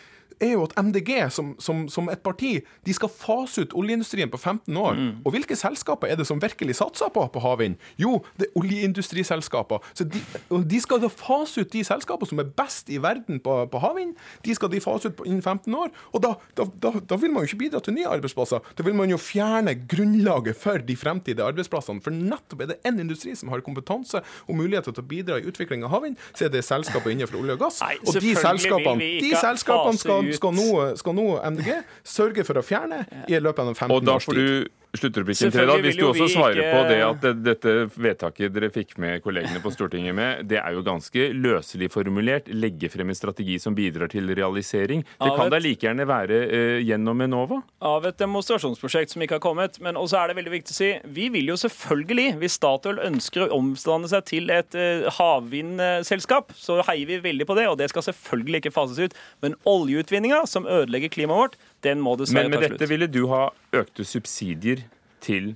er 0.40 0.52
jo 0.54 0.64
at 0.66 0.74
MDG 0.76 1.30
som, 1.32 1.54
som, 1.62 1.86
som, 1.88 2.08
et 2.12 2.22
parti 2.24 2.58
de 2.86 2.94
skal 2.94 3.10
fase 3.12 3.64
ut 3.64 3.74
oljeindustrien 3.76 4.30
på 4.30 4.38
15 4.38 4.76
år. 4.76 4.98
Mm. 4.98 5.10
Og 5.24 5.34
hvilke 5.34 5.56
selskaper 5.56 6.10
er 6.10 6.18
det 6.18 6.26
som 6.28 6.40
virkelig 6.42 6.76
satser 6.80 7.10
på, 7.12 7.24
på 7.32 7.42
havvind? 7.42 7.78
Jo, 8.00 8.18
det 8.40 8.48
er 8.48 8.60
oljeindustriselskaper. 8.60 9.84
Så 9.96 10.06
de, 10.08 10.20
de, 10.50 10.80
skal 10.82 11.00
da 11.02 11.10
fase 11.12 11.64
ut 11.64 11.72
de 11.72 11.84
selskapene 11.86 12.30
som 12.30 12.42
er 12.42 12.50
best 12.58 12.90
i 12.92 13.00
verden 13.02 13.40
på, 13.42 13.58
på 13.72 13.82
havvind. 13.82 14.14
De 14.44 14.56
skal 14.56 14.72
de 14.72 14.82
fase 14.84 15.10
ut 15.10 15.24
innen 15.26 15.42
15 15.42 15.72
år. 15.74 15.92
Og 16.12 16.24
da, 16.24 16.34
da, 16.58 16.68
da, 16.82 16.92
da, 17.00 17.20
vil 17.20 17.32
man 17.32 17.44
jo 17.44 17.52
ikke 17.52 17.62
bidra 17.66 17.82
til 17.84 17.96
nye 17.96 18.10
arbeidsplasser. 18.18 18.72
Da 18.76 18.86
vil 18.86 18.96
man 18.98 19.12
jo 19.12 19.20
fjerne 19.20 19.74
grunnlaget 19.88 20.60
for 20.60 20.84
de 20.84 20.98
fremtidige 20.98 21.46
arbeidsplassene. 21.46 22.04
For 22.04 22.14
nettopp 22.14 22.64
er 22.64 22.74
det 22.74 22.80
én 22.88 23.00
industri 23.02 23.34
som 23.38 23.52
har 23.52 23.64
kompetanse 23.66 24.22
og 24.46 24.58
muligheter 24.58 24.92
til 24.92 25.04
å 25.04 25.08
bidra 25.08 25.40
i 25.40 25.48
utvikling 25.48 25.84
av 25.86 25.94
havvind, 25.96 26.20
så 26.36 26.46
er 26.46 26.52
det 26.54 26.64
selskapet 26.66 27.14
innenfor 27.14 27.40
olje 27.40 27.56
og 27.56 27.64
gass. 27.66 27.80
Nei, 27.84 27.96
og 28.04 28.20
de 28.20 28.32
selskapene, 28.36 29.10
de 29.22 29.32
selskapene 29.32 30.00
skal 30.00 30.25
skal, 30.34 30.56
nå, 30.56 30.96
skal 30.98 31.14
nå 31.16 31.26
MDG 31.52 31.70
sørge 32.06 32.44
for 32.48 32.58
å 32.58 32.64
fjerne 32.66 33.04
i 33.28 33.38
løpet 33.38 33.62
av 33.62 33.74
15 33.74 33.86
års 33.86 33.86
tid. 33.86 33.96
Og 33.96 34.08
da 34.08 34.18
får 34.24 34.40
du 34.40 34.85
Sluttereplikken 35.00 35.52
til 35.54 35.68
da, 35.68 35.76
Hvis 35.82 35.98
du 35.98 36.06
også 36.08 36.28
svarer 36.32 36.60
ikke... 36.60 36.72
på 36.72 36.82
det 36.90 36.98
at 37.06 37.26
dette 37.44 37.74
vedtaket 37.94 38.54
dere 38.54 38.70
fikk 38.74 38.96
med 39.02 39.22
kollegene 39.24 39.60
på 39.62 39.72
Stortinget 39.74 40.16
med, 40.16 40.44
det 40.50 40.58
er 40.60 40.76
jo 40.76 40.84
ganske 40.86 41.28
løselig 41.36 41.90
formulert. 41.94 42.48
Legge 42.52 42.90
frem 42.92 43.12
en 43.12 43.18
strategi 43.18 43.58
som 43.62 43.76
bidrar 43.76 44.10
til 44.12 44.30
realisering. 44.36 45.04
Det 45.20 45.32
kan 45.36 45.52
da 45.52 45.60
like 45.62 45.86
gjerne 45.86 46.06
være 46.08 46.40
uh, 46.46 46.78
gjennom 46.84 47.24
Enova? 47.26 47.60
Av 47.84 48.06
et 48.08 48.18
demonstrasjonsprosjekt 48.20 49.14
som 49.14 49.24
ikke 49.24 49.38
har 49.38 49.44
kommet. 49.44 49.80
Men 49.84 49.98
også 50.00 50.20
er 50.20 50.32
det 50.32 50.38
veldig 50.40 50.54
viktig 50.56 50.74
å 50.74 50.78
si, 50.78 50.90
vi 51.18 51.28
vil 51.34 51.52
jo 51.52 51.58
selvfølgelig, 51.60 52.36
hvis 52.42 52.58
Statoil 52.58 53.00
ønsker 53.06 53.46
å 53.46 53.50
omstande 53.58 54.10
seg 54.12 54.26
til 54.28 54.52
et 54.54 54.78
uh, 54.78 55.06
havvindselskap, 55.18 56.54
så 56.56 56.80
heier 56.90 57.08
vi 57.10 57.22
veldig 57.28 57.48
på 57.48 57.58
det. 57.58 57.68
Og 57.70 57.78
det 57.80 57.90
skal 57.92 58.08
selvfølgelig 58.10 58.64
ikke 58.64 58.76
fases 58.76 59.00
ut. 59.06 59.16
Men 59.44 59.58
oljeutvinninga, 59.68 60.44
som 60.50 60.68
ødelegger 60.68 61.12
klimaet 61.12 61.42
vårt, 61.46 61.58
den 61.86 62.02
må 62.02 62.16
dessverre 62.18 62.48
ta 62.48 62.50
slutt. 62.50 62.56
Men 62.58 62.66
med 62.66 62.74
dette 62.76 62.90
ville 62.90 63.08
du 63.10 63.22
ha 63.30 63.46
økte 63.82 64.06
subsidier 64.06 64.84
til 65.24 65.54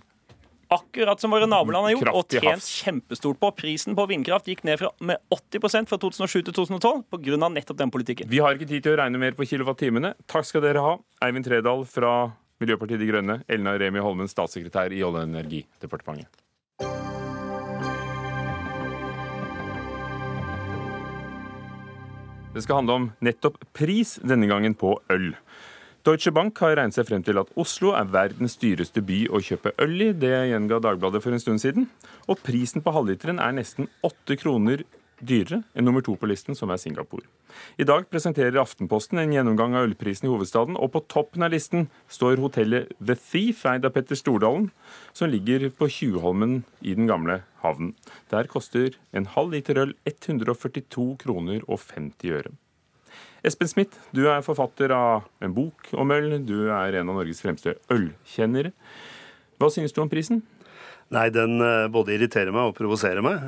Akkurat 0.70 1.18
som 1.18 1.32
våre 1.34 1.48
naboland 1.50 1.88
har 1.88 1.96
gjort, 1.96 2.08
og 2.14 2.30
tjent 2.30 2.62
kjempestort 2.62 3.40
på. 3.42 3.48
Prisen 3.58 3.96
på 3.98 4.04
vindkraft 4.06 4.46
gikk 4.46 4.60
ned 4.68 4.78
fra, 4.78 4.92
med 5.02 5.18
80% 5.34 5.90
fra 5.90 5.98
2007 5.98 6.44
til 6.46 6.54
2012 6.54 7.00
pga. 7.10 7.48
nettopp 7.50 7.80
den 7.80 7.90
politikken. 7.90 8.30
Vi 8.30 8.38
har 8.38 8.54
ikke 8.54 8.68
tid 8.70 8.84
til 8.84 8.94
å 8.94 9.00
regne 9.02 9.18
mer 9.18 9.34
på 9.34 9.48
kilowattimene. 9.50 10.14
Takk 10.30 10.46
skal 10.46 10.62
dere 10.62 10.84
ha. 10.84 10.92
Eivind 11.26 11.48
Tredal 11.48 11.82
fra 11.90 12.12
Miljøpartiet 12.62 13.02
De 13.02 13.10
Grønne, 13.10 13.40
Elna 13.50 13.74
Remi 13.82 13.98
Holmen, 13.98 14.30
statssekretær 14.30 14.94
i 14.94 15.02
Olje- 15.02 15.24
og 15.24 15.26
energidepartementet. 15.26 16.38
Det 22.54 22.62
skal 22.62 22.80
handle 22.80 22.94
om 22.94 23.10
nettopp 23.22 23.58
pris, 23.74 24.20
denne 24.22 24.46
gangen 24.50 24.74
på 24.78 24.96
øl. 25.10 25.32
Deutsche 26.00 26.30
Bank 26.32 26.56
har 26.64 26.78
regnet 26.78 26.96
seg 26.96 27.04
frem 27.10 27.20
til 27.20 27.36
at 27.36 27.50
Oslo 27.60 27.90
er 27.92 28.06
verdens 28.08 28.54
dyreste 28.56 29.02
by 29.04 29.26
å 29.28 29.40
kjøpe 29.44 29.74
øl 29.84 29.98
i. 30.00 30.06
Det 30.16 30.30
gjenga 30.48 30.78
Dagbladet 30.80 31.20
for 31.20 31.36
en 31.36 31.42
stund 31.42 31.60
siden. 31.60 31.90
Og 32.24 32.40
prisen 32.40 32.80
på 32.80 32.94
halvliteren 32.94 33.42
er 33.42 33.52
nesten 33.58 33.90
åtte 34.06 34.38
kroner 34.40 34.80
dyrere 35.20 35.58
enn 35.76 35.84
nummer 35.84 36.00
to 36.00 36.14
på 36.16 36.30
listen, 36.30 36.56
som 36.56 36.72
er 36.72 36.80
Singapore. 36.80 37.26
I 37.76 37.84
dag 37.84 38.06
presenterer 38.08 38.56
Aftenposten 38.62 39.20
en 39.20 39.34
gjennomgang 39.34 39.76
av 39.76 39.90
ølprisen 39.90 40.24
i 40.24 40.32
hovedstaden, 40.32 40.78
og 40.80 40.94
på 40.94 41.04
toppen 41.12 41.44
av 41.44 41.52
listen 41.52 41.90
står 42.08 42.40
hotellet 42.40 42.96
The 42.96 43.18
Thief, 43.20 43.66
eid 43.68 43.84
av 43.84 43.92
Petter 43.92 44.16
Stordalen, 44.16 44.70
som 45.12 45.28
ligger 45.28 45.68
på 45.68 45.90
Tjuvholmen 45.92 46.62
i 46.80 46.96
den 46.96 47.12
gamle 47.12 47.42
havnen. 47.60 47.92
Der 48.32 48.48
koster 48.48 48.96
en 49.12 49.28
halv 49.36 49.52
liter 49.52 49.84
øl 49.84 49.94
142 50.08 51.10
kroner 51.20 51.60
og 51.68 51.84
50 51.84 52.36
øre. 52.40 52.56
Espen 53.46 53.70
Smith, 53.70 53.96
du 54.12 54.26
er 54.28 54.42
forfatter 54.44 54.92
av 54.92 55.28
en 55.40 55.52
bok 55.56 55.88
om 55.96 56.12
øl. 56.12 56.34
Du 56.44 56.68
er 56.68 56.98
en 57.00 57.08
av 57.08 57.16
Norges 57.16 57.40
fremste 57.40 57.78
ølkjennere. 57.92 58.74
Hva 59.60 59.70
synes 59.72 59.94
du 59.96 60.02
om 60.02 60.10
prisen? 60.12 60.42
Nei, 61.10 61.26
den 61.34 61.56
eh, 61.64 61.88
både 61.90 62.14
irriterer 62.14 62.52
meg 62.54 62.70
og 62.70 62.76
provoserer 62.76 63.24
meg. 63.24 63.40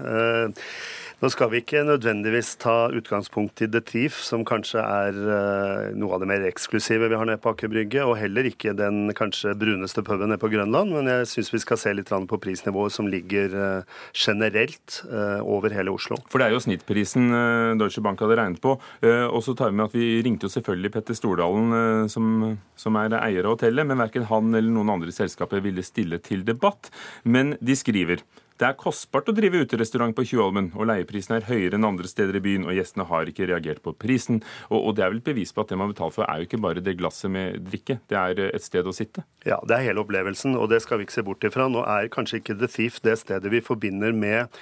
Eh, 1.22 1.24
nå 1.24 1.30
skal 1.30 1.50
vi 1.52 1.60
ikke 1.62 1.84
nødvendigvis 1.86 2.56
ta 2.58 2.90
utgangspunkt 2.90 3.62
i 3.62 3.68
The 3.70 3.80
Thief, 3.80 4.18
som 4.26 4.42
kanskje 4.44 4.82
er 4.82 5.14
uh, 5.14 5.94
noe 5.94 6.16
av 6.16 6.20
det 6.22 6.26
mer 6.26 6.42
eksklusive 6.48 7.06
vi 7.08 7.14
har 7.14 7.26
nede 7.28 7.38
på 7.38 7.52
Aker 7.52 7.70
Brygge, 7.70 8.02
og 8.02 8.18
heller 8.18 8.48
ikke 8.48 8.74
den 8.74 9.12
kanskje 9.14 9.54
bruneste 9.54 10.02
puben 10.02 10.32
nede 10.32 10.40
på 10.42 10.50
Grønland. 10.50 10.90
Men 10.90 11.06
jeg 11.06 11.28
syns 11.30 11.52
vi 11.52 11.62
skal 11.62 11.78
se 11.78 11.94
litt 11.94 12.10
på 12.10 12.40
prisnivået 12.42 12.92
som 12.92 13.06
ligger 13.06 13.54
uh, 13.54 14.02
generelt 14.12 14.98
uh, 15.12 15.38
over 15.46 15.70
hele 15.70 15.94
Oslo. 15.94 16.18
For 16.28 16.42
det 16.42 16.48
er 16.48 16.56
jo 16.56 16.64
snittprisen 16.66 17.30
Deutsche 17.78 18.02
Bank 18.02 18.20
hadde 18.20 18.36
regnet 18.36 18.62
på. 18.62 18.74
Og 19.02 19.40
så 19.44 19.54
tar 19.56 19.70
vi 19.70 19.78
med 19.78 19.88
at 19.88 19.96
vi 19.96 20.20
ringte 20.24 20.48
jo 20.48 20.52
selvfølgelig 20.52 20.90
Petter 20.92 21.16
Stordalen, 21.16 22.08
som, 22.10 22.56
som 22.78 22.98
er 22.98 23.14
eier 23.22 23.46
av 23.46 23.56
hotellet, 23.56 23.86
men 23.88 24.00
verken 24.02 24.26
han 24.28 24.52
eller 24.52 24.72
noen 24.72 24.92
andre 24.96 25.14
selskaper 25.14 25.62
ville 25.64 25.84
stille 25.86 26.18
til 26.22 26.44
debatt. 26.46 26.90
Men 27.24 27.54
de 27.62 27.76
skriver 27.78 28.24
det 28.60 28.68
er 28.68 28.78
kostbart 28.78 29.30
å 29.30 29.34
drive 29.36 29.62
uterestaurant 29.64 30.14
på 30.16 30.24
Tjuvholmen, 30.28 30.70
og 30.76 30.88
leieprisen 30.90 31.36
er 31.38 31.48
høyere 31.48 31.78
enn 31.78 31.88
andre 31.88 32.10
steder 32.10 32.38
i 32.38 32.44
byen, 32.44 32.66
og 32.68 32.76
gjestene 32.76 33.06
har 33.08 33.30
ikke 33.30 33.48
reagert 33.50 33.82
på 33.84 33.94
prisen. 33.96 34.42
Og, 34.70 34.78
og 34.78 34.96
det 34.98 35.06
er 35.06 35.12
vel 35.14 35.22
et 35.22 35.28
bevis 35.30 35.54
på 35.54 35.64
at 35.64 35.72
det 35.72 35.80
man 35.80 35.92
betaler 35.92 36.14
for, 36.14 36.28
er 36.28 36.42
jo 36.42 36.48
ikke 36.48 36.62
bare 36.62 36.84
det 36.84 36.96
glasset 37.00 37.32
med 37.32 37.60
drikke, 37.68 37.98
det 38.12 38.18
er 38.18 38.42
et 38.52 38.64
sted 38.66 38.86
å 38.86 38.94
sitte. 38.96 39.26
Ja, 39.48 39.60
det 39.66 39.78
er 39.78 39.88
hele 39.88 40.04
opplevelsen, 40.04 40.56
og 40.58 40.70
det 40.72 40.82
skal 40.84 41.00
vi 41.00 41.08
ikke 41.08 41.18
se 41.18 41.26
bort 41.26 41.46
ifra. 41.48 41.68
Nå 41.72 41.84
er 41.88 42.10
kanskje 42.12 42.42
ikke 42.42 42.58
The 42.60 42.70
Thief 42.70 43.00
det 43.04 43.18
stedet 43.22 43.52
vi 43.52 43.62
forbinder 43.64 44.14
med 44.16 44.52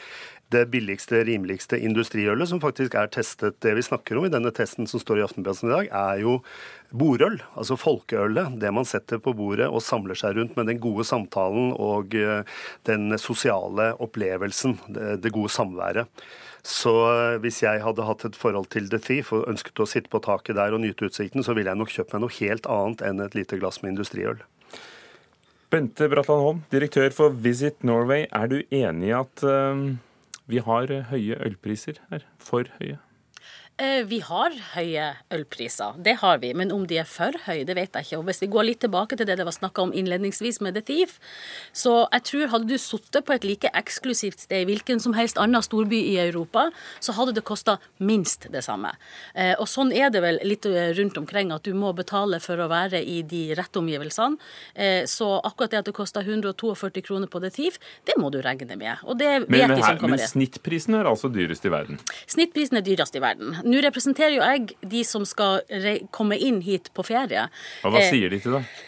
det 0.51 0.65
billigste, 0.73 1.23
rimeligste 1.25 1.79
industriølet, 1.79 2.49
som 2.51 2.61
faktisk 2.63 2.97
er 2.99 3.11
testet. 3.13 3.61
Det 3.63 3.73
vi 3.77 3.85
snakker 3.87 4.19
om 4.19 4.27
i 4.27 4.33
denne 4.33 4.51
testen 4.55 4.89
som 4.91 5.03
står 5.03 5.21
i 5.21 5.25
Aftenposten 5.25 5.71
i 5.71 5.75
dag, 5.77 5.91
er 5.95 6.23
jo 6.25 6.37
bordøl, 6.91 7.39
altså 7.55 7.79
folkeølet. 7.79 8.57
Det 8.61 8.73
man 8.75 8.89
setter 8.89 9.23
på 9.23 9.35
bordet 9.39 9.71
og 9.71 9.85
samler 9.87 10.19
seg 10.19 10.37
rundt 10.39 10.59
med 10.59 10.67
den 10.73 10.83
gode 10.83 11.07
samtalen 11.07 11.71
og 11.79 12.17
eh, 12.19 12.43
den 12.91 13.15
sosiale 13.23 13.93
opplevelsen, 14.03 14.79
det 15.23 15.35
gode 15.35 15.55
samværet. 15.55 16.11
Så 16.67 16.93
eh, 17.13 17.39
hvis 17.45 17.63
jeg 17.63 17.85
hadde 17.87 18.11
hatt 18.11 18.27
et 18.27 18.39
forhold 18.39 18.73
til 18.75 18.91
The 18.91 19.01
Thief 19.07 19.31
og 19.37 19.47
ønsket 19.55 19.81
å 19.81 19.89
sitte 19.89 20.11
på 20.11 20.23
taket 20.27 20.59
der 20.59 20.75
og 20.75 20.83
nyte 20.83 21.07
utsikten, 21.07 21.47
så 21.47 21.55
ville 21.55 21.71
jeg 21.71 21.79
nok 21.79 21.95
kjøpt 21.95 22.17
meg 22.17 22.27
noe 22.27 22.39
helt 22.43 22.67
annet 22.67 23.07
enn 23.07 23.23
et 23.23 23.39
lite 23.39 23.63
glass 23.63 23.85
med 23.85 23.95
industriøl. 23.95 24.43
Bente 25.71 26.11
Bratland 26.11 26.43
Holm, 26.43 26.63
direktør 26.75 27.13
for 27.15 27.43
Visit 27.45 27.85
Norway. 27.87 28.25
Er 28.35 28.51
du 28.51 28.63
enig 28.75 29.13
i 29.13 29.19
at 29.23 29.47
uh 29.47 30.01
vi 30.51 30.63
har 30.67 30.93
høye 31.11 31.39
ølpriser 31.47 32.03
her. 32.11 32.27
For 32.39 32.69
høye. 32.81 32.99
Eh, 33.81 34.03
vi 34.05 34.19
har 34.21 34.53
høye 34.75 35.05
ølpriser, 35.33 35.95
det 36.05 36.19
har 36.21 36.41
vi. 36.43 36.51
Men 36.57 36.73
om 36.75 36.83
de 36.89 36.99
er 37.01 37.07
for 37.09 37.33
høye, 37.47 37.65
det 37.65 37.77
vet 37.79 37.95
jeg 37.97 38.07
ikke. 38.07 38.19
Og 38.19 38.27
Hvis 38.29 38.43
vi 38.43 38.51
går 38.53 38.67
litt 38.69 38.81
tilbake 38.85 39.17
til 39.17 39.25
det 39.29 39.39
det 39.41 39.47
var 39.49 39.57
snakka 39.57 39.87
om 39.87 39.95
innledningsvis 39.97 40.61
med 40.61 40.77
The 40.77 40.83
Thief, 40.85 41.17
så 41.73 42.05
jeg 42.13 42.27
tror 42.29 42.53
hadde 42.53 42.69
du 42.69 42.77
sittet 42.77 43.25
på 43.25 43.33
et 43.33 43.47
like 43.49 43.71
eksklusivt 43.73 44.45
sted 44.45 44.67
i 44.67 44.69
hvilken 44.69 45.01
som 45.01 45.15
helst 45.17 45.41
annen 45.41 45.65
storby 45.65 45.97
i 46.11 46.19
Europa, 46.21 46.67
så 47.01 47.15
hadde 47.17 47.33
det 47.39 47.45
kosta 47.49 47.79
minst 48.05 48.51
det 48.53 48.63
samme. 48.67 48.93
Eh, 49.35 49.55
og 49.57 49.65
sånn 49.71 49.95
er 49.97 50.13
det 50.13 50.21
vel 50.27 50.43
litt 50.45 50.69
eh, 50.69 50.93
rundt 50.99 51.17
omkring, 51.17 51.55
at 51.57 51.65
du 51.65 51.73
må 51.73 51.95
betale 51.97 52.43
for 52.45 52.61
å 52.61 52.69
være 52.69 53.01
i 53.01 53.23
de 53.25 53.55
rette 53.57 53.81
omgivelsene. 53.81 54.37
Så 55.09 55.27
akkurat 55.45 55.73
det 55.73 55.79
at 55.81 55.89
det 55.89 55.95
kosta 55.97 56.21
142 56.21 57.03
kroner 57.05 57.29
på 57.31 57.41
The 57.41 57.51
Thief, 57.55 57.79
det 58.09 58.17
må 58.21 58.29
du 58.33 58.41
regne 58.45 58.77
med. 58.77 59.01
Og 59.09 59.17
det 59.21 59.31
vet 59.47 59.49
men, 59.49 59.73
men, 59.73 59.77
de 59.79 59.85
som 59.85 59.99
kommer 60.01 60.21
Men 60.21 60.29
snittprisen 60.29 60.97
er 60.99 61.09
altså 61.09 61.31
dyrest 61.33 61.65
i 61.65 61.73
verden? 61.73 62.01
Snittprisen 62.31 62.81
er 62.81 62.85
dyrest 62.87 63.17
i 63.17 63.23
verden. 63.23 63.57
Nå 63.71 63.83
representerer 63.85 64.37
jo 64.37 64.45
jeg 64.45 64.77
de 64.93 65.03
som 65.07 65.27
skal 65.29 65.63
komme 66.15 66.39
inn 66.41 66.61
hit 66.67 66.91
på 66.97 67.05
ferie. 67.07 67.49
Og 67.87 67.95
hva 67.95 68.03
eh, 68.03 68.11
sier 68.11 68.33
de 68.33 68.41
til 68.43 68.59
deg? 68.59 68.79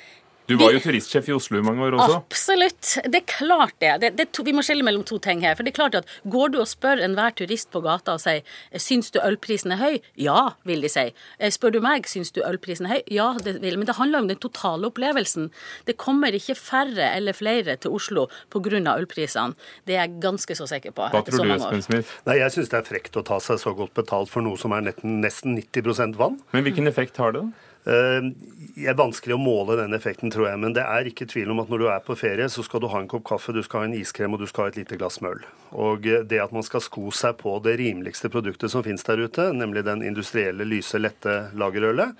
Du 0.50 0.56
var 0.58 0.72
jo 0.74 0.80
turistsjef 0.82 1.28
i 1.30 1.34
Oslo 1.36 1.60
i 1.60 1.64
mange 1.64 1.84
år 1.86 1.96
også. 1.96 2.16
Absolutt. 2.18 2.88
Det 3.06 3.20
er 3.20 3.26
klart 3.30 3.74
det. 3.82 3.92
det, 4.02 4.10
det 4.18 4.26
to, 4.34 4.44
vi 4.46 4.54
må 4.56 4.64
skille 4.66 4.84
mellom 4.86 5.04
to 5.06 5.18
ting 5.22 5.44
her. 5.46 5.54
For 5.58 5.66
det 5.66 5.72
er 5.72 5.78
klart 5.78 5.98
at 5.98 6.08
Går 6.32 6.52
du 6.54 6.58
og 6.62 6.68
spør 6.70 7.02
enhver 7.04 7.34
turist 7.38 7.70
på 7.72 7.82
gata 7.84 8.16
og 8.16 8.22
sier 8.22 8.42
syns 8.80 9.12
du 9.14 9.20
ølprisen 9.22 9.74
er 9.76 9.80
høy? 9.80 10.00
Ja, 10.20 10.52
vil 10.68 10.84
de 10.84 10.90
si. 10.92 11.06
Eh, 11.38 11.52
spør 11.54 11.76
du 11.76 11.80
meg 11.84 12.08
syns 12.10 12.34
du 12.34 12.42
ølprisen 12.46 12.88
er 12.88 12.98
høy? 12.98 13.02
Ja, 13.14 13.28
det 13.42 13.58
vil 13.62 13.78
Men 13.78 13.88
det 13.88 13.96
handler 14.00 14.24
om 14.24 14.30
den 14.30 14.40
totale 14.42 14.90
opplevelsen. 14.90 15.50
Det 15.86 15.96
kommer 16.00 16.34
ikke 16.34 16.58
færre 16.58 17.12
eller 17.12 17.36
flere 17.36 17.78
til 17.80 17.94
Oslo 17.94 18.28
pga. 18.52 18.96
ølprisene. 18.96 19.54
Det 19.86 19.96
er 19.96 20.06
jeg 20.06 20.20
ganske 20.22 20.56
så 20.58 20.66
sikker 20.68 20.94
på. 20.96 21.08
Hva 21.12 21.22
tror 21.26 21.46
du, 21.46 21.54
Espen 21.54 21.82
Smith? 21.82 22.14
Nei, 22.26 22.38
Jeg 22.42 22.54
syns 22.56 22.72
det 22.72 22.80
er 22.82 22.88
frekt 22.88 23.16
å 23.16 23.24
ta 23.24 23.38
seg 23.40 23.60
så 23.62 23.74
godt 23.76 23.94
betalt 23.94 24.30
for 24.30 24.42
noe 24.42 24.58
som 24.58 24.72
er 24.72 24.90
nesten 25.02 25.56
90% 25.58 26.18
vann. 26.18 26.40
Men 26.52 26.66
hvilken 26.66 26.90
effekt 26.90 27.16
har 27.22 27.32
det? 27.32 27.42
da? 27.42 27.71
Det 27.82 28.86
er 28.86 28.94
vanskelig 28.94 29.34
å 29.34 29.42
måle 29.42 29.74
den 29.80 29.96
effekten, 29.96 30.30
tror 30.30 30.46
jeg, 30.48 30.60
men 30.62 30.74
det 30.76 30.84
er 30.86 31.08
ikke 31.10 31.26
tvil 31.30 31.50
om 31.50 31.62
at 31.64 31.72
når 31.72 31.82
du 31.82 31.88
er 31.90 32.04
på 32.06 32.14
ferie, 32.18 32.46
så 32.52 32.62
skal 32.62 32.82
du 32.82 32.88
ha 32.92 33.00
en 33.02 33.10
kopp 33.10 33.24
kaffe, 33.32 33.54
du 33.54 33.62
skal 33.66 33.82
ha 33.82 33.88
en 33.88 33.96
iskrem 33.98 34.36
og 34.36 34.42
du 34.42 34.46
skal 34.50 34.68
ha 34.68 34.72
et 34.72 34.78
lite 34.78 34.98
glass 35.00 35.18
møll. 35.24 35.42
Og 35.74 36.06
eh, 36.06 36.22
det 36.28 36.38
at 36.44 36.54
man 36.54 36.64
skal 36.66 36.84
sko 36.84 37.10
seg 37.14 37.36
på 37.42 37.56
det 37.64 37.74
rimeligste 37.82 38.30
produktet 38.32 38.70
som 38.72 38.86
finnes 38.86 39.02
der 39.08 39.24
ute, 39.26 39.50
nemlig 39.56 39.82
den 39.88 40.06
industrielle, 40.06 40.66
lyse, 40.68 41.00
lette 41.02 41.36
lagerølet, 41.58 42.14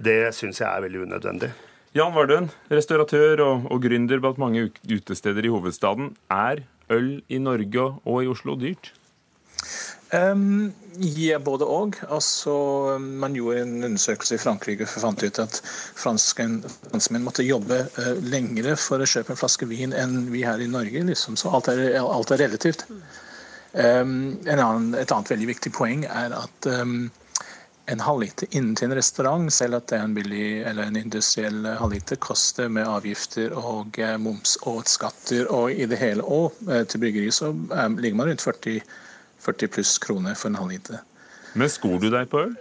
det 0.00 0.20
syns 0.36 0.60
jeg 0.60 0.68
er 0.68 0.84
veldig 0.84 1.04
unødvendig. 1.08 1.50
Jan 1.96 2.14
Vardøen, 2.14 2.52
restauratør 2.70 3.40
og, 3.42 3.64
og 3.72 3.82
gründer 3.82 4.20
blant 4.22 4.38
mange 4.38 4.68
utesteder 4.86 5.42
i 5.42 5.50
hovedstaden. 5.50 6.12
Er 6.30 6.62
øl 6.92 7.16
i 7.26 7.40
Norge 7.42 7.88
og 8.04 8.22
i 8.22 8.30
Oslo 8.30 8.54
dyrt? 8.60 8.92
Um, 10.10 10.72
ja, 10.98 11.38
både 11.38 11.66
òg. 11.70 12.00
Altså, 12.10 12.52
man 12.98 13.36
gjorde 13.38 13.62
en 13.62 13.84
undersøkelse 13.86 14.34
i 14.34 14.42
Frankrike 14.42 14.88
og 14.88 15.02
fant 15.04 15.22
ut 15.22 15.38
at 15.38 15.60
franskmenn 15.98 17.22
måtte 17.22 17.46
jobbe 17.46 17.84
uh, 17.94 18.16
lengre 18.26 18.74
for 18.80 18.98
å 18.98 19.06
kjøpe 19.06 19.34
en 19.34 19.38
flaske 19.38 19.68
vin 19.70 19.94
enn 19.94 20.24
vi 20.32 20.42
her 20.46 20.60
i 20.60 20.68
Norge. 20.70 21.04
Liksom. 21.06 21.38
Så 21.38 21.52
alt 21.54 21.70
er, 21.70 21.94
alt 22.02 22.34
er 22.34 22.42
relativt. 22.42 22.86
Um, 23.70 24.40
annen, 24.50 24.96
et 24.98 25.12
annet 25.14 25.30
veldig 25.30 25.46
viktig 25.52 25.70
poeng 25.76 26.02
er 26.10 26.34
at 26.34 26.66
um, 26.66 27.04
en 27.90 28.02
halvliter 28.02 28.50
inntil 28.58 28.88
en 28.88 28.96
restaurant, 28.98 29.46
selv 29.54 29.78
at 29.78 29.86
det 29.92 30.00
er 30.00 30.08
en 30.08 30.16
billig 30.16 30.48
eller 30.66 30.90
en 30.90 30.98
industriell 30.98 31.68
halvliter, 31.78 32.18
koster 32.18 32.66
med 32.66 32.90
avgifter 32.90 33.54
og 33.54 33.94
uh, 34.02 34.16
moms 34.18 34.56
og 34.66 34.82
skatter 34.90 35.46
og 35.54 35.70
i 35.70 35.86
det 35.86 36.02
hele. 36.02 36.26
Og 36.26 36.58
uh, 36.66 36.82
til 36.82 37.04
bryggeri 37.06 37.30
så 37.30 37.52
ligger 37.94 38.18
man 38.18 38.32
rundt 38.32 38.44
40 38.48 38.82
40 39.40 39.72
pluss 39.76 39.98
kroner 40.02 40.36
for 40.38 40.50
en 40.50 40.60
halvliter. 40.60 41.00
Men 41.58 41.70
skor 41.72 41.98
du 42.02 42.10
deg 42.12 42.28
på 42.30 42.44
øl? 42.44 42.58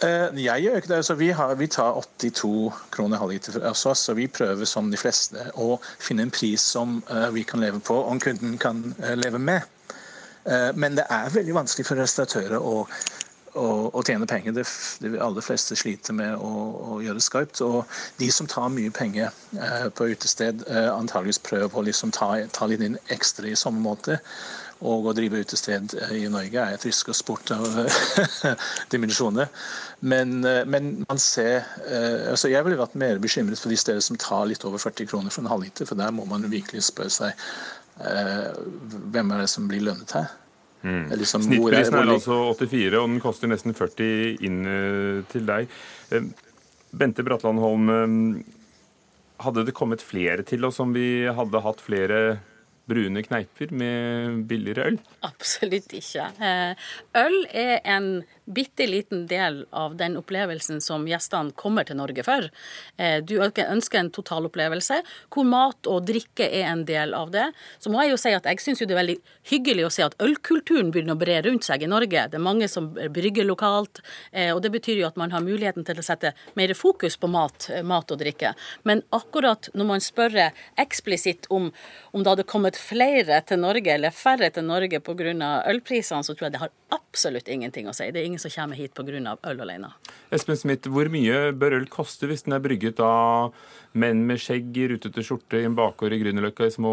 Uh, 0.00 0.32
jeg 0.40 0.62
gjør 0.64 0.76
ikke 0.76 0.88
det. 0.88 0.96
Altså, 0.96 1.14
vi, 1.14 1.28
har, 1.36 1.54
vi, 1.54 1.66
tar 1.66 1.92
82 1.92 2.72
kroner 2.92 3.20
halvliter 3.20 3.52
fra 3.52 3.72
oss, 3.72 3.98
så 3.98 4.14
vi 4.16 4.30
prøver 4.32 4.64
som 4.64 4.88
de 4.90 4.96
fleste 4.96 5.50
å 5.60 5.74
finne 6.00 6.24
en 6.24 6.32
pris 6.32 6.62
som 6.76 7.02
uh, 7.10 7.28
vi 7.34 7.44
kan 7.44 7.60
leve 7.60 7.82
på, 7.84 7.98
og 8.00 8.22
kunden 8.24 8.56
kan 8.58 8.80
uh, 9.02 9.14
leve 9.18 9.38
med. 9.38 9.68
men 10.74 10.94
det 10.96 11.04
er 11.12 11.28
veldig 11.30 11.52
vanskelig 11.52 11.84
for 11.84 12.00
restauratører 12.00 12.62
å, 12.64 12.86
å, 13.60 13.64
å 13.92 14.02
tjene 14.08 14.24
penger. 14.26 14.54
Det, 14.56 14.62
de 15.04 15.18
aller 15.20 15.44
fleste 15.44 15.76
sliter 15.76 16.16
med 16.16 16.32
å, 16.32 16.52
å, 16.80 16.96
gjøre 17.04 17.20
skarpt. 17.20 17.60
Og 17.60 17.84
de 18.16 18.30
som 18.32 18.48
tar 18.48 18.70
mye 18.72 18.90
penger 18.90 19.28
på 19.94 20.08
utested, 20.08 20.64
antageligvis 20.70 21.42
prøver 21.44 21.76
å 21.76 21.84
liksom 21.84 22.14
ta, 22.16 22.30
ta 22.56 22.70
litt 22.72 22.80
inn 22.86 22.96
ekstra 23.12 23.52
i 23.52 23.54
samme 23.54 23.84
måte. 23.84 24.16
Og 24.80 25.10
å 25.10 25.12
drive 25.16 25.42
utested 25.44 25.92
eh, 25.98 26.14
i 26.22 26.28
Norge 26.32 26.62
er 26.62 26.76
et 26.76 26.86
risk 26.88 27.10
og 27.12 27.18
sport 27.18 27.52
av 27.52 27.66
dimensjoner. 28.92 29.50
Men, 30.00 30.38
eh, 30.48 30.62
men, 30.64 30.92
man 31.04 31.20
ser 31.20 31.66
altså 32.30 32.48
Jeg 32.48 32.64
ville 32.64 32.80
vært 32.80 32.96
mer 33.00 33.20
bekymret 33.20 33.60
for 33.60 33.72
de 33.72 33.76
steder 33.80 34.00
som 34.04 34.16
tar 34.20 34.46
litt 34.48 34.64
over 34.64 34.80
40 34.80 35.10
kroner 35.10 35.34
for 35.34 35.44
en 35.44 35.52
halvliter, 35.52 35.88
for 35.88 36.00
der 36.00 36.14
må 36.14 36.24
man 36.28 36.48
virkelig 36.48 36.86
spørre 36.88 37.12
seg 37.12 37.46
hvem 38.00 39.32
er 39.34 39.42
det 39.42 39.48
som 39.52 39.66
blir 39.68 39.82
lønnet 39.84 40.14
her. 40.16 40.30
Mm. 40.80 41.10
Liksom, 41.20 41.42
Snittprisen 41.44 41.98
er, 41.98 42.06
er 42.06 42.12
altså 42.14 42.38
84, 42.56 42.94
og 42.96 43.10
den 43.10 43.18
koster 43.20 43.50
nesten 43.50 43.76
40 43.76 44.46
inn 44.48 44.62
til 45.28 45.44
deg. 45.44 45.68
Bente 46.96 47.26
Bratland 47.26 47.60
Holm, 47.60 47.92
hadde 49.44 49.66
det 49.68 49.76
kommet 49.76 50.00
flere 50.04 50.44
til 50.48 50.64
oss 50.68 50.80
om 50.80 50.94
vi 50.96 51.28
hadde 51.28 51.62
hatt 51.64 51.84
flere 51.84 52.22
brune 52.90 53.22
kneiper 53.26 53.72
med 53.72 54.44
billigere 54.50 54.90
øl? 54.90 55.00
Absolutt 55.26 55.94
ikke. 55.96 56.26
Eh, 56.42 56.90
øl 57.20 57.38
er 57.54 57.78
en 57.84 58.12
bitte 58.50 58.86
liten 58.86 59.26
del 59.30 59.62
av 59.70 59.94
den 59.96 60.16
opplevelsen 60.18 60.80
som 60.82 61.06
gjestene 61.08 61.54
kommer 61.58 61.86
til 61.86 61.98
Norge 62.00 62.24
for. 62.26 62.48
Eh, 62.98 63.20
du 63.22 63.36
ønsker 63.40 64.00
en 64.00 64.10
totalopplevelse 64.14 65.00
hvor 65.30 65.46
mat 65.46 65.90
og 65.90 66.06
drikke 66.08 66.48
er 66.48 66.66
en 66.72 66.84
del 66.88 67.14
av 67.14 67.30
det. 67.34 67.46
Så 67.78 67.92
må 67.92 68.02
jeg 68.02 68.14
jo 68.14 68.20
si 68.20 68.34
at 68.34 68.48
jeg 68.50 68.62
syns 68.64 68.82
det 68.82 68.90
er 68.94 69.00
veldig 69.02 69.18
hyggelig 69.52 69.86
å 69.86 69.92
se 69.94 70.06
at 70.06 70.16
ølkulturen 70.22 70.90
begynner 70.90 71.16
å 71.16 71.20
bre 71.20 71.38
rundt 71.46 71.68
seg 71.68 71.84
i 71.84 71.90
Norge. 71.90 72.26
Det 72.32 72.40
er 72.40 72.46
mange 72.46 72.68
som 72.70 72.90
brygger 72.90 73.46
lokalt, 73.46 74.02
eh, 74.32 74.50
og 74.54 74.62
det 74.64 74.72
betyr 74.74 75.02
jo 75.02 75.08
at 75.10 75.20
man 75.20 75.34
har 75.34 75.44
muligheten 75.46 75.86
til 75.86 76.00
å 76.00 76.06
sette 76.06 76.34
mer 76.58 76.74
fokus 76.74 77.18
på 77.20 77.30
mat, 77.30 77.70
mat 77.86 78.10
og 78.10 78.22
drikke. 78.22 78.54
Men 78.88 79.04
akkurat 79.14 79.70
når 79.74 79.90
man 79.94 80.04
spør 80.04 80.38
eksplisitt 80.80 81.46
om, 81.50 81.70
om 82.14 82.22
det 82.22 82.32
hadde 82.32 82.48
kommet 82.50 82.78
flere 82.80 83.40
til 83.46 83.60
Norge 83.62 83.92
eller 83.94 84.14
færre 84.14 84.50
til 84.54 84.64
Norge 84.66 85.00
pga. 85.04 85.50
ølprisene, 85.70 86.24
så 86.24 86.34
tror 86.34 86.48
jeg 86.48 86.56
det 86.56 86.62
har 86.62 86.72
absolutt 86.90 87.48
ingenting 87.48 87.88
å 87.90 87.94
si. 87.94 88.10
Det 88.10 88.22
er 88.22 88.28
ingen 88.28 88.42
som 88.42 88.50
kommer 88.50 88.76
hit 88.76 88.94
pga. 88.94 89.36
øl 89.44 89.60
alene. 89.60 89.92
Espen 90.32 90.56
Smith, 90.56 90.88
hvor 90.88 91.10
mye 91.12 91.52
bør 91.52 91.78
øl 91.80 91.86
koste 91.86 92.26
hvis 92.26 92.44
den 92.46 92.56
er 92.56 92.64
brygget 92.64 93.00
av 93.04 93.54
menn 93.92 94.22
med 94.26 94.38
skjegg 94.38 94.76
i 94.78 94.86
rutete 94.92 95.22
skjorte 95.26 95.58
i 95.58 95.66
en 95.66 95.74
bakgård 95.74 96.14
i 96.14 96.20
Grünerløkka 96.22 96.68
i 96.68 96.74
små 96.74 96.92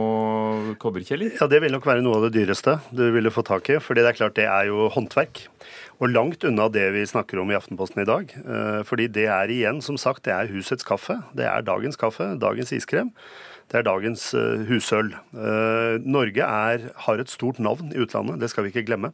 kobberkjeller? 0.81 1.35
Ja, 1.39 1.47
Det 1.47 1.61
vil 1.61 1.75
nok 1.75 1.85
være 1.85 2.01
noe 2.01 2.17
av 2.17 2.27
det 2.27 2.33
dyreste 2.39 2.79
du 2.91 3.11
ville 3.13 3.33
få 3.33 3.45
tak 3.45 3.69
i. 3.69 3.77
fordi 3.79 4.01
det 4.01 4.09
er 4.13 4.17
klart 4.17 4.35
det 4.35 4.47
er 4.49 4.65
jo 4.71 4.89
håndverk. 4.89 5.47
Og 6.01 6.09
langt 6.09 6.43
unna 6.43 6.69
det 6.69 6.91
vi 6.93 7.05
snakker 7.05 7.39
om 7.41 7.51
i 7.51 7.57
Aftenposten 7.57 8.01
i 8.01 8.09
dag. 8.09 8.33
Eh, 8.33 8.81
fordi 8.83 9.07
det 9.07 9.27
er 9.27 9.49
igjen, 9.49 9.81
som 9.81 9.97
sagt, 9.97 10.23
det 10.23 10.33
er 10.33 10.49
husets 10.51 10.85
kaffe. 10.85 11.21
Det 11.33 11.45
er 11.45 11.61
dagens 11.65 11.97
kaffe, 11.97 12.35
dagens 12.38 12.73
iskrem. 12.73 13.13
Det 13.68 13.82
er 13.82 13.84
dagens 13.84 14.30
uh, 14.38 14.63
husøl. 14.70 15.09
Uh, 15.36 15.99
Norge 16.07 16.43
er, 16.43 16.86
har 17.03 17.20
et 17.20 17.32
stort 17.32 17.59
navn 17.59 17.91
i 17.91 17.99
utlandet, 17.99 18.39
det 18.39 18.47
skal 18.51 18.63
vi 18.63 18.72
ikke 18.72 18.86
glemme. 18.88 19.11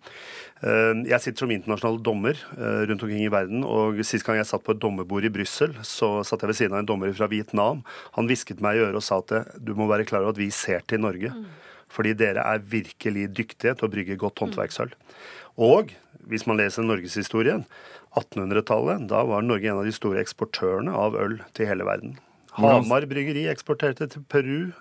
Uh, 0.62 1.02
jeg 1.10 1.20
sitter 1.24 1.46
som 1.46 1.54
internasjonal 1.54 1.98
dommer 2.06 2.38
rundt 2.54 3.02
omkring 3.02 3.26
i 3.26 3.32
verden, 3.34 3.66
og 3.66 3.98
sist 4.06 4.28
gang 4.28 4.38
jeg 4.38 4.50
satt 4.52 4.66
på 4.66 4.76
et 4.76 4.82
dommerbord 4.84 5.26
i 5.26 5.34
Brussel, 5.34 5.74
så 5.88 6.20
satt 6.28 6.46
jeg 6.46 6.54
ved 6.54 6.60
siden 6.60 6.78
av 6.78 6.84
en 6.84 6.92
dommer 6.94 7.14
fra 7.18 7.30
Vietnam. 7.32 7.82
Han 8.18 8.30
hvisket 8.30 8.62
meg 8.64 8.78
i 8.78 8.86
øret 8.86 9.02
og 9.02 9.06
sa 9.06 9.20
at 9.24 9.58
du 9.58 9.74
må 9.78 9.90
være 9.90 10.06
klar 10.10 10.22
over 10.22 10.36
at 10.36 10.44
vi 10.44 10.52
ser 10.54 10.86
til 10.86 11.02
Norge. 11.02 11.34
Mm. 11.34 11.50
Fordi 11.94 12.14
dere 12.18 12.46
er 12.50 12.62
virkelig 12.66 13.28
dyktige 13.38 13.76
til 13.78 13.86
å 13.86 13.92
brygge 13.94 14.18
godt 14.22 14.42
håndverksøl. 14.42 14.94
Og 15.62 15.94
hvis 16.30 16.48
man 16.50 16.58
leser 16.58 16.86
norgeshistorien, 16.86 17.66
1800-tallet, 18.18 19.08
da 19.10 19.24
var 19.26 19.46
Norge 19.46 19.70
en 19.70 19.82
av 19.82 19.88
de 19.88 19.94
store 19.94 20.22
eksportørene 20.22 20.94
av 20.94 21.18
øl 21.20 21.40
til 21.58 21.70
hele 21.70 21.86
verden. 21.88 22.18
Hamar 22.58 23.08
bryggeri 23.10 23.48
eksporterte 23.52 24.10
til 24.12 24.26
Peru. 24.30 24.72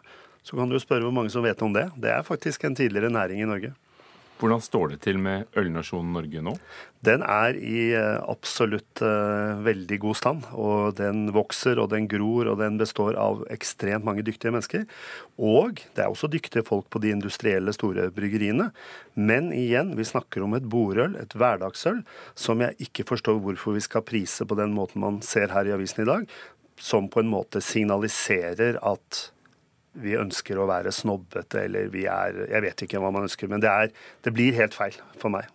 Så 0.43 0.59
kan 0.59 0.69
du 0.69 0.79
spørre 0.83 1.07
hvor 1.07 1.15
mange 1.15 1.31
som 1.33 1.45
vet 1.47 1.63
om 1.63 1.73
det. 1.75 1.89
Det 1.97 2.11
er 2.11 2.27
faktisk 2.27 2.65
en 2.67 2.77
tidligere 2.77 3.13
næring 3.13 3.43
i 3.43 3.49
Norge. 3.49 3.73
Hvordan 4.43 4.59
står 4.59 4.89
det 4.91 4.97
til 5.05 5.21
med 5.23 5.45
ølnasjonen 5.55 6.17
Norge 6.17 6.41
nå? 6.43 6.57
Den 7.07 7.23
er 7.23 7.55
i 7.55 7.93
eh, 7.95 8.19
absolutt 8.31 9.03
uh, 9.03 9.59
veldig 9.63 9.99
god 10.03 10.19
stand. 10.19 10.49
Og 10.59 10.97
den 10.99 11.29
vokser 11.35 11.79
og 11.79 11.93
den 11.93 12.09
gror, 12.11 12.51
og 12.51 12.59
den 12.59 12.81
består 12.81 13.15
av 13.23 13.45
ekstremt 13.55 14.07
mange 14.07 14.25
dyktige 14.27 14.51
mennesker. 14.51 14.83
Og 15.39 15.79
det 15.95 16.03
er 16.03 16.11
også 16.11 16.31
dyktige 16.33 16.67
folk 16.67 16.89
på 16.91 17.03
de 17.03 17.13
industrielle 17.15 17.75
store 17.77 18.09
bryggeriene. 18.15 18.73
Men 19.15 19.53
igjen, 19.55 19.95
vi 19.99 20.09
snakker 20.11 20.43
om 20.43 20.59
et 20.59 20.67
bordøl, 20.67 21.15
et 21.23 21.39
hverdagsøl, 21.39 22.03
som 22.35 22.67
jeg 22.67 22.75
ikke 22.89 23.07
forstår 23.13 23.39
hvorfor 23.45 23.79
vi 23.79 23.85
skal 23.87 24.07
prise 24.07 24.47
på 24.49 24.59
den 24.59 24.75
måten 24.75 25.07
man 25.07 25.23
ser 25.23 25.55
her 25.55 25.71
i 25.71 25.77
avisen 25.77 26.03
i 26.03 26.09
dag 26.09 26.27
som 26.83 27.09
på 27.11 27.23
en 27.23 27.31
måte 27.31 27.63
signaliserer 27.63 28.81
at 28.83 29.27
vi 30.03 30.17
ønsker 30.17 30.59
å 30.59 30.67
være 30.67 30.93
snobbete, 30.95 31.67
eller 31.67 31.91
vi 31.93 32.07
er 32.09 32.47
Jeg 32.49 32.65
vet 32.65 32.85
ikke 32.87 33.01
hva 33.03 33.13
man 33.13 33.29
ønsker, 33.29 33.51
men 33.51 33.63
det, 33.63 33.71
er, 33.71 33.93
det 34.25 34.33
blir 34.35 34.57
helt 34.57 34.75
feil 34.75 34.97
for 35.21 35.33
meg. 35.33 35.51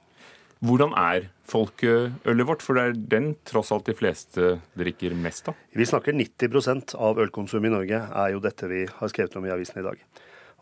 Hvordan 0.66 0.94
er 0.98 1.28
folkeølet 1.50 2.48
vårt, 2.48 2.64
for 2.66 2.78
det 2.78 2.84
er 2.84 2.96
den 3.12 3.28
tross 3.46 3.70
alt 3.74 3.90
de 3.90 3.94
fleste 3.98 4.56
drikker 4.78 5.14
mest 5.18 5.52
av? 5.52 5.58
Vi 5.74 5.86
snakker 5.86 6.16
90% 6.18 6.96
av 6.98 7.20
ølkonsumet 7.22 7.70
i 7.70 7.76
Norge 7.76 8.00
er 8.24 8.34
jo 8.34 8.42
dette 8.42 8.70
vi 8.70 8.86
har 8.90 9.12
skrevet 9.12 9.38
om 9.38 9.46
i 9.46 9.54
avisen 9.54 9.82
i 9.82 9.86
dag. 9.86 10.02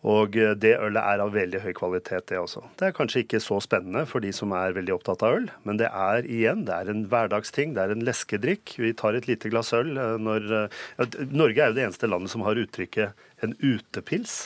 Og 0.06 0.36
eh, 0.38 0.54
det 0.62 0.76
ølet 0.78 1.02
er 1.02 1.22
av 1.24 1.34
veldig 1.34 1.62
høy 1.64 1.72
kvalitet, 1.78 2.28
det 2.30 2.38
også. 2.38 2.62
Det 2.78 2.88
er 2.88 2.96
kanskje 2.98 3.24
ikke 3.24 3.42
så 3.42 3.58
spennende 3.64 4.06
for 4.10 4.22
de 4.22 4.32
som 4.36 4.54
er 4.54 4.76
veldig 4.76 4.94
opptatt 5.00 5.26
av 5.26 5.40
øl, 5.40 5.48
men 5.66 5.80
det 5.82 5.90
er 5.90 6.28
igjen 6.30 6.66
det 6.68 6.76
er 6.76 6.92
en 6.92 7.06
hverdagsting. 7.10 7.74
Det 7.74 7.82
er 7.82 7.96
en 7.96 8.06
leskedrikk. 8.06 8.76
Vi 8.82 8.94
tar 8.98 9.18
et 9.18 9.30
lite 9.30 9.50
glass 9.54 9.74
øl 9.78 9.96
eh, 9.98 10.16
når 10.22 10.48
ja, 10.54 11.10
Norge 11.32 11.64
er 11.64 11.74
jo 11.74 11.80
det 11.80 11.88
eneste 11.88 12.12
landet 12.12 12.34
som 12.34 12.46
har 12.46 12.62
uttrykket 12.62 13.46
en 13.46 13.58
utepils. 13.64 14.38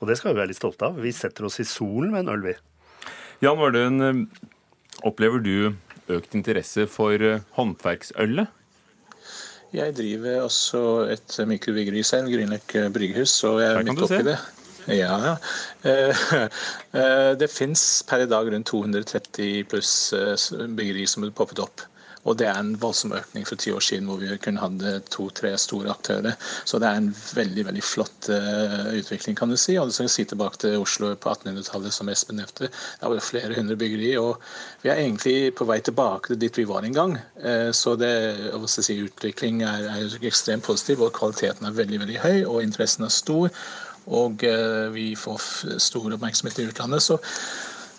Og 0.00 0.08
det 0.08 0.18
skal 0.20 0.32
vi 0.32 0.40
være 0.40 0.52
litt 0.52 0.62
stolte 0.62 0.88
av. 0.88 1.00
Vi 1.00 1.12
setter 1.14 1.48
oss 1.48 1.60
i 1.60 1.68
solen 1.68 2.14
med 2.14 2.24
en 2.24 2.34
øl, 2.38 2.48
vi. 2.48 2.56
Jan 3.44 3.60
Vardøen, 3.60 4.00
eh, 4.00 4.50
opplever 5.04 5.44
du 5.44 5.74
økt 6.14 6.36
interesse 6.36 6.88
for 6.88 7.20
håndverksølet? 7.56 8.63
Jeg 9.74 9.94
driver 9.96 10.44
også 10.44 10.82
et 11.10 11.38
mikrobryggeri 11.50 12.04
selv, 12.06 12.28
Grünerløk 12.30 12.92
brygghus, 12.94 13.40
og 13.48 13.58
jeg 13.62 13.72
er 13.72 13.88
midt 13.88 14.04
oppi 14.06 14.22
det. 14.28 14.38
Ja, 14.86 15.16
ja. 15.24 15.36
Eh, 15.82 16.24
eh, 17.00 17.32
det 17.40 17.48
fins 17.50 18.02
per 18.08 18.24
i 18.24 18.28
dag 18.28 18.50
rundt 18.52 18.68
230 18.68 19.64
pluss 19.70 20.12
eh, 20.12 20.36
byggeri 20.76 21.06
som 21.08 21.24
er 21.24 21.32
poppet 21.36 21.62
opp. 21.64 21.86
Og 22.24 22.38
det 22.40 22.46
er 22.48 22.58
en 22.58 22.72
voldsom 22.80 23.12
økning 23.16 23.44
fra 23.46 23.56
ti 23.60 23.72
år 23.74 23.84
siden 23.84 24.08
hvor 24.08 24.20
vi 24.20 24.30
kun 24.40 24.60
hadde 24.60 24.96
to-tre 25.12 25.52
store 25.60 25.92
aktører. 25.92 26.38
Så 26.64 26.80
det 26.80 26.88
er 26.88 27.00
en 27.00 27.10
veldig 27.12 27.66
veldig 27.68 27.84
flott 27.84 28.30
uh, 28.32 28.90
utvikling, 28.96 29.36
kan 29.36 29.52
du 29.52 29.58
si. 29.60 29.76
Og 29.80 29.90
du 29.90 29.96
skal 29.96 30.10
si 30.12 30.24
tilbake 30.28 30.62
til 30.62 30.78
Oslo 30.80 31.12
på 31.20 31.34
1800-tallet, 31.34 31.94
som 31.94 32.08
Espen 32.12 32.40
nevnte. 32.40 32.70
Det 32.70 33.12
var 33.12 33.24
flere 33.24 33.58
hundre 33.58 33.76
byggeri. 33.80 34.14
Og 34.20 34.40
vi 34.82 34.92
er 34.92 35.02
egentlig 35.02 35.54
på 35.58 35.68
vei 35.68 35.80
tilbake 35.84 36.32
til 36.32 36.40
dit 36.40 36.62
vi 36.62 36.68
var 36.68 36.88
en 36.88 36.96
gang. 36.96 37.18
Uh, 37.44 37.70
så 37.76 37.96
det, 38.00 38.14
si, 38.72 38.98
utvikling 39.04 39.62
er, 39.68 39.90
er 39.92 40.18
ekstremt 40.24 40.64
positiv, 40.64 41.04
og 41.04 41.12
kvaliteten 41.16 41.68
er 41.68 41.76
veldig, 41.76 42.00
veldig 42.06 42.22
høy, 42.24 42.38
og 42.48 42.62
interessen 42.64 43.04
er 43.04 43.12
stor. 43.12 43.52
Og 44.04 44.48
uh, 44.48 44.88
vi 44.96 45.12
får 45.16 45.78
stor 45.80 46.12
oppmerksomhet 46.16 46.64
i 46.64 46.68
utlandet. 46.72 47.04
så 47.04 47.20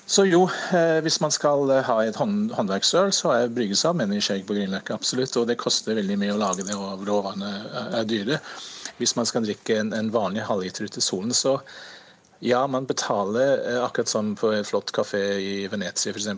så 0.05 0.25
jo, 0.29 0.43
eh, 0.73 0.99
hvis 1.01 1.17
man 1.21 1.33
skal 1.33 1.71
eh, 1.73 1.85
ha 1.87 1.97
et 2.05 2.17
hånd, 2.19 2.51
håndverksøl, 2.53 3.09
så 3.15 3.31
er 3.33 3.53
bryggesav 3.53 3.95
med 3.97 4.13
i 4.13 4.21
skjegg 4.21 4.43
på 4.45 4.53
Grünerløkka, 4.53 4.99
absolutt. 4.99 5.33
Og 5.41 5.47
det 5.49 5.57
koster 5.57 5.97
veldig 5.97 6.19
mye 6.21 6.35
å 6.35 6.41
lage 6.41 6.65
det, 6.67 6.77
og 6.77 7.01
råvarene 7.07 7.51
er 7.97 8.05
dyre. 8.09 8.37
Hvis 8.99 9.15
man 9.17 9.25
skal 9.25 9.47
drikke 9.47 9.79
en, 9.81 9.95
en 9.97 10.13
vanlig 10.13 10.45
halvliter 10.45 10.85
ute 10.85 11.01
i 11.01 11.05
solen, 11.05 11.33
så 11.33 11.57
ja, 12.45 12.61
man 12.69 12.85
betaler 12.85 13.63
eh, 13.63 13.79
akkurat 13.81 14.11
som 14.11 14.35
på 14.37 14.53
en 14.53 14.67
flott 14.67 14.93
kafé 14.93 15.23
i 15.41 15.55
Venezia 15.71 16.13
f.eks. 16.13 16.29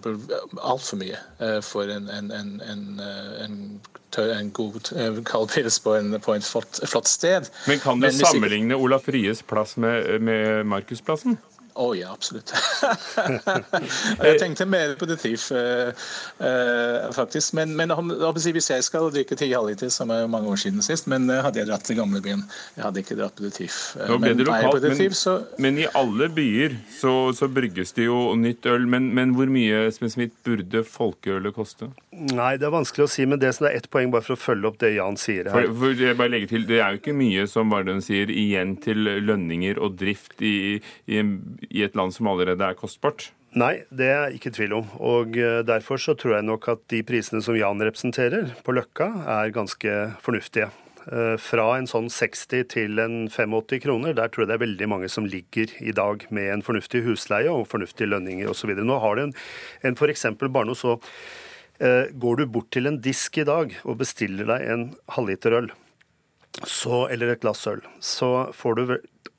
altfor 0.62 1.02
mye 1.02 1.20
for 1.66 1.92
en, 1.92 2.08
en, 2.08 2.32
en, 2.32 3.60
en 4.24 4.52
god 4.56 4.80
kald 5.28 5.52
pils 5.52 5.82
på, 5.84 5.98
på 6.24 6.38
en 6.38 6.48
flott, 6.54 6.80
flott, 6.88 7.12
sted. 7.12 7.52
Men 7.68 7.84
kan 7.84 8.00
du 8.00 8.08
Men, 8.08 8.16
sammenligne 8.16 8.80
Olaf 8.80 9.12
Ries 9.12 9.44
plass 9.44 9.76
med, 9.76 10.22
med 10.24 10.64
Markusplassen? 10.72 11.36
Å 11.78 11.92
oh, 11.92 11.94
ja, 11.94 12.10
absolutt. 12.10 12.50
jeg 14.26 14.40
tenkte 14.42 14.66
mer 14.66 14.96
på 14.98 15.06
det 15.06 15.20
Thief, 15.22 15.44
uh, 15.54 15.92
uh, 16.42 17.12
faktisk. 17.14 17.54
Men, 17.54 17.76
men 17.78 17.94
hvis 18.34 18.72
jeg 18.72 18.86
skal 18.88 19.12
drikke 19.14 19.38
ti 19.38 19.52
halvliter, 19.52 19.92
som 19.94 20.10
er 20.14 20.26
mange 20.32 20.50
år 20.50 20.58
siden 20.64 20.82
sist, 20.82 21.06
men 21.12 21.30
uh, 21.30 21.44
hadde 21.46 21.62
jeg 21.62 21.70
dratt 21.70 21.86
til 21.86 22.00
gamlebyen. 22.00 22.42
Jeg 22.80 22.86
hadde 22.88 23.04
ikke 23.04 23.20
dratt 23.20 23.38
på 23.38 23.46
det 23.46 23.54
Thief. 23.60 23.78
Nå 24.10 24.18
ble 24.24 24.34
det 24.40 24.48
lokalt, 24.50 24.88
men, 24.90 25.14
så... 25.14 25.36
men, 25.62 25.78
i 25.84 25.86
alle 26.02 26.32
byer 26.34 26.80
så, 26.98 27.14
så, 27.38 27.50
brygges 27.58 27.94
det 27.98 28.10
jo 28.10 28.34
nytt 28.42 28.66
øl. 28.74 28.90
Men, 28.90 29.12
men 29.14 29.38
hvor 29.38 29.52
mye 29.52 29.86
Smith, 29.94 30.34
burde 30.48 30.82
folkeølet 30.88 31.54
koste? 31.54 31.92
Nei, 32.10 32.56
det 32.58 32.66
er 32.66 32.74
vanskelig 32.74 33.06
å 33.06 33.12
si, 33.12 33.28
men 33.30 33.38
det, 33.42 33.54
er 33.62 33.78
ett 33.78 33.90
poeng 33.94 34.10
bare 34.14 34.26
for 34.26 34.34
å 34.34 34.42
følge 34.42 34.72
opp 34.72 34.82
det 34.82 34.96
Jan 34.96 35.22
sier 35.22 35.52
her. 35.54 35.70
For, 35.70 35.78
for 35.84 36.06
jeg 36.08 36.18
bare 36.18 36.34
legger 36.34 36.56
til, 36.56 36.66
Det 36.66 36.82
er 36.82 36.96
jo 36.96 37.02
ikke 37.04 37.16
mye 37.18 37.46
som 37.50 37.70
Vardøen 37.70 38.02
sier, 38.02 38.34
igjen 38.34 38.74
til 38.82 39.06
lønninger 39.28 39.78
og 39.78 40.00
drift 40.02 40.42
i, 40.42 40.80
i, 41.06 41.22
i 41.70 41.84
et 41.86 41.98
land 41.98 42.16
som 42.16 42.30
allerede 42.32 42.64
er 42.64 42.78
kostbart? 42.78 43.30
Nei, 43.58 43.84
det 43.96 44.10
er 44.12 44.34
ikke 44.36 44.52
tvil 44.54 44.76
om. 44.82 44.90
Og 45.00 45.38
eh, 45.40 45.62
Derfor 45.66 46.02
så 46.02 46.18
tror 46.18 46.38
jeg 46.38 46.48
nok 46.48 46.68
at 46.74 46.84
de 46.92 47.02
prisene 47.08 47.42
som 47.44 47.58
Jan 47.58 47.82
representerer 47.82 48.52
på 48.66 48.76
Løkka, 48.76 49.08
er 49.38 49.56
ganske 49.56 49.96
fornuftige. 50.24 50.70
Eh, 51.08 51.38
fra 51.40 51.70
en 51.78 51.88
sånn 51.88 52.10
60 52.12 52.68
til 52.74 53.00
en 53.00 53.30
85 53.32 53.80
kroner, 53.86 54.16
der 54.18 54.28
tror 54.28 54.44
jeg 54.44 54.52
det 54.52 54.58
er 54.58 54.66
veldig 54.66 54.90
mange 54.92 55.10
som 55.12 55.28
ligger 55.30 55.72
i 55.80 55.94
dag 55.96 56.26
med 56.36 56.52
en 56.52 56.64
fornuftig 56.66 57.06
husleie 57.06 57.48
og 57.48 57.70
fornuftige 57.72 58.12
lønninger 58.12 58.52
osv. 58.52 58.74
Nå 58.76 59.00
har 59.00 59.16
du 59.16 59.28
en, 59.28 59.36
en 59.88 59.96
f.eks. 59.96 60.28
bare 60.44 60.68
noe 60.68 60.76
så 60.76 60.98
eh, 61.80 62.12
Går 62.12 62.42
du 62.42 62.46
bort 62.52 62.74
til 62.76 62.92
en 62.92 63.00
disk 63.00 63.40
i 63.40 63.48
dag 63.48 63.72
og 63.86 64.02
bestiller 64.02 64.52
deg 64.52 64.68
en 64.68 64.88
halvliter 65.16 65.56
øl, 65.62 65.72
så, 66.66 67.06
eller 67.14 67.32
et 67.32 67.44
glass 67.44 67.64
øl, 67.70 67.84
så 68.04 68.50
får 68.56 68.76
du 68.76 68.84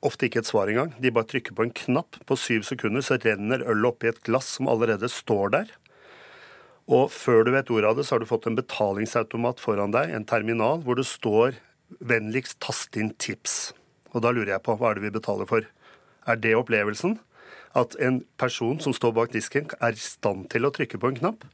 ofte 0.05 0.27
ikke 0.27 0.41
et 0.43 0.49
svar 0.49 0.71
engang. 0.71 0.93
De 1.01 1.11
bare 1.13 1.27
trykker 1.27 1.55
på 1.55 1.65
en 1.65 1.73
knapp. 1.75 2.19
På 2.27 2.37
syv 2.39 2.65
sekunder 2.67 3.03
så 3.05 3.19
renner 3.19 3.65
ølet 3.65 3.91
oppi 3.91 4.09
et 4.11 4.21
glass 4.27 4.55
som 4.57 4.69
allerede 4.71 5.09
står 5.11 5.55
der. 5.55 5.73
Og 6.89 7.11
før 7.13 7.43
du 7.45 7.53
vet 7.53 7.69
ordet 7.69 7.89
av 7.91 7.99
det, 7.99 8.07
så 8.07 8.15
har 8.15 8.23
du 8.23 8.29
fått 8.29 8.47
en 8.49 8.57
betalingsautomat 8.57 9.61
foran 9.61 9.93
deg, 9.93 10.09
en 10.09 10.25
terminal, 10.25 10.81
hvor 10.81 10.97
det 10.97 11.05
står 11.05 11.59
'vennligst 12.01 12.59
tast 12.59 12.97
inn 12.97 13.13
tips'. 13.13 13.73
Og 14.13 14.21
da 14.21 14.31
lurer 14.31 14.57
jeg 14.57 14.63
på, 14.65 14.77
hva 14.77 14.91
er 14.91 14.95
det 14.97 15.05
vi 15.05 15.17
betaler 15.19 15.45
for? 15.45 15.61
Er 16.25 16.35
det 16.35 16.55
opplevelsen? 16.57 17.19
At 17.75 17.95
en 18.01 18.25
person 18.37 18.79
som 18.79 18.93
står 18.93 19.13
bak 19.13 19.31
disken, 19.31 19.69
er 19.81 19.93
i 19.93 20.01
stand 20.01 20.49
til 20.49 20.65
å 20.65 20.73
trykke 20.73 20.97
på 20.97 21.07
en 21.07 21.19
knapp, 21.21 21.45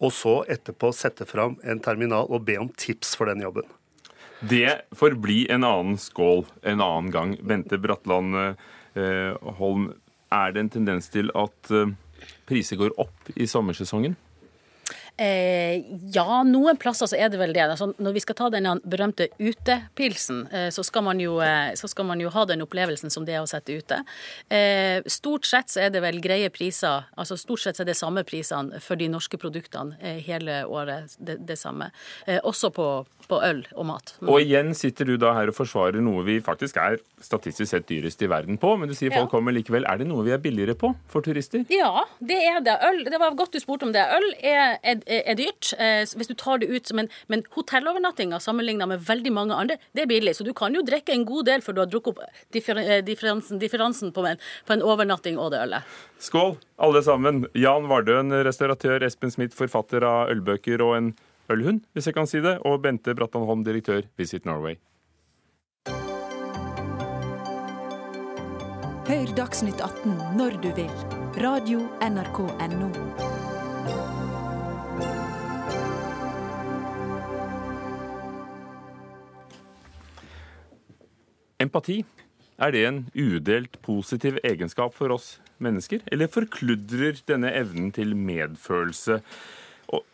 og 0.00 0.12
så 0.12 0.44
etterpå 0.44 0.92
sette 0.92 1.24
fram 1.26 1.56
en 1.64 1.80
terminal 1.80 2.28
og 2.28 2.44
be 2.44 2.58
om 2.60 2.68
tips 2.68 3.16
for 3.16 3.24
den 3.24 3.40
jobben? 3.40 3.64
Det 4.40 4.80
får 4.94 5.16
bli 5.18 5.48
en 5.50 5.64
annen 5.64 5.98
skål 5.98 6.44
en 6.62 6.80
annen 6.80 7.10
gang. 7.10 7.36
Bente 7.42 7.78
Bratland 7.78 8.36
eh, 8.38 9.34
Holm, 9.58 9.90
er 10.30 10.52
det 10.54 10.62
en 10.62 10.70
tendens 10.78 11.10
til 11.10 11.32
at 11.34 11.72
eh, 11.74 11.90
priser 12.48 12.78
går 12.78 12.94
opp 13.00 13.32
i 13.34 13.48
sommersesongen? 13.50 14.16
Eh, 15.18 15.82
ja, 16.14 16.42
noen 16.46 16.78
plasser 16.78 17.08
så 17.10 17.16
er 17.18 17.30
det 17.32 17.40
vel 17.40 17.52
det. 17.56 17.64
Altså, 17.64 17.90
når 17.98 18.14
vi 18.14 18.22
skal 18.22 18.36
ta 18.38 18.48
den 18.54 18.68
berømte 18.86 19.26
utepilsen, 19.42 20.44
eh, 20.54 20.68
så, 20.74 20.84
skal 20.86 21.10
jo, 21.18 21.40
eh, 21.42 21.74
så, 21.74 21.90
skal 21.90 22.06
man 22.06 22.22
jo, 22.22 22.30
ha 22.30 22.44
den 22.46 22.62
opplevelsen 22.62 23.10
som 23.10 23.26
det 23.26 23.34
er 23.34 23.42
å 23.42 23.50
sette 23.50 23.74
ute. 23.74 23.98
Eh, 24.54 25.02
stort 25.10 25.48
sett 25.48 25.74
så 25.74 25.82
er 25.82 25.90
det 25.94 26.04
vel 26.04 26.20
greie 26.22 26.52
priser, 26.54 27.08
altså 27.18 27.38
stort 27.40 27.64
sett 27.64 27.78
så 27.78 27.82
er 27.82 27.90
det 27.90 27.98
samme 27.98 28.22
prisene 28.28 28.78
for 28.84 29.00
de 29.00 29.08
norske 29.10 29.40
produktene 29.42 29.98
eh, 29.98 30.22
hele 30.22 30.62
året. 30.70 31.16
Det, 31.18 31.40
det 31.48 31.58
samme. 31.58 31.90
Eh, 32.26 32.38
også 32.46 32.70
på, 32.74 32.86
på, 33.26 33.42
øl 33.42 33.64
og 33.74 33.88
mat. 33.90 34.14
Mm. 34.20 34.30
Og 34.30 34.42
igjen 34.44 34.70
sitter 34.78 35.08
du 35.08 35.16
da 35.18 35.34
her 35.34 35.50
og 35.50 35.58
forsvarer 35.58 35.98
noe 36.04 36.22
vi 36.28 36.38
faktisk 36.44 36.78
er 36.78 37.00
statistisk 37.18 37.72
sett 37.72 37.88
dyrest 37.90 38.22
i 38.22 38.30
verden 38.30 38.58
på, 38.60 38.76
men 38.78 38.90
du 38.90 38.94
sier 38.94 39.10
folk 39.10 39.26
ja. 39.26 39.32
kommer 39.34 39.56
likevel. 39.56 39.86
Er 39.90 39.98
det 39.98 40.06
noe 40.06 40.22
vi 40.26 40.36
er 40.36 40.42
billigere 40.42 40.78
på 40.78 40.92
for 41.10 41.26
turister? 41.26 41.66
Ja, 41.74 42.06
det 42.22 42.38
er 42.52 42.62
det. 42.62 42.78
Øl, 42.86 43.02
det 43.10 43.18
var 43.18 43.34
godt 43.38 43.58
du 43.58 43.62
spurte 43.62 43.88
om 43.88 43.94
det. 43.96 44.06
Øl 44.14 44.30
er, 44.38 44.78
er 44.82 45.02
er 45.08 45.38
dyrt. 45.38 45.72
Eh, 45.78 46.04
hvis 46.18 46.30
du 46.30 46.34
tar 46.38 46.60
det 46.62 46.68
ut 46.70 46.86
som 46.86 46.98
en 47.02 47.08
Men 47.28 47.42
hotellovernattinga 47.54 48.40
sammenligna 48.40 48.86
med 48.86 49.04
veldig 49.06 49.32
mange 49.32 49.54
andre, 49.54 49.78
det 49.92 50.04
er 50.04 50.10
billig. 50.10 50.36
Så 50.36 50.44
du 50.44 50.52
kan 50.54 50.74
jo 50.74 50.82
drikke 50.82 51.12
en 51.14 51.26
god 51.28 51.48
del 51.48 51.64
før 51.64 51.76
du 51.76 51.80
har 51.82 51.90
drukket 51.90 52.18
opp 52.18 52.20
eh, 52.24 53.00
differansen, 53.04 53.58
differansen 53.58 54.12
på, 54.12 54.26
en, 54.26 54.40
på, 54.66 54.76
en, 54.76 54.82
overnatting 54.82 55.38
og 55.38 55.52
det 55.52 55.62
ølet. 55.66 55.96
Skål, 56.18 56.56
alle 56.76 57.02
sammen. 57.02 57.46
Jan 57.54 57.88
Vardøen, 57.90 58.32
restauratør. 58.44 59.04
Espen 59.06 59.32
Smith, 59.34 59.56
forfatter 59.56 60.04
av 60.06 60.32
ølbøker 60.34 60.82
og 60.84 60.96
en 60.98 61.14
ølhund, 61.52 61.84
hvis 61.96 62.10
jeg 62.10 62.16
kan 62.16 62.28
si 62.28 62.42
det. 62.44 62.58
Og 62.68 62.82
Bente 62.84 63.14
Brattan 63.16 63.48
Holm, 63.48 63.64
direktør 63.66 64.04
Visit 64.20 64.48
Norway. 64.48 64.78
Hør 69.08 69.30
Dagsnytt 69.38 69.80
18 69.80 70.36
når 70.36 70.60
du 70.60 70.68
vil. 70.76 70.92
Radio 71.40 71.86
NRK 72.04 72.44
Radio.nrk.no. 72.44 73.37
Empati, 81.58 82.04
er 82.62 82.70
det 82.70 82.80
en 82.86 82.98
udelt 83.18 83.80
positiv 83.82 84.36
egenskap 84.46 84.92
for 84.94 85.10
oss 85.10 85.40
mennesker? 85.58 86.04
Eller 86.06 86.30
forkludrer 86.30 87.18
denne 87.26 87.50
evnen 87.50 87.88
til 87.94 88.14
medfølelse 88.14 89.16
og 89.90 90.04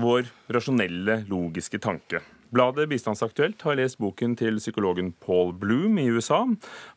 vår 0.00 0.30
rasjonelle, 0.56 1.18
logiske 1.28 1.80
tanke? 1.84 2.22
Bladet 2.54 2.86
Bistandsaktuelt 2.86 3.62
har 3.66 3.74
lest 3.74 3.96
boken 3.98 4.36
til 4.38 4.60
psykologen 4.60 5.08
Paul 5.24 5.50
Bloom 5.58 5.96
i 5.98 6.06
USA. 6.14 6.44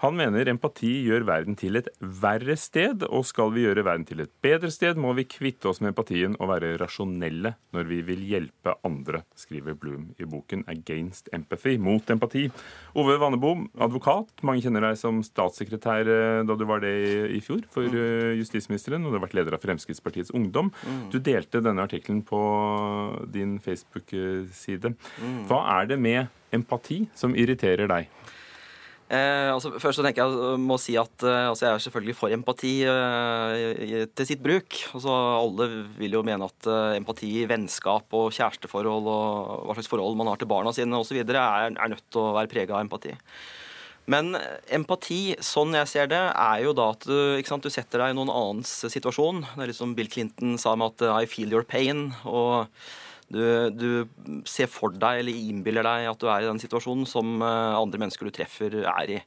Han 0.04 0.18
mener 0.20 0.52
empati 0.52 0.92
gjør 1.08 1.26
verden 1.26 1.56
til 1.58 1.80
et 1.80 1.88
verre 1.98 2.54
sted, 2.62 3.02
og 3.08 3.26
skal 3.26 3.50
vi 3.56 3.64
gjøre 3.64 3.86
verden 3.88 4.06
til 4.06 4.22
et 4.22 4.30
bedre 4.46 4.70
sted, 4.74 5.00
må 5.02 5.16
vi 5.18 5.26
kvitte 5.26 5.72
oss 5.72 5.82
med 5.82 5.96
empatien 5.96 6.36
og 6.38 6.52
være 6.52 6.76
rasjonelle 6.78 7.56
når 7.74 7.90
vi 7.90 7.98
vil 8.06 8.22
hjelpe 8.30 8.76
andre, 8.86 9.24
skriver 9.38 9.74
Bloom 9.74 10.12
i 10.22 10.28
boken 10.30 10.62
'Against 10.68 11.32
Empathy', 11.34 11.80
mot 11.82 12.06
empati. 12.14 12.46
Ove 12.94 13.18
Vannebo, 13.18 13.56
advokat. 13.82 14.30
Mange 14.46 14.62
kjenner 14.62 14.86
deg 14.86 15.02
som 15.02 15.24
statssekretær 15.26 16.06
eh, 16.06 16.44
da 16.46 16.54
du 16.54 16.66
var 16.70 16.86
det 16.86 16.94
i 17.34 17.42
fjor 17.42 17.66
for 17.74 17.90
mm. 17.90 17.98
eh, 17.98 18.38
justisministeren, 18.44 19.06
og 19.06 19.10
du 19.10 19.18
har 19.18 19.26
vært 19.26 19.38
leder 19.40 19.58
av 19.58 19.66
Fremskrittspartiets 19.66 20.36
Ungdom. 20.38 20.70
Mm. 20.86 21.02
Du 21.14 21.18
delte 21.18 21.64
denne 21.66 21.82
artikkelen 21.82 22.22
på 22.22 22.44
din 23.34 23.58
Facebook-side. 23.64 24.94
Mm. 24.94 25.47
Hva 25.48 25.64
er 25.80 25.90
det 25.92 26.00
med 26.02 26.28
empati 26.56 27.06
som 27.16 27.36
irriterer 27.38 27.90
deg? 27.90 28.08
Eh, 29.08 29.48
altså, 29.54 29.70
først 29.80 30.02
så 30.02 30.04
tenker 30.04 30.26
Jeg 30.26 30.36
jeg 30.36 30.60
må 30.60 30.76
si 30.84 30.98
at 31.00 31.24
eh, 31.24 31.46
altså, 31.48 31.64
jeg 31.64 31.74
er 31.78 31.84
selvfølgelig 31.86 32.16
for 32.20 32.34
empati 32.36 32.72
eh, 32.84 34.02
til 34.12 34.28
sitt 34.28 34.42
bruk. 34.44 34.76
Altså, 34.98 35.14
alle 35.14 35.70
vil 35.96 36.18
jo 36.18 36.26
mene 36.28 36.50
at 36.50 36.68
eh, 36.68 36.98
empati 36.98 37.30
i 37.40 37.46
vennskap 37.48 38.12
og 38.20 38.34
kjæresteforhold 38.36 39.08
og 39.08 39.64
hva 39.70 39.78
slags 39.78 39.88
forhold 39.88 40.20
man 40.20 40.28
har 40.28 40.42
til 40.42 40.52
barna 40.52 40.76
sine 40.76 41.00
osv. 41.00 41.22
Er, 41.24 41.40
er 41.40 41.94
nødt 41.94 42.04
til 42.12 42.20
å 42.26 42.36
være 42.36 42.52
prega 42.52 42.76
av 42.76 42.84
empati. 42.84 43.16
Men 44.12 44.36
empati, 44.72 45.38
sånn 45.44 45.76
jeg 45.76 45.92
ser 45.92 46.12
det, 46.12 46.22
er 46.32 46.62
jo 46.64 46.76
da 46.76 46.92
at 46.94 47.08
du, 47.08 47.40
sant, 47.48 47.64
du 47.64 47.72
setter 47.72 48.04
deg 48.04 48.14
i 48.14 48.16
noen 48.16 48.32
annens 48.32 48.72
situasjon. 48.92 49.44
Det 49.56 49.64
er 49.64 49.72
litt 49.72 49.80
som 49.80 49.96
Bill 49.96 50.12
Clinton 50.12 50.56
sa 50.60 50.76
med 50.80 50.96
at 50.96 51.24
I 51.24 51.28
feel 51.32 51.52
your 51.52 51.68
pain. 51.68 52.10
og 52.28 52.68
du, 53.34 53.44
du, 53.76 54.42
ser 54.48 54.70
for 54.72 54.96
deg 54.96 55.22
eller 55.22 55.36
innbiller 55.36 55.86
deg 55.88 56.10
at 56.12 56.20
du 56.22 56.28
er 56.32 56.46
i 56.46 56.50
den 56.50 56.62
situasjonen 56.62 57.08
som 57.10 57.42
eh, 57.44 57.78
andre 57.78 58.00
mennesker 58.04 58.28
du 58.28 58.34
treffer, 58.36 58.80
er 58.88 59.16
i. 59.18 59.22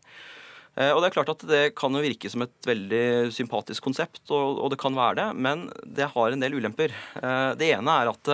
Eh, 0.79 0.93
og 0.95 1.03
Det 1.03 1.11
er 1.11 1.17
klart 1.19 1.33
at 1.35 1.45
det 1.49 1.63
kan 1.79 1.93
jo 1.93 2.05
virke 2.05 2.31
som 2.33 2.47
et 2.47 2.69
veldig 2.69 3.33
sympatisk 3.37 3.85
konsept, 3.85 4.23
og, 4.29 4.63
og 4.63 4.73
det 4.73 4.81
kan 4.81 4.97
være 4.97 5.19
det, 5.21 5.29
men 5.37 5.69
det 5.85 6.13
har 6.15 6.33
en 6.33 6.47
del 6.47 6.57
ulemper. 6.57 6.95
Eh, 7.21 7.51
det 7.61 7.75
ene 7.77 7.99
er 8.01 8.13
at 8.15 8.33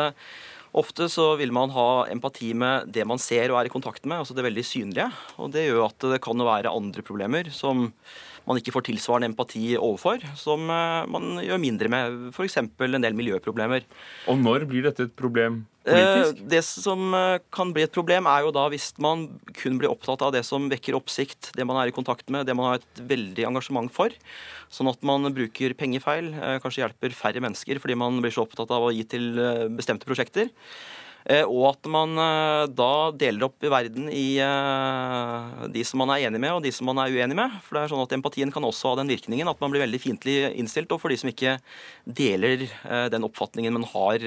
ofte 0.77 1.09
så 1.11 1.31
vil 1.41 1.55
man 1.57 1.73
ha 1.73 2.07
empati 2.13 2.53
med 2.55 2.93
det 2.93 3.07
man 3.09 3.21
ser 3.23 3.51
og 3.51 3.59
er 3.59 3.71
i 3.71 3.73
kontakt 3.73 4.05
med, 4.07 4.21
altså 4.21 4.37
det 4.37 4.47
veldig 4.47 4.67
synlige. 4.67 5.09
Og 5.41 5.51
det 5.55 5.67
gjør 5.67 5.89
at 5.89 6.11
det 6.13 6.23
kan 6.25 6.47
være 6.47 6.75
andre 6.75 7.05
problemer 7.07 7.51
som 7.55 7.89
man 8.47 8.61
ikke 8.61 8.75
får 8.75 8.87
tilsvarende 8.89 9.31
empati 9.33 9.75
overfor, 9.75 10.23
som 10.39 10.69
eh, 10.71 11.07
man 11.11 11.41
gjør 11.43 11.63
mindre 11.63 11.91
med, 11.93 12.19
f.eks. 12.33 12.61
en 12.63 13.03
del 13.03 13.17
miljøproblemer. 13.19 13.87
Og 14.31 14.39
når 14.39 14.69
blir 14.71 14.87
dette 14.87 15.09
et 15.09 15.17
problem 15.19 15.65
politisk? 15.87 16.39
Eh, 16.39 16.49
det 16.53 16.63
som 16.67 17.15
eh, 17.19 17.39
kan 17.55 17.73
bli 17.75 17.85
et 17.87 17.95
problem, 17.95 18.29
er 18.31 18.47
jo 18.47 18.53
da 18.55 18.69
hvis 18.73 18.93
man 19.03 19.27
kun 19.59 19.81
blir 19.81 19.91
opptatt 19.91 20.23
av 20.27 20.35
det 20.35 20.45
som 20.47 20.71
vekker 20.71 20.99
oppsikt, 20.99 21.53
det 21.59 21.67
man 21.67 21.81
er 21.83 21.91
i 21.91 21.97
kontakt 21.97 22.31
med, 22.31 22.47
det 22.47 22.55
man 22.59 22.71
har 22.71 22.83
et 22.83 23.03
veldig 23.11 23.49
engasjement 23.51 23.91
for. 23.95 24.15
Sånn 24.73 24.91
at 24.91 25.03
man 25.07 25.27
bruker 25.35 25.75
penger 25.79 26.03
feil, 26.03 26.33
kanskje 26.63 26.83
hjelper 26.83 27.15
færre 27.15 27.43
mennesker 27.43 27.79
fordi 27.79 27.95
man 27.99 28.19
blir 28.23 28.35
så 28.35 28.43
opptatt 28.43 28.73
av 28.75 28.83
å 28.83 28.91
gi 28.95 29.05
til 29.07 29.39
bestemte 29.79 30.09
prosjekter. 30.09 30.51
Eh, 31.27 31.43
og 31.43 31.73
at 31.73 31.89
man 31.91 32.15
eh, 32.23 32.69
da 32.79 33.11
deler 33.19 33.49
opp 33.49 33.65
verden 33.67 34.07
i 34.15 34.39
eh, 34.39 35.65
de 35.75 35.83
som 35.87 35.99
man 35.99 36.13
er 36.15 36.29
enig 36.29 36.39
med, 36.39 36.55
og 36.55 36.63
de 36.63 36.71
som 36.75 36.87
man 36.87 37.03
er 37.03 37.11
uenig 37.11 37.39
med. 37.39 37.57
For 37.67 37.75
det 37.75 37.83
er 37.83 37.93
sånn 37.93 38.05
at 38.05 38.15
Empatien 38.15 38.55
kan 38.55 38.67
også 38.67 38.93
ha 38.93 39.01
den 39.01 39.11
virkningen 39.11 39.51
at 39.51 39.63
man 39.63 39.75
blir 39.75 39.83
veldig 39.83 40.03
fiendtlig 40.03 40.39
innstilt 40.55 40.93
overfor 40.95 41.11
de 41.11 41.19
som 41.19 41.33
ikke 41.33 41.59
deler 42.07 42.69
den 43.11 43.27
oppfatningen 43.27 43.75
man 43.75 43.87
har 43.91 44.23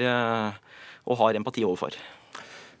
og 1.08 1.16
har 1.22 1.38
empati 1.38 1.64
overfor. 1.64 1.96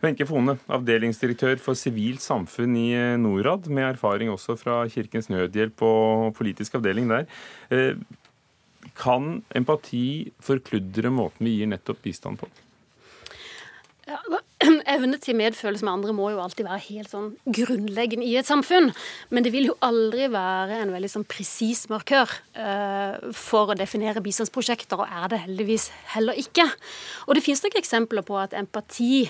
Wenche 0.00 0.26
Fone, 0.28 0.56
avdelingsdirektør 0.72 1.60
for 1.60 1.76
sivilt 1.76 2.22
samfunn 2.24 2.76
i 2.76 2.88
Norad, 3.20 3.68
med 3.72 3.94
erfaring 3.94 4.32
også 4.32 4.56
fra 4.60 4.82
Kirkens 4.92 5.28
Nødhjelp 5.32 5.84
og 5.84 6.30
politisk 6.36 6.76
avdeling 6.78 7.10
der. 7.10 7.28
Kan 8.96 9.40
empati 9.56 10.30
forkludre 10.44 11.12
måten 11.12 11.48
vi 11.48 11.58
gir 11.60 11.72
nettopp 11.72 12.04
bistand 12.04 12.40
på? 12.40 12.48
Ja, 14.10 14.18
evne 14.94 15.18
til 15.22 15.36
medfølelse 15.38 15.86
med 15.86 15.92
andre 15.92 16.12
må 16.16 16.30
jo 16.32 16.40
alltid 16.42 16.66
være 16.66 16.82
helt 16.88 17.12
sånn 17.12 17.28
grunnleggende 17.46 18.26
i 18.26 18.34
et 18.40 18.48
samfunn. 18.48 18.90
Men 19.30 19.46
det 19.46 19.52
vil 19.54 19.68
jo 19.70 19.76
aldri 19.86 20.26
være 20.32 20.80
en 20.82 20.92
veldig 20.94 21.10
sånn 21.12 21.26
presis 21.30 21.84
markør 21.92 22.32
uh, 22.58 23.30
for 23.36 23.70
å 23.70 23.78
definere 23.78 24.22
bistandsprosjekter, 24.24 25.00
og 25.00 25.06
er 25.22 25.30
det 25.32 25.42
heldigvis 25.44 25.88
heller 26.16 26.38
ikke. 26.42 26.66
Og 27.28 27.38
det 27.38 27.44
finnes 27.46 27.62
nok 27.64 27.78
eksempler 27.78 28.26
på 28.26 28.38
at 28.40 28.56
empati, 28.58 29.28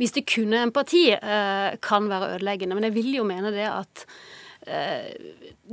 hvis 0.00 0.16
det 0.16 0.24
kunne 0.32 0.64
empati, 0.68 1.10
uh, 1.18 1.74
kan 1.84 2.08
være 2.10 2.38
ødeleggende. 2.38 2.78
Men 2.78 2.88
jeg 2.88 2.96
vil 2.96 3.12
jo 3.18 3.28
mene 3.28 3.52
det 3.54 3.68
at 3.68 4.06
uh, 4.70 5.12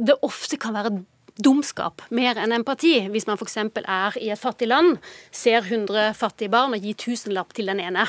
det 0.09 0.19
ofte 0.25 0.59
kan 0.59 0.75
være 0.75 0.99
dumskap 1.39 2.03
mer 2.15 2.39
enn 2.41 2.53
empati. 2.55 2.95
Hvis 3.11 3.27
man 3.29 3.39
f.eks. 3.39 3.57
er 3.81 4.17
i 4.19 4.29
et 4.33 4.41
fattig 4.41 4.69
land, 4.69 4.97
ser 5.31 5.63
100 5.63 6.13
fattige 6.19 6.51
barn 6.53 6.75
og 6.75 6.85
gir 6.85 6.97
tusenlapp 6.99 7.53
til 7.57 7.71
den 7.71 7.81
ene. 7.83 8.05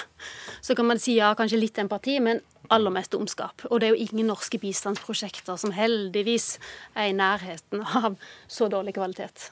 Så 0.60 0.76
kan 0.78 0.88
man 0.88 1.00
si 1.02 1.18
ja, 1.18 1.32
kanskje 1.38 1.60
litt 1.60 1.78
empati, 1.80 2.18
men 2.22 2.42
aller 2.70 2.94
mest 2.94 3.14
dumskap. 3.14 3.66
Og 3.70 3.80
det 3.80 3.88
er 3.88 3.96
jo 3.96 4.06
ingen 4.08 4.30
norske 4.30 4.60
bistandsprosjekter 4.62 5.58
som 5.60 5.74
heldigvis 5.74 6.52
er 6.94 7.10
i 7.10 7.16
nærheten 7.16 7.82
av 8.02 8.18
så 8.50 8.70
dårlig 8.70 8.94
kvalitet. 8.98 9.50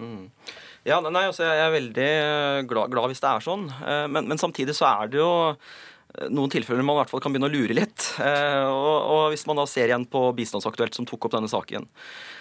Mm. 0.00 0.30
Ja, 0.86 0.96
nei, 1.04 1.26
altså 1.28 1.44
Jeg 1.44 1.60
er 1.60 1.72
veldig 1.74 2.10
glad, 2.70 2.92
glad, 2.92 3.10
hvis 3.10 3.20
det 3.20 3.28
er 3.28 3.44
sånn, 3.44 3.66
eh, 3.84 4.06
men, 4.08 4.30
men 4.30 4.40
samtidig 4.40 4.72
så 4.78 4.86
er 4.88 5.10
det 5.12 5.18
jo 5.20 5.32
eh, 5.50 5.56
noen 6.32 6.50
tilfeller 6.52 6.84
man 6.84 6.98
i 6.98 7.02
hvert 7.02 7.12
fall 7.12 7.22
kan 7.22 7.34
begynne 7.34 7.50
å 7.50 7.54
lure 7.54 7.76
litt. 7.76 8.08
Eh, 8.22 8.66
og, 8.66 8.98
og 9.14 9.24
Hvis 9.34 9.46
man 9.48 9.60
da 9.60 9.66
ser 9.70 9.90
igjen 9.90 10.08
på 10.10 10.24
Bistandsaktuelt, 10.36 10.96
som 10.96 11.06
tok 11.08 11.28
opp 11.28 11.36
denne 11.38 11.50
saken, 11.50 11.86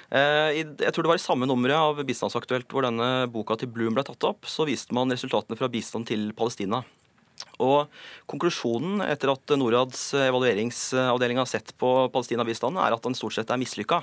Eh, 0.09 0.63
jeg 0.65 0.93
tror 0.93 1.05
det 1.05 1.11
var 1.11 1.19
i 1.19 1.21
samme 1.21 1.45
nummeret 1.49 1.77
av 1.77 1.99
Bistandsaktuelt 2.05 2.71
hvor 2.73 2.85
denne 2.87 3.27
boka 3.29 3.59
til 3.59 3.69
Bloom 3.69 3.93
ble 3.97 4.05
tatt 4.07 4.25
opp, 4.25 4.47
så 4.49 4.65
viste 4.65 4.95
man 4.97 5.11
resultatene 5.13 5.57
fra 5.59 5.69
bistand 5.69 6.09
til 6.09 6.31
Palestina. 6.37 6.81
Og 7.61 7.91
Konklusjonen 8.29 9.03
etter 9.05 9.31
at 9.33 9.53
Norads 9.59 10.09
evalueringsavdeling 10.17 11.39
har 11.39 11.49
sett 11.49 11.75
på 11.79 11.91
Palestina-bistanden, 12.13 12.81
er 12.81 12.95
at 12.95 13.05
den 13.05 13.17
stort 13.17 13.37
sett 13.37 13.51
er 13.53 13.61
mislykka. 13.61 14.01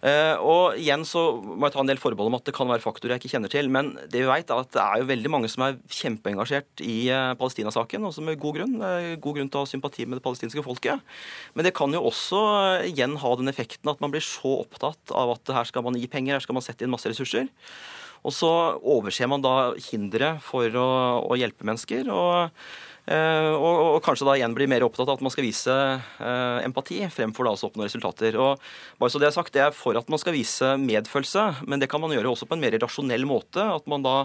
Eh, 0.00 0.36
og 0.40 0.78
igjen 0.80 1.02
så 1.04 1.22
må 1.44 1.66
jeg 1.66 1.74
ta 1.74 1.82
en 1.82 1.90
del 1.90 2.00
forbehold 2.00 2.30
om 2.30 2.38
at 2.38 2.46
det 2.48 2.54
kan 2.56 2.70
være 2.70 2.80
faktorer 2.80 3.14
jeg 3.16 3.22
ikke 3.22 3.32
kjenner 3.34 3.52
til. 3.52 3.68
Men 3.72 3.92
det 4.00 4.22
vi 4.22 4.28
vet 4.30 4.48
er 4.48 4.62
at 4.62 4.72
det 4.72 4.82
er 4.82 5.02
jo 5.02 5.08
veldig 5.10 5.32
mange 5.32 5.50
som 5.52 5.66
er 5.66 5.78
kjempeengasjert 5.92 6.84
i 6.86 6.96
eh, 7.12 7.34
Palestina-saken. 7.40 8.08
Også 8.08 8.24
med 8.24 8.40
god 8.40 8.60
grunn. 8.60 8.76
God 9.20 9.38
grunn 9.38 9.52
til 9.52 9.60
å 9.60 9.64
ha 9.66 9.70
sympati 9.70 10.08
med 10.08 10.20
det 10.20 10.24
palestinske 10.26 10.64
folket. 10.66 11.04
Men 11.54 11.68
det 11.68 11.76
kan 11.76 11.92
jo 11.96 12.04
også 12.10 12.42
eh, 12.80 12.90
igjen 12.90 13.18
ha 13.20 13.36
den 13.40 13.52
effekten 13.52 13.92
at 13.92 14.00
man 14.00 14.14
blir 14.14 14.24
så 14.24 14.60
opptatt 14.64 15.16
av 15.16 15.36
at 15.36 15.56
her 15.60 15.68
skal 15.68 15.84
man 15.86 15.98
gi 16.00 16.08
penger, 16.10 16.38
her 16.38 16.46
skal 16.46 16.56
man 16.56 16.64
sette 16.64 16.86
inn 16.86 16.92
masse 16.92 17.10
ressurser. 17.10 17.50
Og 18.20 18.34
så 18.36 18.48
overser 18.84 19.28
man 19.32 19.40
da 19.44 19.72
hindre 19.80 20.34
for 20.44 20.68
å, 20.76 20.88
å 21.24 21.36
hjelpe 21.40 21.64
mennesker. 21.64 22.08
og 22.12 22.50
Eh, 22.50 22.89
og, 23.08 23.96
og, 23.96 23.98
kanskje 24.04 24.26
da 24.28 24.36
igjen 24.38 24.54
blir 24.54 24.68
mer 24.70 24.84
opptatt 24.86 25.08
av 25.08 25.16
at 25.16 25.24
man 25.24 25.32
skal 25.32 25.46
vise 25.46 25.72
uh, 25.72 26.58
empati 26.62 27.00
fremfor 27.10 27.48
da 27.48 27.54
å 27.56 27.68
oppnå 27.70 27.86
resultater. 27.86 28.36
Og 28.38 28.60
bare 29.00 29.12
så 29.12 29.22
Det 29.22 29.30
er 29.30 29.36
sagt, 29.36 29.52
det 29.56 29.64
er 29.64 29.76
for 29.76 29.98
at 29.98 30.10
man 30.12 30.20
skal 30.20 30.36
vise 30.36 30.74
medfølelse, 30.80 31.66
men 31.66 31.82
det 31.82 31.90
kan 31.90 32.02
man 32.02 32.14
gjøre 32.14 32.30
også 32.34 32.48
på 32.50 32.58
en 32.58 32.62
mer 32.62 32.76
rasjonell 32.78 33.26
måte. 33.28 33.64
At 33.64 33.88
man 33.90 34.06
da 34.06 34.16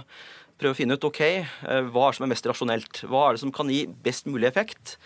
prøver 0.60 0.76
å 0.76 0.78
finne 0.78 1.00
ut 1.00 1.08
ok, 1.08 1.24
uh, 1.66 1.82
hva 1.90 2.10
er 2.10 2.20
som 2.20 2.28
er 2.28 2.34
mest 2.36 2.52
rasjonelt. 2.52 3.04
Hva 3.10 3.28
er 3.30 3.38
det 3.38 3.46
som 3.46 3.56
kan 3.56 3.72
gi 3.72 3.86
best 4.06 4.30
mulig 4.30 4.52
effekt, 4.52 4.98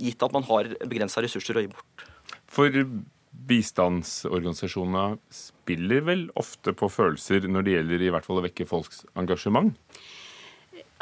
gitt 0.00 0.22
at 0.22 0.34
man 0.34 0.46
har 0.50 0.74
begrensa 0.84 1.24
ressurser 1.24 1.58
å 1.58 1.64
gi 1.64 1.72
bort. 1.72 2.06
For 2.52 2.72
bistandsorganisasjonene 3.48 5.18
spiller 5.32 6.04
vel 6.06 6.26
ofte 6.38 6.74
på 6.76 6.88
følelser 6.92 7.48
når 7.48 7.66
det 7.66 7.76
gjelder 7.76 8.04
i 8.04 8.10
hvert 8.14 8.26
fall 8.28 8.42
å 8.42 8.44
vekke 8.44 8.68
folks 8.68 9.06
engasjement? 9.18 9.72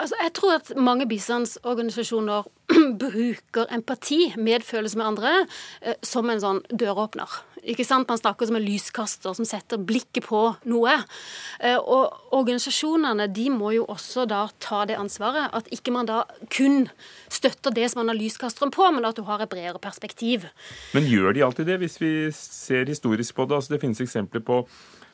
Altså, 0.01 0.17
jeg 0.23 0.33
tror 0.39 0.57
at 0.57 0.73
mange 0.77 1.07
bistandsorganisasjoner 1.09 2.49
bruker 3.03 3.69
empati, 3.75 4.33
medfølelse 4.39 4.99
med 4.99 5.07
andre, 5.07 5.33
eh, 5.83 5.99
som 6.03 6.31
en 6.31 6.41
sånn 6.41 6.61
døråpner. 6.73 7.41
Ikke 7.69 7.85
sant? 7.85 8.09
Man 8.09 8.19
snakker 8.19 8.49
som 8.49 8.57
en 8.57 8.65
lyskaster 8.65 9.35
som 9.37 9.45
setter 9.45 9.81
blikket 9.85 10.25
på 10.31 10.41
noe. 10.71 10.95
Eh, 11.61 11.77
og 11.77 12.33
organisasjonene 12.37 13.29
de 13.29 13.49
må 13.53 13.75
jo 13.77 13.85
også 13.93 14.25
da 14.31 14.47
ta 14.63 14.87
det 14.89 14.97
ansvaret. 14.97 15.51
At 15.57 15.69
ikke 15.75 15.93
man 15.93 16.09
da 16.09 16.23
kun 16.53 16.87
støtter 17.29 17.75
det 17.77 17.91
som 17.91 18.01
man 18.01 18.15
har 18.15 18.21
lyskasteren 18.21 18.73
på, 18.73 18.87
men 18.95 19.05
at 19.05 19.21
du 19.21 19.27
har 19.29 19.45
et 19.45 19.53
bredere 19.53 19.83
perspektiv. 19.83 20.49
Men 20.97 21.09
gjør 21.11 21.37
de 21.37 21.45
alltid 21.45 21.69
det, 21.69 21.81
hvis 21.85 22.01
vi 22.01 22.15
ser 22.37 22.89
historisk 22.89 23.37
på 23.37 23.49
det? 23.51 23.61
Altså, 23.61 23.75
det 23.75 23.85
finnes 23.85 24.01
eksempler 24.01 24.45
på 24.47 24.63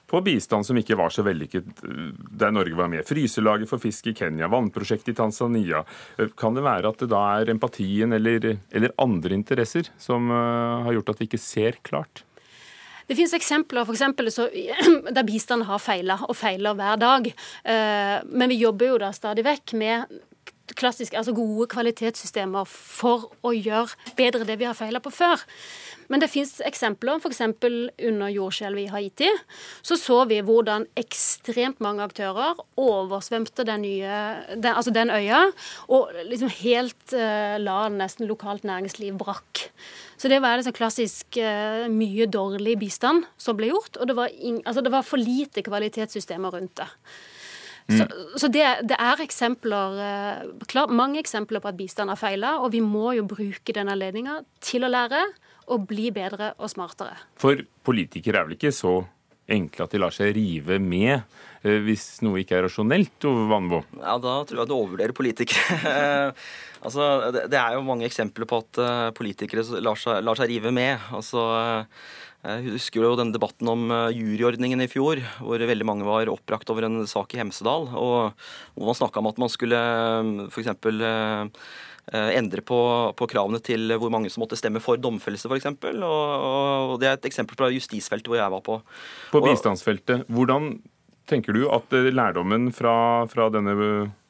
på 0.06 0.20
bistand 0.22 0.66
som 0.66 0.78
ikke 0.78 0.96
var 0.98 1.10
så 1.10 1.24
vellykket 1.26 1.82
der 1.82 2.54
Norge 2.54 2.76
var 2.78 2.90
med. 2.92 3.06
Fryselaget 3.06 3.70
for 3.70 3.82
fisk 3.82 4.06
i 4.10 4.14
Kenya, 4.14 4.48
vannprosjektet 4.52 5.14
i 5.14 5.16
Tanzania. 5.18 5.82
Kan 6.38 6.54
det 6.54 6.64
være 6.66 6.92
at 6.92 7.02
det 7.02 7.10
da 7.10 7.24
er 7.40 7.50
empatien 7.54 8.14
eller, 8.14 8.52
eller 8.70 8.94
andre 9.02 9.34
interesser 9.34 9.90
som 9.98 10.30
uh, 10.30 10.86
har 10.86 10.96
gjort 10.98 11.14
at 11.14 11.20
vi 11.20 11.28
ikke 11.30 11.42
ser 11.42 11.80
klart? 11.86 12.22
Det 13.06 13.14
finnes 13.14 13.34
eksempler 13.38 13.86
for 13.86 13.94
eksempel, 13.94 14.30
så, 14.34 14.48
der 15.16 15.26
bistand 15.26 15.66
har 15.68 15.82
feila, 15.82 16.18
og 16.26 16.34
feiler 16.34 16.74
hver 16.74 16.96
dag. 16.98 17.28
Men 18.26 18.50
vi 18.50 18.56
jobber 18.58 18.90
jo 18.90 18.96
da 18.98 19.12
stadig 19.14 19.44
vekk 19.46 19.76
med 19.78 20.16
klassisk, 20.74 21.14
altså 21.14 21.34
gode 21.36 21.68
kvalitetssystemer 21.70 22.66
for 22.68 23.30
å 23.46 23.52
gjøre 23.54 24.14
bedre 24.18 24.46
det 24.48 24.58
vi 24.58 24.66
har 24.68 24.76
feila 24.78 25.02
på 25.02 25.12
før. 25.14 25.44
Men 26.10 26.22
det 26.22 26.30
fins 26.30 26.56
eksempler. 26.64 27.20
F.eks. 27.20 27.42
under 27.42 28.30
jordskjelvet 28.30 28.86
i 28.86 28.92
Haiti 28.92 29.30
så 29.86 29.98
så 29.98 30.22
vi 30.30 30.40
hvordan 30.44 30.86
ekstremt 30.98 31.80
mange 31.84 32.04
aktører 32.06 32.58
oversvømte 32.80 33.66
den, 33.66 33.84
nye, 33.86 34.18
den, 34.54 34.72
altså 34.72 34.94
den 34.94 35.10
øya, 35.10 35.46
og 35.92 36.12
liksom 36.30 36.50
helt 36.62 37.14
uh, 37.14 37.56
la 37.62 37.78
nesten 37.92 38.28
lokalt 38.30 38.66
næringsliv 38.66 39.18
brakk. 39.18 39.68
Så 40.16 40.30
det 40.32 40.40
var 40.44 40.58
liksom 40.58 40.76
klassisk 40.76 41.38
uh, 41.42 41.86
mye 41.92 42.28
dårlig 42.30 42.78
bistand 42.80 43.26
som 43.40 43.58
ble 43.58 43.72
gjort, 43.72 43.98
og 44.00 44.10
det 44.10 44.18
var, 44.18 44.34
in, 44.34 44.62
altså 44.64 44.84
det 44.84 44.94
var 44.94 45.06
for 45.06 45.20
lite 45.20 45.64
kvalitetssystemer 45.66 46.54
rundt 46.54 46.78
det. 46.80 46.90
Mm. 47.86 47.98
Så, 47.98 48.06
så 48.42 48.50
det, 48.50 48.64
det, 48.90 48.96
er 48.98 49.20
eksempler, 49.22 49.98
uh, 50.00 50.64
klar, 50.66 50.90
mange 50.90 51.20
eksempler 51.22 51.62
på 51.62 51.70
at 51.70 51.78
bistand 51.78 52.10
har 52.10 52.18
feila, 52.18 52.56
og 52.62 52.72
vi 52.74 52.82
må 52.82 53.12
jo 53.14 53.26
bruke 53.30 53.74
den 53.76 53.92
anledninga 53.92 54.40
til 54.64 54.86
å 54.86 54.90
lære 54.90 55.22
og 55.72 55.86
bli 55.90 56.10
bedre 56.14 56.52
og 56.58 56.70
smartere. 56.70 57.18
For 57.38 57.62
politikere 57.86 58.42
er 58.42 58.48
vel 58.48 58.58
ikke 58.58 58.74
så 58.74 59.00
enkle 59.46 59.86
at 59.86 59.94
de 59.94 60.00
lar 60.02 60.14
seg 60.14 60.32
rive 60.36 60.78
med 60.82 61.14
eh, 61.14 61.78
hvis 61.86 62.20
noe 62.26 62.42
ikke 62.42 62.58
er 62.58 62.66
rasjonelt, 62.66 63.14
Ove 63.28 63.46
Vannbo? 63.50 63.82
Ja, 64.00 64.16
da 64.22 64.40
tror 64.46 64.62
jeg 64.62 64.70
du 64.70 64.76
overvurderer 64.76 65.14
politikere. 65.16 65.94
altså, 66.84 67.08
det 67.36 67.60
er 67.60 67.76
jo 67.76 67.86
mange 67.86 68.08
eksempler 68.08 68.48
på 68.50 68.62
at 68.64 68.82
eh, 68.82 69.08
politikere 69.16 69.66
lar 69.84 70.00
seg, 70.00 70.22
lar 70.26 70.38
seg 70.38 70.50
rive 70.50 70.74
med. 70.74 71.10
Altså, 71.14 71.46
eh, 71.60 72.14
jeg 72.44 72.76
husker 72.76 73.02
jo 73.02 73.16
den 73.18 73.32
debatten 73.34 73.68
om 73.72 73.88
juryordningen 74.14 74.84
i 74.84 74.90
fjor, 74.90 75.22
hvor 75.40 75.62
veldig 75.70 75.86
mange 75.88 76.06
var 76.06 76.30
oppbrakt 76.30 76.70
over 76.70 76.86
en 76.86 77.00
sak 77.10 77.34
i 77.34 77.40
Hemsedal. 77.40 77.88
og 77.90 78.36
hvor 78.76 78.86
man 78.86 78.98
snakka 78.98 79.22
om 79.22 79.30
at 79.32 79.40
man 79.42 79.50
skulle 79.50 79.80
f.eks. 80.52 80.70
Eh, 82.14 82.36
endre 82.38 82.62
på, 82.62 82.76
på, 83.18 83.26
kravene 83.26 83.58
til 83.66 83.90
hvor 83.98 84.12
mange 84.14 84.30
som 84.30 84.44
måtte 84.44 84.58
stemme 84.58 84.78
for 84.82 85.00
domfellelse, 85.00 85.48
f.eks. 85.50 85.66
Og, 85.96 86.02
og 86.06 87.00
det 87.02 87.08
er 87.08 87.16
et 87.16 87.26
eksempel 87.26 87.58
fra 87.58 87.70
justisfeltet 87.74 88.30
hvor 88.30 88.38
jeg 88.38 88.52
var 88.52 88.62
på. 88.62 88.76
På 89.32 89.42
bistandsfeltet. 89.42 90.22
Hvordan 90.30 90.76
tenker 91.26 91.56
du 91.56 91.64
at 91.74 91.96
eh, 91.98 92.12
lærdommen 92.14 92.70
fra, 92.74 93.26
fra 93.32 93.48
denne 93.50 93.74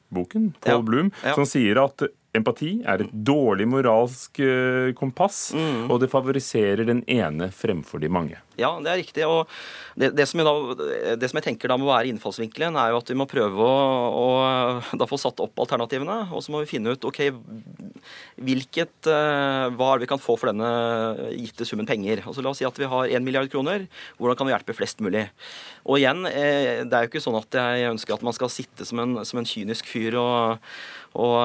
boken, 0.08 0.54
Paul 0.64 0.80
ja, 0.80 0.86
Bloom, 0.88 1.12
ja. 1.20 1.34
som 1.36 1.44
sier 1.48 1.82
at 1.82 2.06
Empati 2.38 2.72
er 2.86 3.04
et 3.04 3.12
dårlig 3.12 3.68
moralsk 3.70 4.40
eh, 4.44 4.92
kompass, 4.98 5.50
mm. 5.56 5.86
og 5.90 6.00
det 6.02 6.10
favoriserer 6.12 6.86
den 6.88 7.02
ene 7.10 7.50
fremfor 7.54 8.02
de 8.02 8.12
mange. 8.12 8.40
Ja, 8.56 8.70
det 8.80 8.88
er 8.88 9.00
riktig. 9.02 9.24
og 9.28 9.50
det, 10.00 10.10
det, 10.16 10.24
som 10.28 10.40
da, 10.40 10.54
det, 11.20 11.28
som 11.28 11.38
jeg 11.40 11.46
tenker 11.50 11.68
da 11.68 11.76
må 11.80 11.90
være 11.90 12.08
innfallsvinkelen, 12.08 12.76
er 12.80 12.92
jo 12.92 13.00
at 13.02 13.12
vi 13.12 13.18
må 13.18 13.26
prøve 13.28 13.60
å, 13.60 14.30
å 14.96 15.08
få 15.10 15.18
satt 15.20 15.42
opp 15.44 15.60
alternativene. 15.66 16.18
Og 16.32 16.44
så 16.44 16.54
må 16.54 16.62
vi 16.62 16.70
finne 16.70 16.94
ut 16.96 17.04
ok, 17.08 17.20
hvilket, 18.46 18.94
uh, 19.10 19.68
hva 19.76 19.90
er 19.92 20.00
det 20.00 20.06
vi 20.06 20.10
kan 20.14 20.22
få 20.22 20.38
for 20.40 20.52
denne 20.52 21.30
gitte 21.36 21.68
summen 21.68 21.88
penger. 21.88 22.24
Altså 22.24 22.44
La 22.44 22.52
oss 22.52 22.62
si 22.62 22.68
at 22.68 22.80
vi 22.80 22.88
har 22.88 23.12
1 23.20 23.26
milliard 23.26 23.52
kroner. 23.52 23.86
Hvordan 24.16 24.40
kan 24.40 24.48
vi 24.48 24.56
hjelpe 24.56 24.76
flest 24.76 25.04
mulig? 25.04 25.26
Og 25.84 26.00
igjen, 26.00 26.24
eh, 26.28 26.84
det 26.88 26.96
er 26.96 27.04
jo 27.04 27.12
ikke 27.12 27.24
sånn 27.24 27.38
at 27.38 27.60
jeg 27.60 27.90
ønsker 27.92 28.16
at 28.16 28.24
man 28.26 28.36
skal 28.36 28.52
sitte 28.52 28.88
som 28.88 29.02
en, 29.04 29.20
som 29.28 29.40
en 29.40 29.48
kynisk 29.48 29.88
fyr 29.90 30.16
og 30.20 30.64
og, 31.16 31.36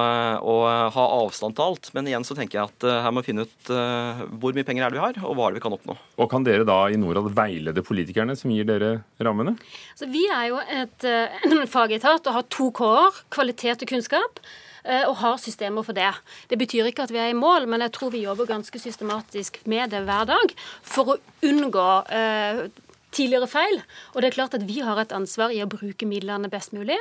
og, 0.51 0.63
ha 0.95 1.05
avstand 1.21 1.55
til 1.57 1.65
alt. 1.65 1.91
Men 1.95 2.09
igjen 2.09 2.25
så 2.27 2.35
tenker 2.37 2.59
jeg 2.59 2.71
at 2.71 2.87
uh, 2.87 2.97
her 3.05 3.13
må 3.13 3.23
vi 3.23 3.31
finne 3.31 3.45
ut 3.47 3.71
uh, 3.73 4.23
hvor 4.41 4.55
mye 4.57 4.67
penger 4.67 4.85
er 4.85 4.93
det 4.93 4.99
vi 4.99 5.05
har, 5.05 5.21
og 5.23 5.37
hva 5.37 5.47
er 5.47 5.53
det 5.53 5.61
vi 5.61 5.65
kan 5.67 5.77
oppnå. 5.77 5.97
Og 6.19 6.31
Kan 6.31 6.47
dere 6.47 6.67
da 6.67 6.79
i 6.91 6.99
Norad 6.99 7.31
veilede 7.37 7.85
politikerne 7.85 8.35
som 8.39 8.53
gir 8.53 8.67
dere 8.67 8.97
rammene? 9.23 9.55
Så 9.99 10.09
vi 10.11 10.25
er 10.31 10.49
jo 10.51 10.59
et 10.81 11.07
uh, 11.07 11.63
fagetat 11.75 12.27
og 12.27 12.37
har 12.39 12.51
to 12.51 12.71
K-er, 12.75 13.23
kvalitet 13.33 13.87
og 13.87 13.95
kunnskap. 13.95 14.43
eh, 14.83 15.03
og 15.07 15.17
har 15.21 15.37
systemer 15.41 15.85
for 15.85 15.97
det. 15.97 16.09
Det 16.49 16.57
betyr 16.57 16.89
ikke 16.89 17.05
at 17.05 17.13
vi 17.13 17.21
er 17.21 17.31
i 17.31 17.37
mål, 17.37 17.67
men 17.69 17.83
jeg 17.85 17.93
tror 17.97 18.13
vi 18.13 18.23
jobber 18.25 18.49
ganske 18.49 18.79
systematisk 18.81 19.61
med 19.69 19.93
det 19.93 20.03
hver 20.07 20.25
dag 20.29 20.55
for 20.81 21.13
å 21.13 21.19
unngå 21.45 21.89
eh, 22.09 22.63
tidligere 23.11 23.49
feil. 23.51 23.81
Og 24.15 24.21
det 24.21 24.31
er 24.31 24.37
klart 24.39 24.57
at 24.57 24.65
vi 24.67 24.81
har 24.85 24.99
et 25.01 25.13
ansvar 25.15 25.53
i 25.53 25.61
å 25.63 25.69
bruke 25.69 26.07
midlene 26.09 26.49
best 26.51 26.73
mulig. 26.73 26.99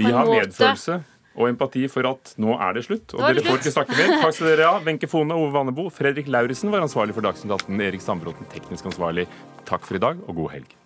Vi 0.00 0.10
har 0.10 0.26
medfølelse 0.26 1.02
og 1.40 1.48
empati 1.50 1.86
for 1.92 2.08
at 2.10 2.34
nå 2.40 2.56
er 2.58 2.76
det 2.76 2.84
slutt. 2.86 3.16
Og 3.16 3.24
dere 3.24 3.44
får 3.46 3.62
ikke 3.62 3.74
snakke 3.76 3.98
mer. 3.98 4.16
Takk 4.24 4.36
skal 4.36 4.52
dere 4.52 4.68
ha. 4.70 4.82
Wenche 4.86 5.10
Fone, 5.10 5.36
Ove 5.36 5.54
Vannebo, 5.56 5.88
Fredrik 5.94 6.28
Lauritzen 6.32 6.72
var 6.72 6.84
ansvarlig 6.84 7.16
for 7.16 7.26
Dagsnytt 7.26 7.56
18, 7.56 7.80
Erik 7.88 8.04
Sandbråten 8.04 8.48
teknisk 8.52 8.92
ansvarlig. 8.92 9.26
Takk 9.68 9.88
for 9.88 9.98
i 9.98 10.02
dag, 10.02 10.20
og 10.28 10.38
god 10.44 10.54
helg. 10.58 10.79